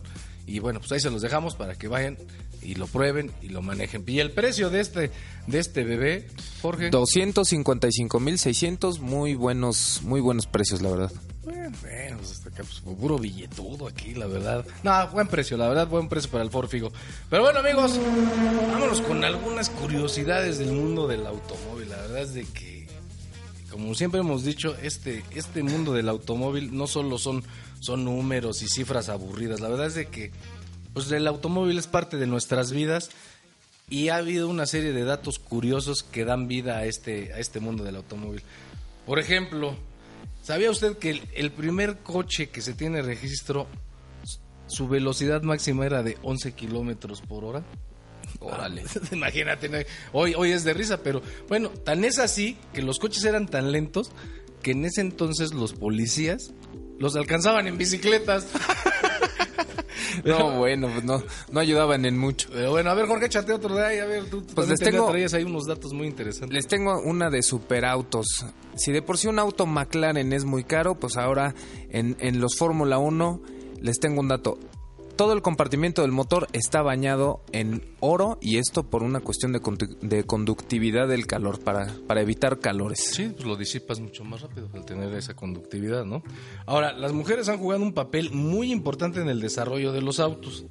y 0.50 0.58
bueno, 0.58 0.80
pues 0.80 0.92
ahí 0.92 1.00
se 1.00 1.10
los 1.10 1.22
dejamos 1.22 1.54
para 1.54 1.76
que 1.76 1.86
vayan 1.86 2.18
y 2.60 2.74
lo 2.74 2.88
prueben 2.88 3.30
y 3.40 3.50
lo 3.50 3.62
manejen. 3.62 4.02
Y 4.06 4.18
el 4.18 4.32
precio 4.32 4.68
de 4.68 4.80
este 4.80 5.12
de 5.46 5.60
este 5.60 5.84
bebé, 5.84 6.26
Jorge, 6.60 6.90
255.600, 6.90 8.98
muy 8.98 9.34
buenos 9.34 10.00
muy 10.02 10.20
buenos 10.20 10.48
precios, 10.48 10.82
la 10.82 10.90
verdad. 10.90 11.12
Bueno, 11.44 11.70
bueno, 11.80 12.16
pues 12.18 12.32
hasta 12.32 12.48
acá, 12.48 12.64
pues, 12.64 12.80
puro 12.80 13.16
billetudo 13.18 13.86
aquí, 13.86 14.14
la 14.14 14.26
verdad. 14.26 14.66
No, 14.82 15.06
buen 15.08 15.28
precio, 15.28 15.56
la 15.56 15.68
verdad, 15.68 15.86
buen 15.86 16.08
precio 16.08 16.28
para 16.30 16.42
el 16.42 16.50
Ford 16.50 16.68
Figo. 16.68 16.90
Pero 17.30 17.44
bueno, 17.44 17.60
amigos, 17.60 18.00
vámonos 18.72 19.00
con 19.02 19.22
algunas 19.24 19.70
curiosidades 19.70 20.58
del 20.58 20.72
mundo 20.72 21.06
del 21.06 21.24
automóvil. 21.26 21.88
La 21.88 21.96
verdad 21.96 22.22
es 22.22 22.34
de 22.34 22.42
que, 22.44 22.88
como 23.70 23.94
siempre 23.94 24.18
hemos 24.20 24.44
dicho, 24.44 24.76
este, 24.82 25.22
este 25.34 25.62
mundo 25.62 25.92
del 25.92 26.08
automóvil 26.08 26.76
no 26.76 26.88
solo 26.88 27.18
son, 27.18 27.44
son 27.80 28.04
números 28.04 28.62
y 28.62 28.68
cifras 28.68 29.08
aburridas. 29.08 29.60
La 29.60 29.68
verdad 29.68 29.86
es 29.86 29.94
de 29.94 30.06
que, 30.06 30.30
pues 30.92 31.10
el 31.10 31.26
automóvil 31.26 31.78
es 31.78 31.86
parte 31.86 32.16
de 32.16 32.26
nuestras 32.26 32.72
vidas 32.72 33.10
y 33.88 34.08
ha 34.08 34.16
habido 34.16 34.48
una 34.48 34.66
serie 34.66 34.92
de 34.92 35.04
datos 35.04 35.38
curiosos 35.38 36.04
que 36.04 36.24
dan 36.24 36.46
vida 36.46 36.78
a 36.78 36.84
este, 36.84 37.32
a 37.32 37.38
este 37.38 37.60
mundo 37.60 37.82
del 37.82 37.96
automóvil. 37.96 38.42
Por 39.06 39.18
ejemplo, 39.18 39.76
¿Sabía 40.42 40.70
usted 40.70 40.96
que 40.96 41.10
el, 41.10 41.22
el, 41.34 41.52
primer 41.52 41.98
coche 41.98 42.48
que 42.48 42.62
se 42.62 42.72
tiene 42.72 43.02
registro, 43.02 43.66
su 44.66 44.88
velocidad 44.88 45.42
máxima 45.42 45.84
era 45.84 46.02
de 46.02 46.16
11 46.22 46.52
kilómetros 46.52 47.20
por 47.20 47.44
hora? 47.44 47.62
Órale. 48.40 48.84
Imagínate, 49.12 49.68
¿no? 49.68 49.78
hoy, 50.12 50.34
hoy 50.34 50.52
es 50.52 50.64
de 50.64 50.72
risa, 50.72 51.02
pero 51.02 51.22
bueno, 51.48 51.68
tan 51.68 52.04
es 52.04 52.18
así 52.18 52.56
que 52.72 52.82
los 52.82 52.98
coches 52.98 53.24
eran 53.24 53.48
tan 53.48 53.70
lentos 53.70 54.12
que 54.62 54.72
en 54.72 54.84
ese 54.84 55.02
entonces 55.02 55.52
los 55.52 55.74
policías 55.74 56.52
los 57.00 57.16
alcanzaban 57.16 57.66
en 57.66 57.76
bicicletas. 57.76 58.46
No, 60.24 60.58
bueno, 60.58 60.88
pues 60.92 61.04
no, 61.04 61.22
no 61.50 61.60
ayudaban 61.60 62.04
en 62.04 62.18
mucho. 62.18 62.48
Pero 62.52 62.70
bueno, 62.72 62.90
a 62.90 62.94
ver, 62.94 63.06
Jorge, 63.06 63.26
échate 63.26 63.52
otro 63.52 63.74
de 63.74 63.86
ahí. 63.86 63.98
A 63.98 64.06
ver, 64.06 64.24
tú 64.24 64.44
pues 64.54 64.68
les 64.68 64.80
tengo, 64.80 65.08
traías 65.08 65.32
ahí 65.34 65.44
unos 65.44 65.66
datos 65.66 65.92
muy 65.92 66.08
interesantes. 66.08 66.52
Les 66.52 66.66
tengo 66.66 67.00
una 67.00 67.30
de 67.30 67.42
superautos. 67.42 68.26
Si 68.76 68.92
de 68.92 69.02
por 69.02 69.18
sí 69.18 69.28
un 69.28 69.38
auto 69.38 69.66
McLaren 69.66 70.32
es 70.32 70.44
muy 70.44 70.64
caro, 70.64 70.96
pues 70.96 71.16
ahora 71.16 71.54
en, 71.90 72.16
en 72.20 72.40
los 72.40 72.56
Fórmula 72.56 72.98
1 72.98 73.40
les 73.80 73.98
tengo 73.98 74.20
un 74.20 74.28
dato. 74.28 74.58
Todo 75.16 75.32
el 75.32 75.42
compartimiento 75.42 76.02
del 76.02 76.12
motor 76.12 76.48
está 76.52 76.82
bañado 76.82 77.42
en 77.52 77.82
oro 78.00 78.38
y 78.40 78.56
esto 78.56 78.84
por 78.84 79.02
una 79.02 79.20
cuestión 79.20 79.52
de, 79.52 79.60
de 80.00 80.24
conductividad 80.24 81.08
del 81.08 81.26
calor, 81.26 81.60
para, 81.60 81.92
para 82.06 82.22
evitar 82.22 82.58
calores. 82.58 83.00
Sí, 83.12 83.28
pues 83.34 83.44
lo 83.44 83.56
disipas 83.56 84.00
mucho 84.00 84.24
más 84.24 84.40
rápido 84.40 84.68
al 84.72 84.84
tener 84.84 85.14
esa 85.14 85.34
conductividad, 85.34 86.04
¿no? 86.04 86.22
Ahora, 86.66 86.92
las 86.92 87.12
mujeres 87.12 87.48
han 87.48 87.58
jugado 87.58 87.82
un 87.82 87.92
papel 87.92 88.30
muy 88.32 88.72
importante 88.72 89.20
en 89.20 89.28
el 89.28 89.40
desarrollo 89.40 89.92
de 89.92 90.00
los 90.00 90.20
autos, 90.20 90.64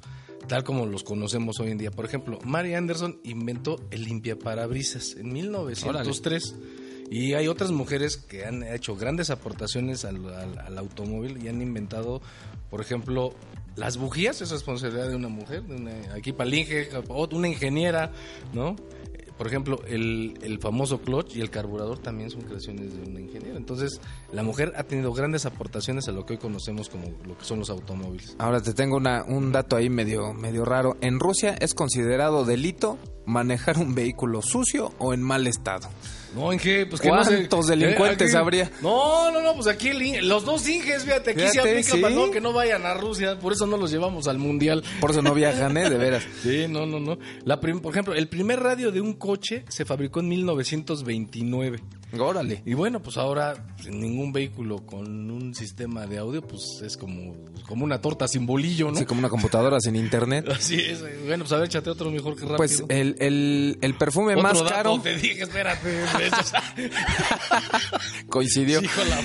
tal 0.48 0.64
como 0.64 0.86
los 0.86 1.04
conocemos 1.04 1.60
hoy 1.60 1.70
en 1.70 1.78
día. 1.78 1.90
Por 1.90 2.04
ejemplo, 2.04 2.38
Mary 2.44 2.74
Anderson 2.74 3.20
inventó 3.22 3.76
el 3.90 4.04
limpiaparabrisas 4.04 5.14
en 5.16 5.32
1903. 5.32 6.52
Órale. 6.52 6.80
Y 7.10 7.34
hay 7.34 7.48
otras 7.48 7.72
mujeres 7.72 8.16
que 8.16 8.44
han 8.44 8.62
hecho 8.62 8.94
grandes 8.94 9.30
aportaciones 9.30 10.04
al, 10.04 10.24
al, 10.32 10.58
al, 10.60 10.78
automóvil 10.78 11.44
y 11.44 11.48
han 11.48 11.60
inventado, 11.60 12.22
por 12.70 12.80
ejemplo, 12.80 13.34
las 13.80 13.96
bujías, 13.96 14.42
es 14.42 14.50
responsabilidad 14.50 15.08
de 15.08 15.16
una 15.16 15.28
mujer, 15.28 15.62
de 15.62 15.76
una, 15.76 15.92
aquí 16.14 16.32
Palinge, 16.32 16.90
una 17.08 17.48
ingeniera, 17.48 18.12
¿no? 18.52 18.76
Por 19.38 19.46
ejemplo, 19.46 19.80
el, 19.88 20.38
el, 20.42 20.58
famoso 20.58 21.00
clutch 21.00 21.34
y 21.36 21.40
el 21.40 21.48
carburador 21.48 21.98
también 21.98 22.28
son 22.28 22.42
creaciones 22.42 22.94
de 22.94 23.10
una 23.10 23.20
ingeniera. 23.20 23.56
Entonces, 23.56 23.98
la 24.34 24.42
mujer 24.42 24.74
ha 24.76 24.82
tenido 24.82 25.14
grandes 25.14 25.46
aportaciones 25.46 26.06
a 26.08 26.12
lo 26.12 26.26
que 26.26 26.34
hoy 26.34 26.38
conocemos 26.38 26.90
como 26.90 27.04
lo 27.26 27.38
que 27.38 27.44
son 27.46 27.60
los 27.60 27.70
automóviles. 27.70 28.36
Ahora 28.36 28.60
te 28.60 28.74
tengo 28.74 28.98
una, 28.98 29.24
un 29.24 29.50
dato 29.50 29.76
ahí 29.76 29.88
medio, 29.88 30.34
medio 30.34 30.66
raro. 30.66 30.98
En 31.00 31.18
Rusia 31.18 31.56
es 31.58 31.72
considerado 31.72 32.44
delito 32.44 32.98
manejar 33.30 33.78
un 33.78 33.94
vehículo 33.94 34.42
sucio 34.42 34.92
o 34.98 35.14
en 35.14 35.22
mal 35.22 35.46
estado. 35.46 35.88
No, 36.34 36.52
Inge, 36.52 36.86
pues 36.86 37.00
que 37.00 37.08
¿Cuántos 37.08 37.50
no 37.50 37.62
delincuentes 37.62 38.28
eh, 38.28 38.36
aquí, 38.36 38.36
habría? 38.36 38.70
No, 38.82 39.32
no, 39.32 39.40
no, 39.40 39.54
pues 39.54 39.66
aquí 39.66 39.88
el, 39.88 40.28
los 40.28 40.44
dos 40.44 40.68
Inges, 40.68 41.04
fíjate, 41.04 41.30
aquí 41.30 41.40
fíjate, 41.40 41.52
se 41.52 41.60
aplica 41.60 41.92
¿sí? 41.96 42.00
para 42.00 42.14
no, 42.14 42.30
que 42.30 42.40
no 42.40 42.52
vayan 42.52 42.86
a 42.86 42.94
Rusia, 42.94 43.38
por 43.38 43.52
eso 43.52 43.66
no 43.66 43.76
los 43.76 43.90
llevamos 43.90 44.28
al 44.28 44.38
mundial. 44.38 44.84
Por 45.00 45.10
eso 45.10 45.22
no 45.22 45.34
viajan, 45.34 45.76
¿eh? 45.76 45.90
De 45.90 45.98
veras. 45.98 46.24
sí, 46.42 46.66
no, 46.68 46.86
no, 46.86 47.00
no. 47.00 47.18
La 47.44 47.58
prim, 47.58 47.80
por 47.80 47.92
ejemplo, 47.92 48.14
el 48.14 48.28
primer 48.28 48.60
radio 48.60 48.92
de 48.92 49.00
un 49.00 49.14
coche 49.14 49.64
se 49.68 49.84
fabricó 49.84 50.20
en 50.20 50.28
1929. 50.28 51.80
Órale. 52.18 52.62
Y 52.66 52.74
bueno, 52.74 53.00
pues 53.00 53.16
ahora 53.16 53.54
pues, 53.76 53.88
ningún 53.88 54.32
vehículo 54.32 54.84
con 54.84 55.30
un 55.30 55.54
sistema 55.54 56.06
de 56.06 56.18
audio, 56.18 56.42
pues 56.42 56.80
es 56.82 56.96
como, 56.96 57.36
como 57.68 57.84
una 57.84 58.00
torta 58.00 58.26
sin 58.26 58.46
bolillo, 58.46 58.90
¿no? 58.90 58.96
Sí, 58.96 59.04
como 59.04 59.20
una 59.20 59.28
computadora 59.28 59.78
sin 59.80 59.94
internet. 59.96 60.48
Así 60.50 60.80
es. 60.80 61.00
Bueno, 61.26 61.44
pues 61.44 61.52
a 61.52 61.56
ver, 61.56 61.66
échate 61.66 61.90
otro 61.90 62.10
mejor 62.10 62.34
que 62.34 62.40
rápido. 62.42 62.56
Pues 62.56 62.82
el, 62.88 63.16
el, 63.20 63.78
el 63.80 63.94
perfume 63.94 64.32
otro 64.34 64.42
más 64.42 64.58
dato, 64.58 64.70
caro. 64.70 65.00
te 65.00 65.16
dije, 65.16 65.42
espérate. 65.42 65.90
Coincidió. 68.28 68.82
Hijo, 68.82 69.00
la, 69.04 69.20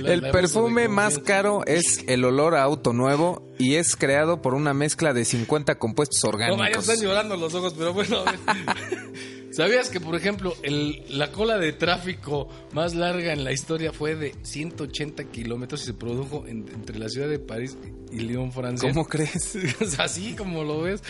la, 0.00 0.12
el 0.12 0.20
la 0.22 0.32
perfume 0.32 0.88
más 0.88 1.18
caro 1.18 1.64
es 1.66 2.04
el 2.06 2.24
olor 2.24 2.54
a 2.54 2.62
auto 2.62 2.92
nuevo 2.92 3.46
y 3.58 3.76
es 3.76 3.96
creado 3.96 4.42
por 4.42 4.54
una 4.54 4.74
mezcla 4.74 5.12
de 5.12 5.24
50 5.24 5.78
compuestos 5.78 6.20
No, 6.24 6.30
orgánicos. 6.30 6.58
María, 6.58 6.78
están 6.78 7.00
llorando 7.00 7.36
los 7.36 7.54
ojos, 7.54 7.74
pero 7.76 7.92
bueno, 7.92 8.18
a 8.18 8.24
ver. 8.24 8.38
¿Sabías 9.52 9.90
que, 9.90 10.00
por 10.00 10.14
ejemplo, 10.14 10.54
el, 10.62 11.02
la 11.08 11.32
cola 11.32 11.58
de 11.58 11.72
tráfico 11.72 12.48
más 12.72 12.94
larga 12.94 13.32
en 13.32 13.42
la 13.44 13.52
historia 13.52 13.92
fue 13.92 14.14
de 14.14 14.34
180 14.42 15.24
kilómetros 15.24 15.82
y 15.82 15.86
se 15.86 15.94
produjo 15.94 16.46
en- 16.46 16.68
entre 16.72 16.98
la 16.98 17.08
ciudad 17.08 17.28
de 17.28 17.38
París 17.40 17.76
y 18.12 18.20
Lyon, 18.20 18.52
Francia? 18.52 18.88
¿Cómo 18.90 19.06
crees? 19.06 19.56
Así 19.98 20.34
como 20.36 20.62
lo 20.62 20.82
ves. 20.82 21.02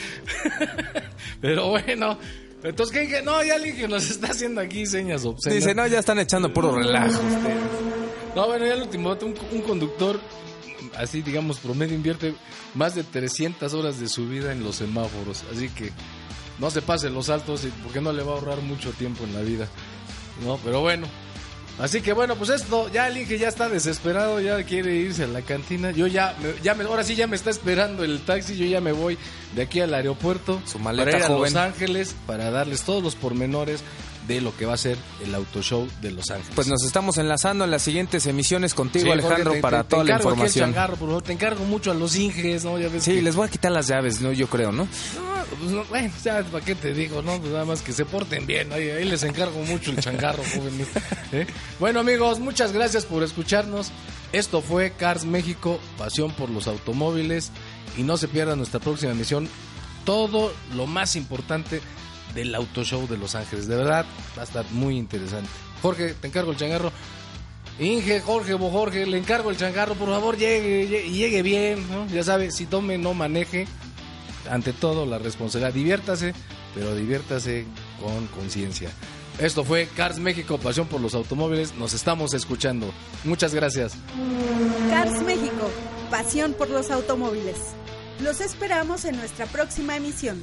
Pero 1.40 1.68
bueno, 1.70 2.18
entonces, 2.62 2.96
¿qué? 2.96 3.08
qué? 3.08 3.22
No, 3.22 3.42
ya 3.42 3.56
Inge 3.58 3.88
nos 3.88 4.10
está 4.10 4.28
haciendo 4.28 4.60
aquí 4.60 4.86
señas 4.86 5.24
obscenas. 5.24 5.56
Dice, 5.58 5.74
no, 5.74 5.86
ya 5.86 5.98
están 5.98 6.18
echando 6.18 6.52
puro 6.52 6.74
relajo. 6.76 7.20
No, 8.34 8.46
bueno, 8.46 8.66
ya 8.66 8.74
el 8.74 8.82
último 8.82 9.10
dato, 9.10 9.26
un, 9.26 9.34
un 9.52 9.62
conductor, 9.62 10.20
así 10.96 11.20
digamos, 11.22 11.58
promedio 11.58 11.94
invierte 11.94 12.34
más 12.74 12.94
de 12.94 13.02
300 13.04 13.72
horas 13.74 13.98
de 14.00 14.08
su 14.08 14.28
vida 14.28 14.52
en 14.52 14.62
los 14.62 14.76
semáforos. 14.76 15.44
Así 15.52 15.68
que 15.68 15.90
no 16.60 16.70
se 16.70 16.82
pase 16.82 17.10
los 17.10 17.26
saltos 17.26 17.64
y- 17.64 17.68
porque 17.82 18.00
no 18.00 18.12
le 18.12 18.22
va 18.22 18.32
a 18.32 18.34
ahorrar 18.36 18.60
mucho 18.60 18.90
tiempo 18.92 19.24
en 19.24 19.34
la 19.34 19.40
vida. 19.40 19.66
No, 20.44 20.58
pero 20.64 20.80
bueno. 20.80 21.06
Así 21.78 22.02
que 22.02 22.12
bueno, 22.12 22.36
pues 22.36 22.50
esto, 22.50 22.90
ya 22.92 23.08
el 23.08 23.16
Inge 23.16 23.38
ya 23.38 23.48
está 23.48 23.70
desesperado, 23.70 24.38
ya 24.40 24.62
quiere 24.64 24.94
irse 24.96 25.24
a 25.24 25.26
la 25.28 25.40
cantina. 25.40 25.92
Yo 25.92 26.06
ya, 26.06 26.36
me- 26.42 26.62
ya 26.62 26.74
me, 26.74 26.84
ahora 26.84 27.04
sí 27.04 27.14
ya 27.14 27.26
me 27.26 27.36
está 27.36 27.48
esperando 27.48 28.04
el 28.04 28.20
taxi, 28.20 28.54
yo 28.56 28.66
ya 28.66 28.82
me 28.82 28.92
voy 28.92 29.16
de 29.54 29.62
aquí 29.62 29.80
al 29.80 29.94
aeropuerto 29.94 30.60
Su 30.66 30.78
maleta 30.78 31.04
para 31.06 31.16
ir 31.18 31.24
a 31.24 31.28
joven. 31.28 31.54
Los 31.54 31.62
Ángeles 31.62 32.14
para 32.26 32.50
darles 32.50 32.82
todos 32.82 33.02
los 33.02 33.14
pormenores 33.14 33.82
de 34.34 34.40
lo 34.40 34.56
que 34.56 34.66
va 34.66 34.74
a 34.74 34.76
ser 34.76 34.96
el 35.24 35.34
auto 35.34 35.62
show 35.62 35.88
de 36.00 36.10
Los 36.12 36.30
Ángeles. 36.30 36.52
Pues 36.54 36.66
nos 36.68 36.84
estamos 36.84 37.18
enlazando 37.18 37.64
en 37.64 37.70
las 37.70 37.82
siguientes 37.82 38.26
emisiones 38.26 38.74
contigo, 38.74 39.06
Sí, 39.06 39.10
Alejandro, 39.10 39.44
Jorge, 39.44 39.56
te- 39.56 39.62
para 39.62 39.82
te- 39.82 39.88
toda 39.90 40.04
te 40.04 40.10
la 40.10 40.16
información. 40.16 40.64
changarro, 40.72 40.96
por 40.96 41.08
favor. 41.08 41.22
Te 41.22 41.32
encargo 41.32 41.64
mucho 41.64 41.90
a 41.90 41.94
los 41.94 42.16
Inges, 42.16 42.64
¿no? 42.64 42.78
Ya 42.78 42.88
ves 42.88 43.04
Sí, 43.04 43.14
que- 43.14 43.22
les 43.22 43.34
voy 43.34 43.46
a 43.46 43.50
quitar 43.50 43.72
las 43.72 43.86
llaves, 43.88 44.20
¿no? 44.20 44.32
Yo 44.32 44.46
creo, 44.48 44.72
¿no? 44.72 44.84
No, 44.84 45.56
pues 45.58 45.70
no, 45.72 45.84
bueno, 45.84 46.10
ya, 46.24 46.42
¿para 46.44 46.64
qué 46.64 46.74
te 46.74 46.94
digo? 46.94 47.22
No, 47.22 47.38
pues 47.38 47.52
nada 47.52 47.64
más 47.64 47.82
que 47.82 47.92
se 47.92 48.04
porten 48.04 48.46
bien. 48.46 48.72
Ahí, 48.72 48.88
ahí 48.90 49.04
les 49.04 49.22
encargo 49.24 49.62
mucho 49.64 49.90
el 49.90 49.98
changarro, 50.00 50.42
jóvenes. 50.54 50.88
¿Eh? 51.32 51.46
Bueno, 51.78 52.00
amigos, 52.00 52.38
muchas 52.38 52.72
gracias 52.72 53.04
por 53.04 53.22
escucharnos. 53.22 53.90
Esto 54.32 54.62
fue 54.62 54.92
Cars 54.92 55.24
México, 55.24 55.80
pasión 55.98 56.30
por 56.32 56.50
los 56.50 56.68
automóviles. 56.68 57.50
Y 57.98 58.02
no 58.04 58.16
se 58.16 58.28
pierdan 58.28 58.58
nuestra 58.58 58.78
próxima 58.78 59.10
emisión. 59.12 59.48
Todo 60.04 60.52
lo 60.76 60.86
más 60.86 61.16
importante 61.16 61.80
del 62.34 62.54
Auto 62.54 62.84
Show 62.84 63.06
de 63.08 63.16
Los 63.16 63.34
Ángeles. 63.34 63.66
De 63.66 63.76
verdad, 63.76 64.06
va 64.36 64.42
a 64.42 64.44
estar 64.44 64.64
muy 64.70 64.96
interesante. 64.96 65.48
Jorge, 65.82 66.14
te 66.14 66.28
encargo 66.28 66.52
el 66.52 66.56
changarro. 66.56 66.92
Inge, 67.78 68.20
Jorge, 68.20 68.54
Bo 68.54 68.70
Jorge, 68.70 69.06
le 69.06 69.16
encargo 69.16 69.50
el 69.50 69.56
changarro, 69.56 69.94
por 69.94 70.08
favor, 70.08 70.36
llegue, 70.36 71.08
llegue, 71.08 71.42
bien. 71.42 71.86
Ya 72.12 72.22
sabe, 72.22 72.50
si 72.50 72.66
tome, 72.66 72.98
no 72.98 73.14
maneje. 73.14 73.66
Ante 74.50 74.72
todo, 74.72 75.06
la 75.06 75.18
responsabilidad. 75.18 75.72
Diviértase, 75.72 76.34
pero 76.74 76.94
diviértase 76.94 77.64
con 78.00 78.26
conciencia. 78.28 78.90
Esto 79.38 79.64
fue 79.64 79.88
Cars 79.96 80.18
México, 80.18 80.58
pasión 80.58 80.86
por 80.86 81.00
los 81.00 81.14
automóviles. 81.14 81.74
Nos 81.74 81.94
estamos 81.94 82.34
escuchando. 82.34 82.92
Muchas 83.24 83.54
gracias. 83.54 83.94
Cars 84.90 85.22
México, 85.22 85.70
pasión 86.10 86.52
por 86.52 86.68
los 86.68 86.90
automóviles. 86.90 87.56
Los 88.22 88.42
esperamos 88.42 89.06
en 89.06 89.16
nuestra 89.16 89.46
próxima 89.46 89.96
emisión. 89.96 90.42